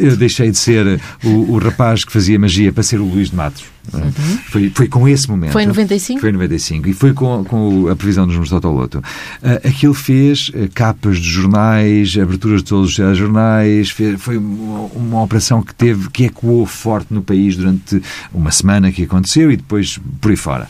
eu 0.04 0.16
deixei 0.16 0.50
de 0.50 0.58
ser 0.58 1.00
o, 1.24 1.52
o 1.52 1.58
rapaz 1.58 2.04
que 2.04 2.12
fazia 2.12 2.38
magia 2.38 2.72
para 2.72 2.82
ser 2.82 3.00
o 3.00 3.04
Luís 3.04 3.30
de 3.30 3.37
Matos. 3.37 3.64
Uhum. 3.92 4.38
Foi, 4.48 4.70
foi 4.70 4.88
com 4.88 5.09
esse 5.09 5.29
momento. 5.29 5.53
Foi 5.53 5.62
em 5.62 5.66
95? 5.66 6.20
Foi 6.20 6.31
em 6.31 6.33
95. 6.33 6.88
E 6.88 6.92
foi 6.92 7.12
com, 7.12 7.44
com 7.44 7.88
a 7.88 7.96
previsão 7.96 8.27
dos 8.27 8.35
números 8.35 8.51
do 8.51 8.61
Totoloto. 8.61 8.98
Uh, 8.98 9.68
aquilo 9.68 9.94
fez 9.94 10.48
uh, 10.48 10.68
capas 10.74 11.18
de 11.18 11.29
jornais, 11.29 12.16
aberturas 12.16 12.62
de 12.62 12.68
todos 12.68 12.98
os 12.98 13.16
jornais. 13.16 13.90
Fez, 13.90 14.20
foi 14.20 14.37
uma, 14.37 14.81
uma, 14.94 15.22
operação 15.22 15.62
que 15.62 15.74
teve, 15.74 16.11
que 16.11 16.24
ecoou 16.24 16.66
forte 16.66 17.12
no 17.12 17.22
país 17.22 17.57
durante 17.57 18.03
uma 18.33 18.51
semana 18.51 18.92
que 18.92 19.03
aconteceu 19.05 19.51
e 19.51 19.57
depois 19.57 19.98
por 20.20 20.31
aí 20.31 20.37
fora. 20.37 20.68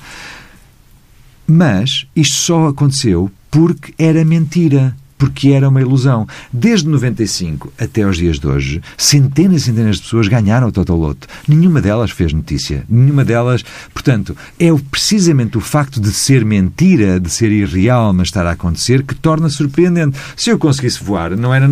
Mas 1.47 2.07
isto 2.15 2.35
só 2.35 2.69
aconteceu 2.69 3.31
porque 3.51 3.95
era 3.99 4.25
mentira 4.25 4.95
porque 5.19 5.49
era 5.49 5.69
uma 5.69 5.81
ilusão. 5.81 6.27
Desde 6.53 6.89
95 6.89 7.73
até 7.77 8.07
os 8.07 8.17
dias 8.17 8.39
de 8.39 8.47
hoje, 8.47 8.81
centenas 8.97 9.63
e 9.63 9.65
centenas 9.67 9.97
de 9.97 10.03
pessoas 10.03 10.29
ganharam 10.29 10.69
o 10.69 10.73
Totoloto. 10.73 11.27
Nenhuma 11.47 11.83
delas 11.83 12.13
fez 12.13 12.33
notícia. 12.33 12.85
Nenhuma 12.89 13.25
delas. 13.25 13.65
Portanto, 13.93 14.37
é 14.59 14.69
precisamente 14.91 15.59
o 15.59 15.61
facto 15.61 16.01
de 16.01 16.13
ser 16.13 16.45
mentira, 16.45 17.19
de 17.19 17.29
ser 17.29 17.51
irreal, 17.51 18.13
mas 18.13 18.29
estar 18.29 18.47
a 18.47 18.53
acontecer, 18.53 19.03
que 19.03 19.15
torna 19.15 19.51
surpreendente. 19.51 20.17
Se 20.37 20.51
eu 20.51 20.59
conseguisse 20.59 21.03
voar, 21.03 21.37
não 21.37 21.53
era. 21.53 21.69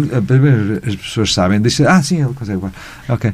As 0.85 0.97
pessoas 0.97 1.33
sabem, 1.33 1.61
deixa. 1.61 1.89
Ah, 1.89 2.03
sim, 2.03 2.23
ele 2.23 2.35
consegue 2.35 2.59
voar. 2.59 2.73
Ok. 3.09 3.33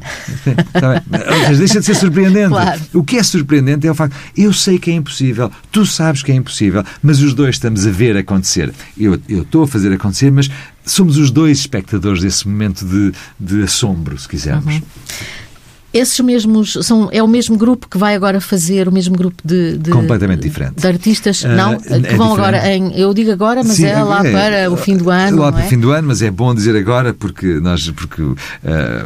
Está 0.75 0.93
bem. 0.93 1.01
Mas 1.47 1.57
deixa 1.57 1.79
de 1.79 1.85
ser 1.85 1.95
surpreendente. 1.95 2.49
Claro. 2.49 2.81
O 2.93 3.03
que 3.03 3.17
é 3.17 3.23
surpreendente 3.23 3.87
é 3.87 3.91
o 3.91 3.95
facto. 3.95 4.15
Eu 4.37 4.53
sei 4.53 4.77
que 4.77 4.91
é 4.91 4.93
impossível, 4.93 5.51
tu 5.71 5.85
sabes 5.85 6.21
que 6.21 6.31
é 6.31 6.35
impossível, 6.35 6.83
mas 7.01 7.19
os 7.21 7.33
dois 7.33 7.55
estamos 7.55 7.87
a 7.87 7.89
ver 7.89 8.15
acontecer. 8.15 8.71
Eu, 8.97 9.19
eu 9.27 9.41
estou 9.41 9.63
a 9.63 9.67
fazer 9.67 9.91
acontecer 9.91 10.02
acontecer, 10.03 10.31
mas 10.31 10.49
somos 10.85 11.17
os 11.17 11.31
dois 11.31 11.59
espectadores 11.59 12.21
desse 12.21 12.47
momento 12.47 12.85
de, 12.85 13.13
de 13.39 13.63
assombro, 13.63 14.17
se 14.17 14.27
quisermos. 14.27 14.75
Uhum. 14.75 14.81
Esses 15.93 16.19
mesmos 16.19 16.77
são 16.81 17.09
é 17.11 17.21
o 17.21 17.27
mesmo 17.27 17.57
grupo 17.57 17.87
que 17.87 17.97
vai 17.97 18.15
agora 18.15 18.41
fazer 18.41 18.87
o 18.87 18.91
mesmo 18.91 19.15
grupo 19.15 19.37
de, 19.45 19.77
de 19.77 19.91
completamente 19.91 20.41
diferente. 20.41 20.75
de 20.75 20.87
artistas? 20.87 21.43
Uh, 21.43 21.49
não? 21.49 21.79
que 21.79 21.93
é 21.93 22.15
vão 22.15 22.33
agora 22.33 22.67
em 22.73 22.97
eu 22.99 23.13
digo 23.13 23.31
agora 23.31 23.63
mas 23.63 23.77
Sim, 23.77 23.85
é 23.85 24.03
lá 24.03 24.25
é, 24.25 24.31
para 24.31 24.71
o 24.71 24.77
fim 24.77 24.97
do 24.97 25.09
ano 25.09 25.41
lá 25.41 25.51
para 25.51 25.61
é? 25.61 25.65
o 25.65 25.69
fim 25.69 25.77
do 25.77 25.91
ano 25.91 26.07
mas 26.07 26.21
é 26.21 26.31
bom 26.31 26.53
dizer 26.53 26.75
agora 26.75 27.13
porque 27.13 27.59
nós 27.59 27.89
porque 27.91 28.21
uh, 28.21 28.35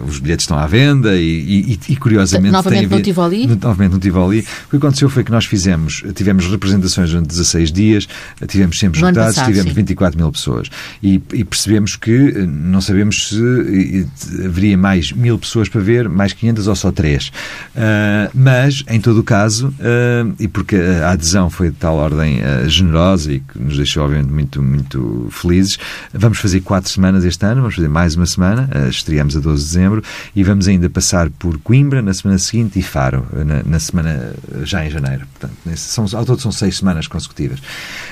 os 0.07 0.19
bilhetes 0.19 0.43
estão 0.43 0.57
à 0.57 0.65
venda 0.65 1.15
e, 1.15 1.73
e, 1.73 1.79
e 1.89 1.95
curiosamente 1.97 2.51
novamente 2.51 2.89
no 2.89 3.01
Tivoli? 3.01 3.47
Novamente 3.47 3.91
no 3.91 3.99
Tivoli. 3.99 4.45
O 4.67 4.69
que 4.69 4.77
aconteceu 4.77 5.09
foi 5.09 5.23
que 5.23 5.31
nós 5.31 5.45
fizemos 5.45 6.03
tivemos 6.15 6.47
representações 6.47 7.09
durante 7.09 7.27
16 7.27 7.71
dias 7.71 8.07
tivemos 8.47 8.79
sempre 8.79 8.99
juntados 8.99 9.35
tivemos 9.35 9.69
sim. 9.69 9.73
24 9.73 10.17
mil 10.17 10.31
pessoas. 10.31 10.69
E, 11.01 11.21
e, 11.33 11.43
percebemos 11.43 11.95
que 11.95 12.11
eh, 12.11 12.45
não 12.45 12.81
sabemos 12.81 13.29
se 13.29 14.07
haveria 14.45 14.77
mais 14.77 15.11
mil 15.11 15.37
pessoas 15.37 15.69
para 15.69 15.81
ver 15.81 16.09
mais 16.09 16.33
500 16.33 16.67
ou 16.67 16.75
só 16.77 16.91
três. 16.91 17.27
Uh, 17.75 18.29
mas, 18.33 18.83
em 18.87 18.99
todo 19.01 19.19
o 19.19 19.23
caso, 19.23 19.67
uh, 19.67 20.33
e 20.39 20.47
porque 20.47 20.75
a 20.75 21.11
adesão 21.11 21.49
foi 21.49 21.69
de 21.69 21.75
tal 21.75 21.95
ordem 21.95 22.39
uh, 22.39 22.69
generosa 22.69 23.33
e 23.33 23.39
que 23.39 23.59
nos 23.59 23.75
deixou, 23.77 24.03
obviamente, 24.03 24.31
muito, 24.31 24.61
muito 24.61 25.27
felizes, 25.31 25.77
vamos 26.13 26.37
fazer 26.37 26.61
quatro 26.61 26.89
semanas 26.89 27.25
este 27.25 27.45
ano, 27.45 27.61
vamos 27.61 27.75
fazer 27.75 27.89
mais 27.89 28.15
uma 28.15 28.25
semana, 28.25 28.69
estreamos 28.89 29.35
a 29.35 29.39
12 29.39 29.63
de 29.63 29.67
dezembro, 29.67 30.03
e 30.35 30.43
vamos 30.43 30.67
ainda 30.67 30.89
passar 30.89 31.29
por 31.31 31.57
Coimbra 31.59 32.01
na 32.01 32.13
semana 32.13 32.37
seguinte 32.37 32.79
e 32.79 32.81
Faro 32.81 33.25
na, 33.33 33.63
na 33.63 33.79
semana 33.79 34.33
já 34.63 34.85
em 34.85 34.89
janeiro. 34.89 35.25
Portanto, 35.33 35.77
são, 35.77 36.05
ao 36.13 36.25
todo 36.25 36.41
são 36.41 36.51
seis 36.51 36.77
semanas 36.77 37.07
consecutivas. 37.07 37.59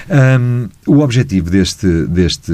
Um, 0.09 0.67
o 0.85 0.99
objetivo 0.99 1.49
deste, 1.49 1.87
deste 2.07 2.51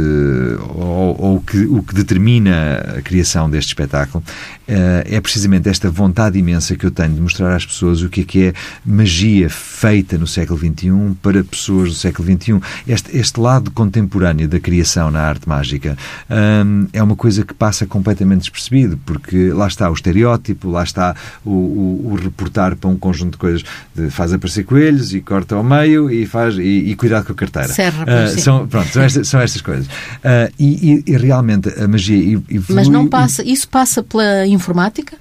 ou, 0.75 1.15
ou 1.19 1.41
que, 1.41 1.65
o 1.65 1.81
que 1.83 1.93
determina 1.93 2.97
a 2.97 3.01
criação 3.01 3.49
deste 3.49 3.69
espetáculo 3.69 4.23
é 4.67 5.19
precisamente 5.19 5.67
esta 5.67 5.89
vontade 5.89 6.00
imensa 6.35 6.75
que 6.75 6.85
eu 6.85 6.91
tenho 6.91 7.13
de 7.13 7.21
mostrar 7.21 7.55
às 7.55 7.65
pessoas 7.65 8.01
o 8.01 8.09
que 8.09 8.21
é 8.21 8.23
que 8.23 8.43
é 8.45 8.53
magia 8.85 9.49
feita 9.49 10.17
no 10.17 10.27
século 10.27 10.59
XXI 10.59 11.15
para 11.21 11.43
pessoas 11.43 11.89
do 11.89 11.95
século 11.95 12.27
XXI. 12.27 12.59
Este, 12.87 13.17
este 13.17 13.39
lado 13.39 13.71
contemporâneo 13.71 14.47
da 14.47 14.59
criação 14.59 15.11
na 15.11 15.21
arte 15.21 15.47
mágica 15.47 15.97
hum, 16.29 16.87
é 16.93 17.01
uma 17.01 17.15
coisa 17.15 17.43
que 17.43 17.53
passa 17.53 17.85
completamente 17.85 18.41
despercebido, 18.41 18.97
porque 19.05 19.51
lá 19.51 19.67
está 19.67 19.89
o 19.89 19.93
estereótipo, 19.93 20.69
lá 20.69 20.83
está 20.83 21.15
o, 21.43 21.51
o, 21.51 22.11
o 22.11 22.15
reportar 22.15 22.75
para 22.75 22.89
um 22.89 22.97
conjunto 22.97 23.33
de 23.33 23.37
coisas, 23.37 23.63
de, 23.95 24.09
faz 24.09 24.33
aparecer 24.33 24.63
coelhos 24.63 25.13
e 25.13 25.21
corta 25.21 25.55
ao 25.55 25.63
meio 25.63 26.09
e 26.09 26.25
faz 26.25 26.57
e, 26.57 26.61
e 26.61 26.95
cuidado 26.95 27.25
com 27.25 27.33
a 27.33 27.35
carteira. 27.35 27.69
Serra, 27.69 28.05
uh, 28.05 28.39
são, 28.39 28.67
pronto, 28.67 28.89
são, 28.89 29.03
estas, 29.03 29.27
são 29.27 29.39
estas 29.39 29.61
coisas. 29.61 29.85
Uh, 29.87 30.51
e, 30.59 31.03
e, 31.05 31.11
e, 31.11 31.17
realmente 31.17 31.69
a 31.79 31.87
magia 31.87 32.17
evolui... 32.49 32.75
Mas 32.75 32.87
não 32.87 33.07
passa, 33.07 33.43
isso 33.43 33.67
passa 33.67 34.03
pela 34.03 34.45
informática? 34.47 35.17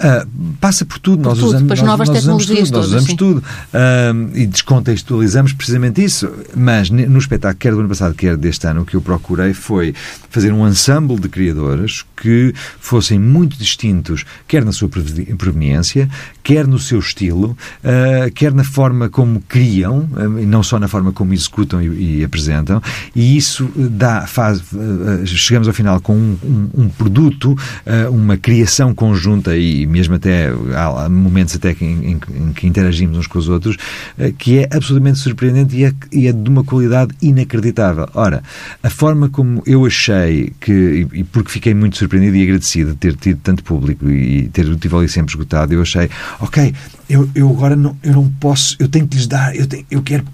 Uh, 0.00 0.26
passa 0.58 0.86
por 0.86 0.98
tudo. 0.98 1.22
Por 1.22 1.28
nós 1.28 1.38
tudo, 1.38 1.48
usamos, 1.48 1.68
nós, 1.68 1.82
novas 1.82 2.08
nós 2.08 2.18
usamos 2.22 2.46
tudo, 2.46 2.70
nós 2.72 2.86
usamos 2.86 3.10
sim. 3.10 3.16
tudo 3.16 3.38
uh, 3.38 4.30
e 4.34 4.46
descontextualizamos 4.46 5.52
precisamente 5.52 6.02
isso. 6.02 6.30
Mas 6.56 6.88
no 6.88 7.18
espetáculo, 7.18 7.58
quer 7.58 7.72
do 7.72 7.80
ano 7.80 7.88
passado, 7.90 8.14
quer 8.14 8.34
deste 8.34 8.66
ano, 8.66 8.80
o 8.80 8.84
que 8.86 8.96
eu 8.96 9.02
procurei 9.02 9.52
foi 9.52 9.94
fazer 10.30 10.52
um 10.54 10.66
ensemble 10.66 11.20
de 11.20 11.28
criadoras 11.28 12.02
que 12.16 12.54
fossem 12.80 13.18
muito 13.18 13.58
distintos, 13.58 14.24
quer 14.48 14.64
na 14.64 14.72
sua 14.72 14.88
proveniência, 14.88 16.08
quer 16.42 16.66
no 16.66 16.78
seu 16.78 16.98
estilo, 16.98 17.50
uh, 17.84 18.32
quer 18.34 18.54
na 18.54 18.64
forma 18.64 19.10
como 19.10 19.42
criam, 19.48 20.08
e 20.40 20.46
não 20.46 20.62
só 20.62 20.78
na 20.78 20.88
forma 20.88 21.12
como 21.12 21.34
executam 21.34 21.82
e, 21.82 22.20
e 22.20 22.24
apresentam. 22.24 22.80
E 23.14 23.36
isso 23.36 23.70
dá, 23.76 24.26
faz, 24.26 24.62
chegamos 25.26 25.68
ao 25.68 25.74
final 25.74 26.00
com 26.00 26.14
um, 26.14 26.38
um, 26.42 26.84
um 26.84 26.88
produto, 26.88 27.56
uma 28.10 28.36
criação 28.36 28.94
conjunta 28.94 29.56
e 29.56 29.89
mesmo 29.90 30.14
até 30.14 30.48
há 30.74 31.08
momentos 31.08 31.56
até 31.56 31.74
que, 31.74 31.84
em, 31.84 32.12
em, 32.12 32.52
que 32.52 32.66
interagimos 32.66 33.18
uns 33.18 33.26
com 33.26 33.38
os 33.38 33.48
outros, 33.48 33.76
eh, 34.18 34.32
que 34.36 34.58
é 34.58 34.68
absolutamente 34.72 35.18
surpreendente 35.18 35.76
e 35.76 35.84
é, 35.84 35.92
e 36.12 36.28
é, 36.28 36.32
de 36.32 36.48
uma 36.48 36.64
qualidade 36.64 37.14
inacreditável. 37.20 38.08
Ora, 38.14 38.42
a 38.82 38.90
forma 38.90 39.28
como 39.28 39.62
eu 39.66 39.84
achei 39.84 40.52
que, 40.60 41.06
e, 41.12 41.24
porque 41.24 41.50
fiquei 41.50 41.74
muito 41.74 41.96
surpreendido 41.96 42.36
e 42.36 42.42
agradecido 42.42 42.92
de 42.92 42.96
ter 42.96 43.16
tido 43.16 43.40
tanto 43.42 43.64
público 43.64 44.08
e 44.08 44.48
ter 44.48 44.66
o 44.66 44.76
Tivoli 44.76 45.08
sempre 45.08 45.32
esgotado, 45.32 45.74
eu 45.74 45.82
achei, 45.82 46.08
ok, 46.40 46.72
eu, 47.08 47.28
eu 47.34 47.48
agora 47.50 47.74
não, 47.76 47.96
eu 48.02 48.12
não 48.12 48.28
posso, 48.28 48.76
eu 48.78 48.88
tenho 48.88 49.06
que 49.06 49.16
lhes 49.16 49.26
dar, 49.26 49.54
eu, 49.56 49.66
tenho, 49.66 49.84
eu 49.90 50.02
quero 50.02 50.24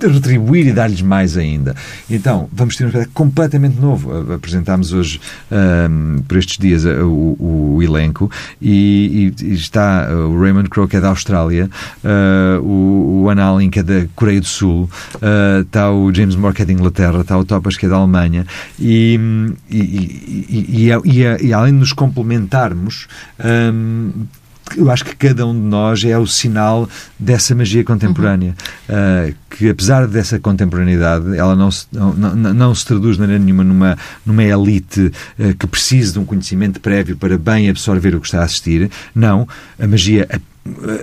retribuir 0.00 0.66
e 0.66 0.72
dar-lhes 0.72 1.02
mais 1.02 1.36
ainda. 1.36 1.74
Então, 2.10 2.48
vamos 2.52 2.76
ter 2.76 2.84
um 2.84 2.88
espetáculo 2.88 3.14
completamente 3.14 3.80
novo. 3.80 4.32
Apresentámos 4.32 4.92
hoje, 4.92 5.20
um, 5.50 6.22
por 6.22 6.36
estes 6.36 6.58
dias, 6.58 6.84
o, 6.84 7.36
o, 7.38 7.74
o 7.76 7.82
elenco 7.82 8.30
e, 8.60 9.32
e, 9.40 9.52
está 9.52 10.08
o 10.10 10.40
Raymond 10.40 10.68
Crowe, 10.68 10.88
que 10.88 10.96
é 10.96 11.00
da 11.00 11.08
Austrália, 11.08 11.70
uh, 12.04 12.62
o, 12.62 13.22
o 13.24 13.30
Anna 13.30 13.44
que 13.70 13.78
é 13.78 13.82
da 13.82 14.06
Coreia 14.14 14.40
do 14.40 14.46
Sul, 14.46 14.88
uh, 15.16 15.60
está 15.60 15.90
o 15.90 16.12
James 16.12 16.34
Moore, 16.34 16.54
que 16.54 16.62
é 16.62 16.64
da 16.64 16.72
Inglaterra, 16.72 17.20
está 17.20 17.38
o 17.38 17.44
Topas, 17.44 17.76
que 17.76 17.86
é 17.86 17.88
da 17.88 17.96
Alemanha, 17.96 18.46
e, 18.78 19.18
e, 19.70 20.88
e 20.88 21.52
além 21.52 21.72
de 21.72 21.78
nos 21.78 21.92
complementarmos, 21.92 23.06
um, 23.72 24.26
eu 24.76 24.90
acho 24.90 25.04
que 25.04 25.14
cada 25.14 25.46
um 25.46 25.52
de 25.52 25.60
nós 25.60 26.04
é 26.04 26.18
o 26.18 26.26
sinal 26.26 26.88
dessa 27.18 27.54
magia 27.54 27.84
contemporânea. 27.84 28.54
Uhum. 28.88 29.30
Uh, 29.30 29.34
que 29.50 29.68
apesar 29.68 30.06
dessa 30.06 30.38
contemporaneidade, 30.38 31.36
ela 31.36 31.54
não 31.54 31.70
se, 31.70 31.86
não, 31.92 32.12
não, 32.12 32.54
não 32.54 32.74
se 32.74 32.84
traduz 32.84 33.16
de 33.16 33.20
maneira 33.20 33.42
nenhuma 33.42 33.62
numa, 33.62 33.98
numa 34.24 34.42
elite 34.42 35.12
uh, 35.38 35.54
que 35.54 35.66
precise 35.66 36.12
de 36.12 36.18
um 36.18 36.24
conhecimento 36.24 36.80
prévio 36.80 37.16
para 37.16 37.38
bem 37.38 37.68
absorver 37.68 38.14
o 38.14 38.20
que 38.20 38.26
está 38.26 38.40
a 38.40 38.44
assistir. 38.44 38.90
Não. 39.14 39.46
A 39.78 39.86
magia 39.86 40.26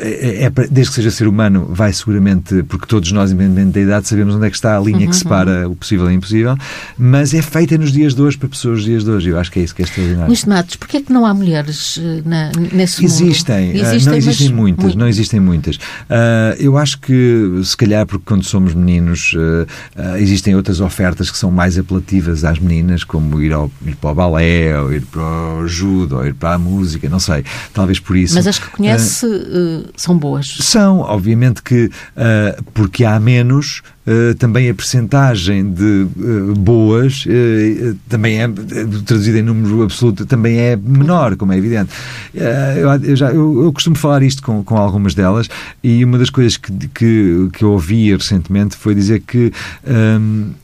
é, 0.01 0.45
é, 0.45 0.49
desde 0.49 0.89
que 0.89 0.95
seja 0.95 1.11
ser 1.11 1.27
humano, 1.27 1.67
vai 1.69 1.93
seguramente, 1.93 2.63
porque 2.63 2.87
todos 2.87 3.11
nós, 3.11 3.31
independente 3.31 3.73
da 3.73 3.81
idade, 3.81 4.07
sabemos 4.07 4.33
onde 4.33 4.47
é 4.47 4.49
que 4.49 4.55
está 4.55 4.75
a 4.75 4.79
linha 4.79 5.05
uhum, 5.05 5.09
que 5.09 5.15
separa 5.15 5.69
o 5.69 5.75
possível 5.75 6.07
e 6.07 6.09
o 6.09 6.11
impossível, 6.11 6.57
mas 6.97 7.31
é 7.33 7.43
feita 7.43 7.77
nos 7.77 7.91
dias 7.91 8.15
de 8.15 8.21
hoje 8.23 8.39
para 8.39 8.49
pessoas 8.49 8.77
dos 8.77 8.85
dias 8.85 9.03
de 9.03 9.11
hoje. 9.11 9.29
Eu 9.29 9.39
acho 9.39 9.51
que 9.51 9.59
é 9.59 9.63
isso 9.63 9.75
que 9.75 9.83
é 9.83 9.85
extraordinário. 9.85 10.27
Luís 10.27 10.45
Matos, 10.45 10.75
porquê 10.77 10.97
é 10.97 11.01
que 11.01 11.13
não 11.13 11.27
há 11.27 11.33
mulheres 11.33 11.99
eh, 12.01 12.21
na, 12.25 12.51
nesse 12.73 13.05
existem, 13.05 13.67
mundo? 13.67 13.75
Existem, 13.75 14.01
uh, 14.01 14.05
não 14.05 14.15
existem 14.15 14.49
muitas, 14.51 14.83
muito... 14.83 14.97
não 14.97 15.07
existem 15.07 15.39
muitas. 15.39 15.75
Uh, 15.75 16.57
eu 16.59 16.75
acho 16.75 16.99
que, 16.99 17.61
se 17.63 17.77
calhar, 17.77 18.07
porque 18.07 18.25
quando 18.25 18.43
somos 18.43 18.73
meninos, 18.73 19.33
uh, 19.35 20.17
existem 20.17 20.55
outras 20.55 20.81
ofertas 20.81 21.29
que 21.29 21.37
são 21.37 21.51
mais 21.51 21.77
apelativas 21.77 22.43
às 22.43 22.57
meninas, 22.57 23.03
como 23.03 23.39
ir, 23.39 23.53
ao, 23.53 23.69
ir 23.85 23.95
para 23.95 24.09
o 24.09 24.15
balé, 24.15 24.79
ou 24.81 24.91
ir 24.91 25.03
para 25.03 25.21
o 25.61 25.67
judo, 25.67 26.17
ou 26.17 26.25
ir 26.25 26.33
para 26.33 26.55
a 26.55 26.57
música, 26.57 27.07
não 27.07 27.19
sei. 27.19 27.43
Talvez 27.73 27.99
por 27.99 28.17
isso. 28.17 28.33
Mas 28.33 28.47
as 28.47 28.57
que 28.57 28.69
conhece 28.71 29.27
uh, 29.51 29.89
são 29.95 30.17
boas? 30.17 30.57
São, 30.61 30.99
obviamente 30.99 31.61
que 31.61 31.85
uh, 31.85 32.63
porque 32.73 33.03
há 33.03 33.19
menos, 33.19 33.81
uh, 34.07 34.35
também 34.35 34.69
a 34.69 34.73
percentagem 34.73 35.71
de 35.71 36.07
boas 36.57 37.25
também 38.07 38.41
é, 38.41 38.47
traduzida 39.05 39.39
em 39.39 39.41
número 39.41 39.83
absoluto, 39.83 40.25
também 40.25 40.57
é 40.57 40.75
menor, 40.75 41.35
como 41.35 41.53
é 41.53 41.57
evidente. 41.57 41.91
Eu, 42.33 43.15
já, 43.15 43.31
eu, 43.31 43.63
eu, 43.63 43.73
costumo 43.73 43.95
falar 43.95 44.23
isto 44.23 44.41
com, 44.41 44.63
com 44.63 44.77
algumas 44.77 45.13
delas 45.13 45.49
e 45.83 46.03
uma 46.03 46.17
das 46.17 46.29
coisas 46.29 46.57
que, 46.57 46.71
que, 46.89 47.49
que 47.53 47.63
eu 47.63 47.71
ouvi 47.71 48.15
recentemente 48.15 48.75
foi 48.75 48.95
dizer 48.95 49.21
que 49.21 49.51
um, 49.85 50.51
eh, 50.51 50.60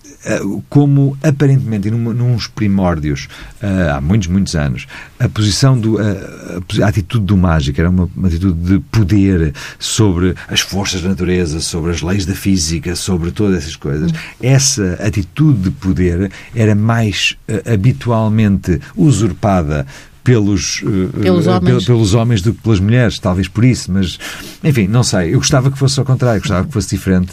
como 0.70 1.18
aparentemente, 1.24 1.90
num, 1.92 2.14
nos 2.14 2.48
primórdios, 2.48 3.28
uh, 3.62 3.96
há 3.96 4.02
muitos, 4.02 4.28
muitos 4.28 4.56
anos, 4.56 4.88
a 5.20 5.30
posição 5.30 5.80
do. 5.80 5.98
A, 6.00 6.86
a, 6.86 6.88
atitude 6.88 7.26
do 7.26 7.38
mágico 7.38 7.80
era 7.80 7.90
uma, 7.90 8.10
uma, 8.16 8.28
atitude 8.28 8.60
de 8.60 8.80
poder 8.92 9.54
sobre 9.80 10.36
as 10.48 10.62
forças 10.62 11.02
da 11.02 11.10
natureza, 11.10 11.60
sobre 11.60 11.92
as 11.92 12.02
leis 12.02 12.26
da 12.26 12.34
física, 12.34 12.96
sobre 12.96 13.32
todas 13.32 13.58
essas 13.58 13.76
coisas. 13.76 14.12
Essa 14.42 14.98
atitude 15.02 15.60
de 15.64 15.72
poder 15.72 16.32
era 16.56 16.76
mais 16.76 17.38
uh, 17.48 17.74
habitualmente 17.74 18.80
usurpada 18.96 19.86
pelos, 20.24 20.84
pelos, 21.22 21.48
homens. 21.48 21.86
pelos 21.86 22.14
homens 22.14 22.42
do 22.42 22.54
que 22.54 22.62
pelas 22.62 22.82
mulheres, 22.82 23.18
talvez 23.18 23.48
por 23.48 23.64
isso, 23.64 23.90
mas 23.90 24.20
enfim, 24.62 24.86
não 24.86 25.02
sei. 25.02 25.34
Eu 25.34 25.38
gostava 25.38 25.72
que 25.72 25.78
fosse 25.78 25.98
ao 26.00 26.06
contrário, 26.06 26.42
gostava 26.42 26.68
que 26.68 26.74
fosse 26.74 26.90
diferente. 26.90 27.32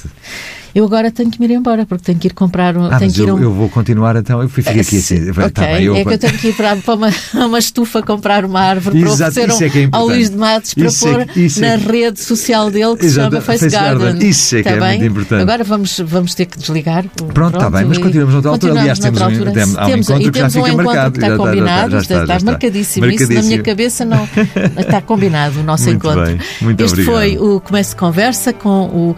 Eu 0.74 0.84
agora 0.84 1.08
tenho 1.08 1.30
que 1.30 1.38
me 1.38 1.46
ir 1.46 1.52
embora, 1.52 1.86
porque 1.86 2.04
tenho 2.04 2.18
que 2.18 2.26
ir 2.26 2.32
comprar 2.32 2.76
um. 2.76 2.86
Ah, 2.86 2.98
mas 3.00 3.16
eu, 3.16 3.36
um... 3.36 3.38
eu, 3.40 3.52
vou 3.52 3.68
continuar 3.68 4.16
então. 4.16 4.42
Eu 4.42 4.48
fico 4.48 4.68
aqui 4.68 4.80
assim. 4.80 5.30
Okay. 5.30 5.50
Tá 5.50 5.62
bem, 5.62 5.84
eu... 5.84 5.94
É 5.94 6.04
que 6.04 6.14
eu 6.14 6.18
tenho 6.18 6.36
que 6.36 6.48
ir 6.48 6.56
para, 6.56 6.74
para 6.76 6.94
uma, 6.94 7.10
uma 7.46 7.58
estufa 7.60 8.02
comprar 8.02 8.44
uma 8.44 8.60
árvore 8.60 9.00
Exato, 9.00 9.34
para 9.34 9.54
oferecer 9.54 9.78
um, 9.78 9.82
é 9.82 9.84
é 9.84 9.88
ao 9.92 10.06
Luís 10.06 10.30
de 10.30 10.36
Matos 10.36 10.74
para 10.74 10.86
isso 10.86 11.06
é 11.06 11.12
pôr 11.12 11.20
é, 11.20 11.60
na 11.60 11.66
é... 11.66 11.76
rede 11.76 12.20
social 12.20 12.70
dele 12.72 12.96
que 12.96 13.06
Exato, 13.06 13.30
se 13.30 13.36
chama 13.36 13.40
Face, 13.40 13.64
Face 13.64 13.76
Garden. 13.76 14.06
Garden. 14.06 14.28
Isso 14.28 14.56
é 14.56 14.62
que 14.62 14.68
tá 14.68 14.70
é 14.70 14.80
bem? 14.80 14.98
muito 14.98 15.10
importante. 15.12 15.42
Agora 15.42 15.64
vamos, 15.64 16.00
vamos 16.00 16.34
ter 16.34 16.46
que 16.46 16.58
desligar. 16.58 17.04
Pronto, 17.32 17.56
está 17.56 17.70
bem, 17.70 17.84
mas 17.84 17.98
continuamos 17.98 18.34
noutra 18.34 18.50
altura. 18.50 18.80
Aliás, 18.80 18.98
temos 18.98 19.20
um, 19.20 19.24
altura. 19.24 19.52
Temos, 19.52 19.76
um 19.76 19.96
encontro 19.96 20.32
que 20.32 20.38
já 20.40 20.50
fica 20.50 20.72
um 20.72 20.76
marcado. 20.76 21.12
Que 21.12 21.24
está 21.24 21.36
combinado, 21.36 21.96
está, 21.98 22.38
marcadíssimo. 22.44 23.06
Isso 23.06 23.32
na 23.32 23.42
minha 23.42 23.62
cabeça 23.62 24.04
não 24.04 24.28
está 24.76 25.00
combinado 25.00 25.60
o 25.60 25.62
nosso 25.62 25.88
encontro. 25.88 26.36
Este 26.78 27.04
foi 27.04 27.38
o 27.38 27.60
Começo 27.60 27.90
de 27.90 27.96
Conversa 27.96 28.52
com 28.52 29.14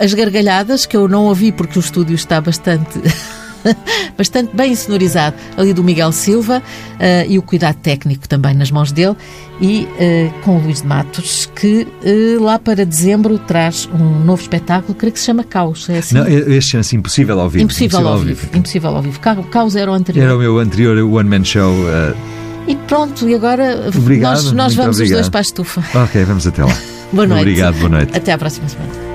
as 0.00 0.12
gargalhadas 0.12 0.71
que 0.86 0.96
eu 0.96 1.06
não 1.06 1.26
ouvi 1.26 1.52
porque 1.52 1.78
o 1.78 1.80
estúdio 1.80 2.14
está 2.14 2.40
bastante. 2.40 3.00
bastante 4.16 4.54
bem 4.54 4.74
sonorizado 4.74 5.36
ali 5.56 5.72
do 5.72 5.82
Miguel 5.84 6.12
Silva 6.12 6.58
uh, 6.58 7.30
e 7.30 7.38
o 7.38 7.42
cuidado 7.42 7.76
técnico 7.76 8.28
também 8.28 8.54
nas 8.54 8.70
mãos 8.70 8.92
dele 8.92 9.16
e 9.60 9.86
uh, 9.86 10.40
com 10.42 10.56
o 10.56 10.60
Luís 10.60 10.82
de 10.82 10.88
Matos 10.88 11.46
que 11.54 11.86
uh, 12.04 12.42
lá 12.42 12.58
para 12.58 12.84
dezembro 12.84 13.38
traz 13.38 13.88
um 13.92 14.24
novo 14.24 14.42
espetáculo 14.42 14.94
creio 14.94 15.12
que 15.12 15.20
se 15.20 15.26
chama 15.26 15.44
Caos 15.44 15.88
é 15.88 15.98
assim? 15.98 16.16
Não, 16.16 16.26
este 16.26 16.72
chama-se 16.72 16.96
Impossível 16.96 17.38
ao 17.38 17.48
Vivo 17.48 17.64
Impossível, 17.64 18.00
Impossível 18.00 18.12
ao, 18.12 18.18
vivo. 18.18 18.40
vivo. 18.40 18.58
Impossível 18.58 18.96
ao 18.96 19.02
Vivo 19.02 19.20
Caos 19.20 19.76
era 19.76 19.90
o 19.90 19.94
anterior 19.94 20.24
era 20.24 20.36
o 20.36 20.38
meu 20.38 20.58
anterior 20.58 20.98
One 20.98 21.28
Man 21.28 21.44
Show 21.44 21.72
e 22.66 22.76
pronto, 22.76 23.28
e 23.28 23.34
agora 23.34 23.88
obrigado, 23.94 24.34
nós, 24.34 24.52
nós 24.52 24.74
vamos 24.74 24.96
obrigado. 24.96 25.02
os 25.02 25.10
dois 25.10 25.28
para 25.28 25.40
a 25.40 25.42
estufa 25.42 25.84
ok, 26.02 26.24
vamos 26.24 26.46
até 26.46 26.64
lá 26.64 26.76
boa 27.12 27.26
noite 27.26 27.40
obrigado, 27.42 27.76
boa 27.78 27.88
noite 27.88 28.16
até 28.16 28.32
à 28.32 28.38
próxima 28.38 28.68
semana 28.68 29.11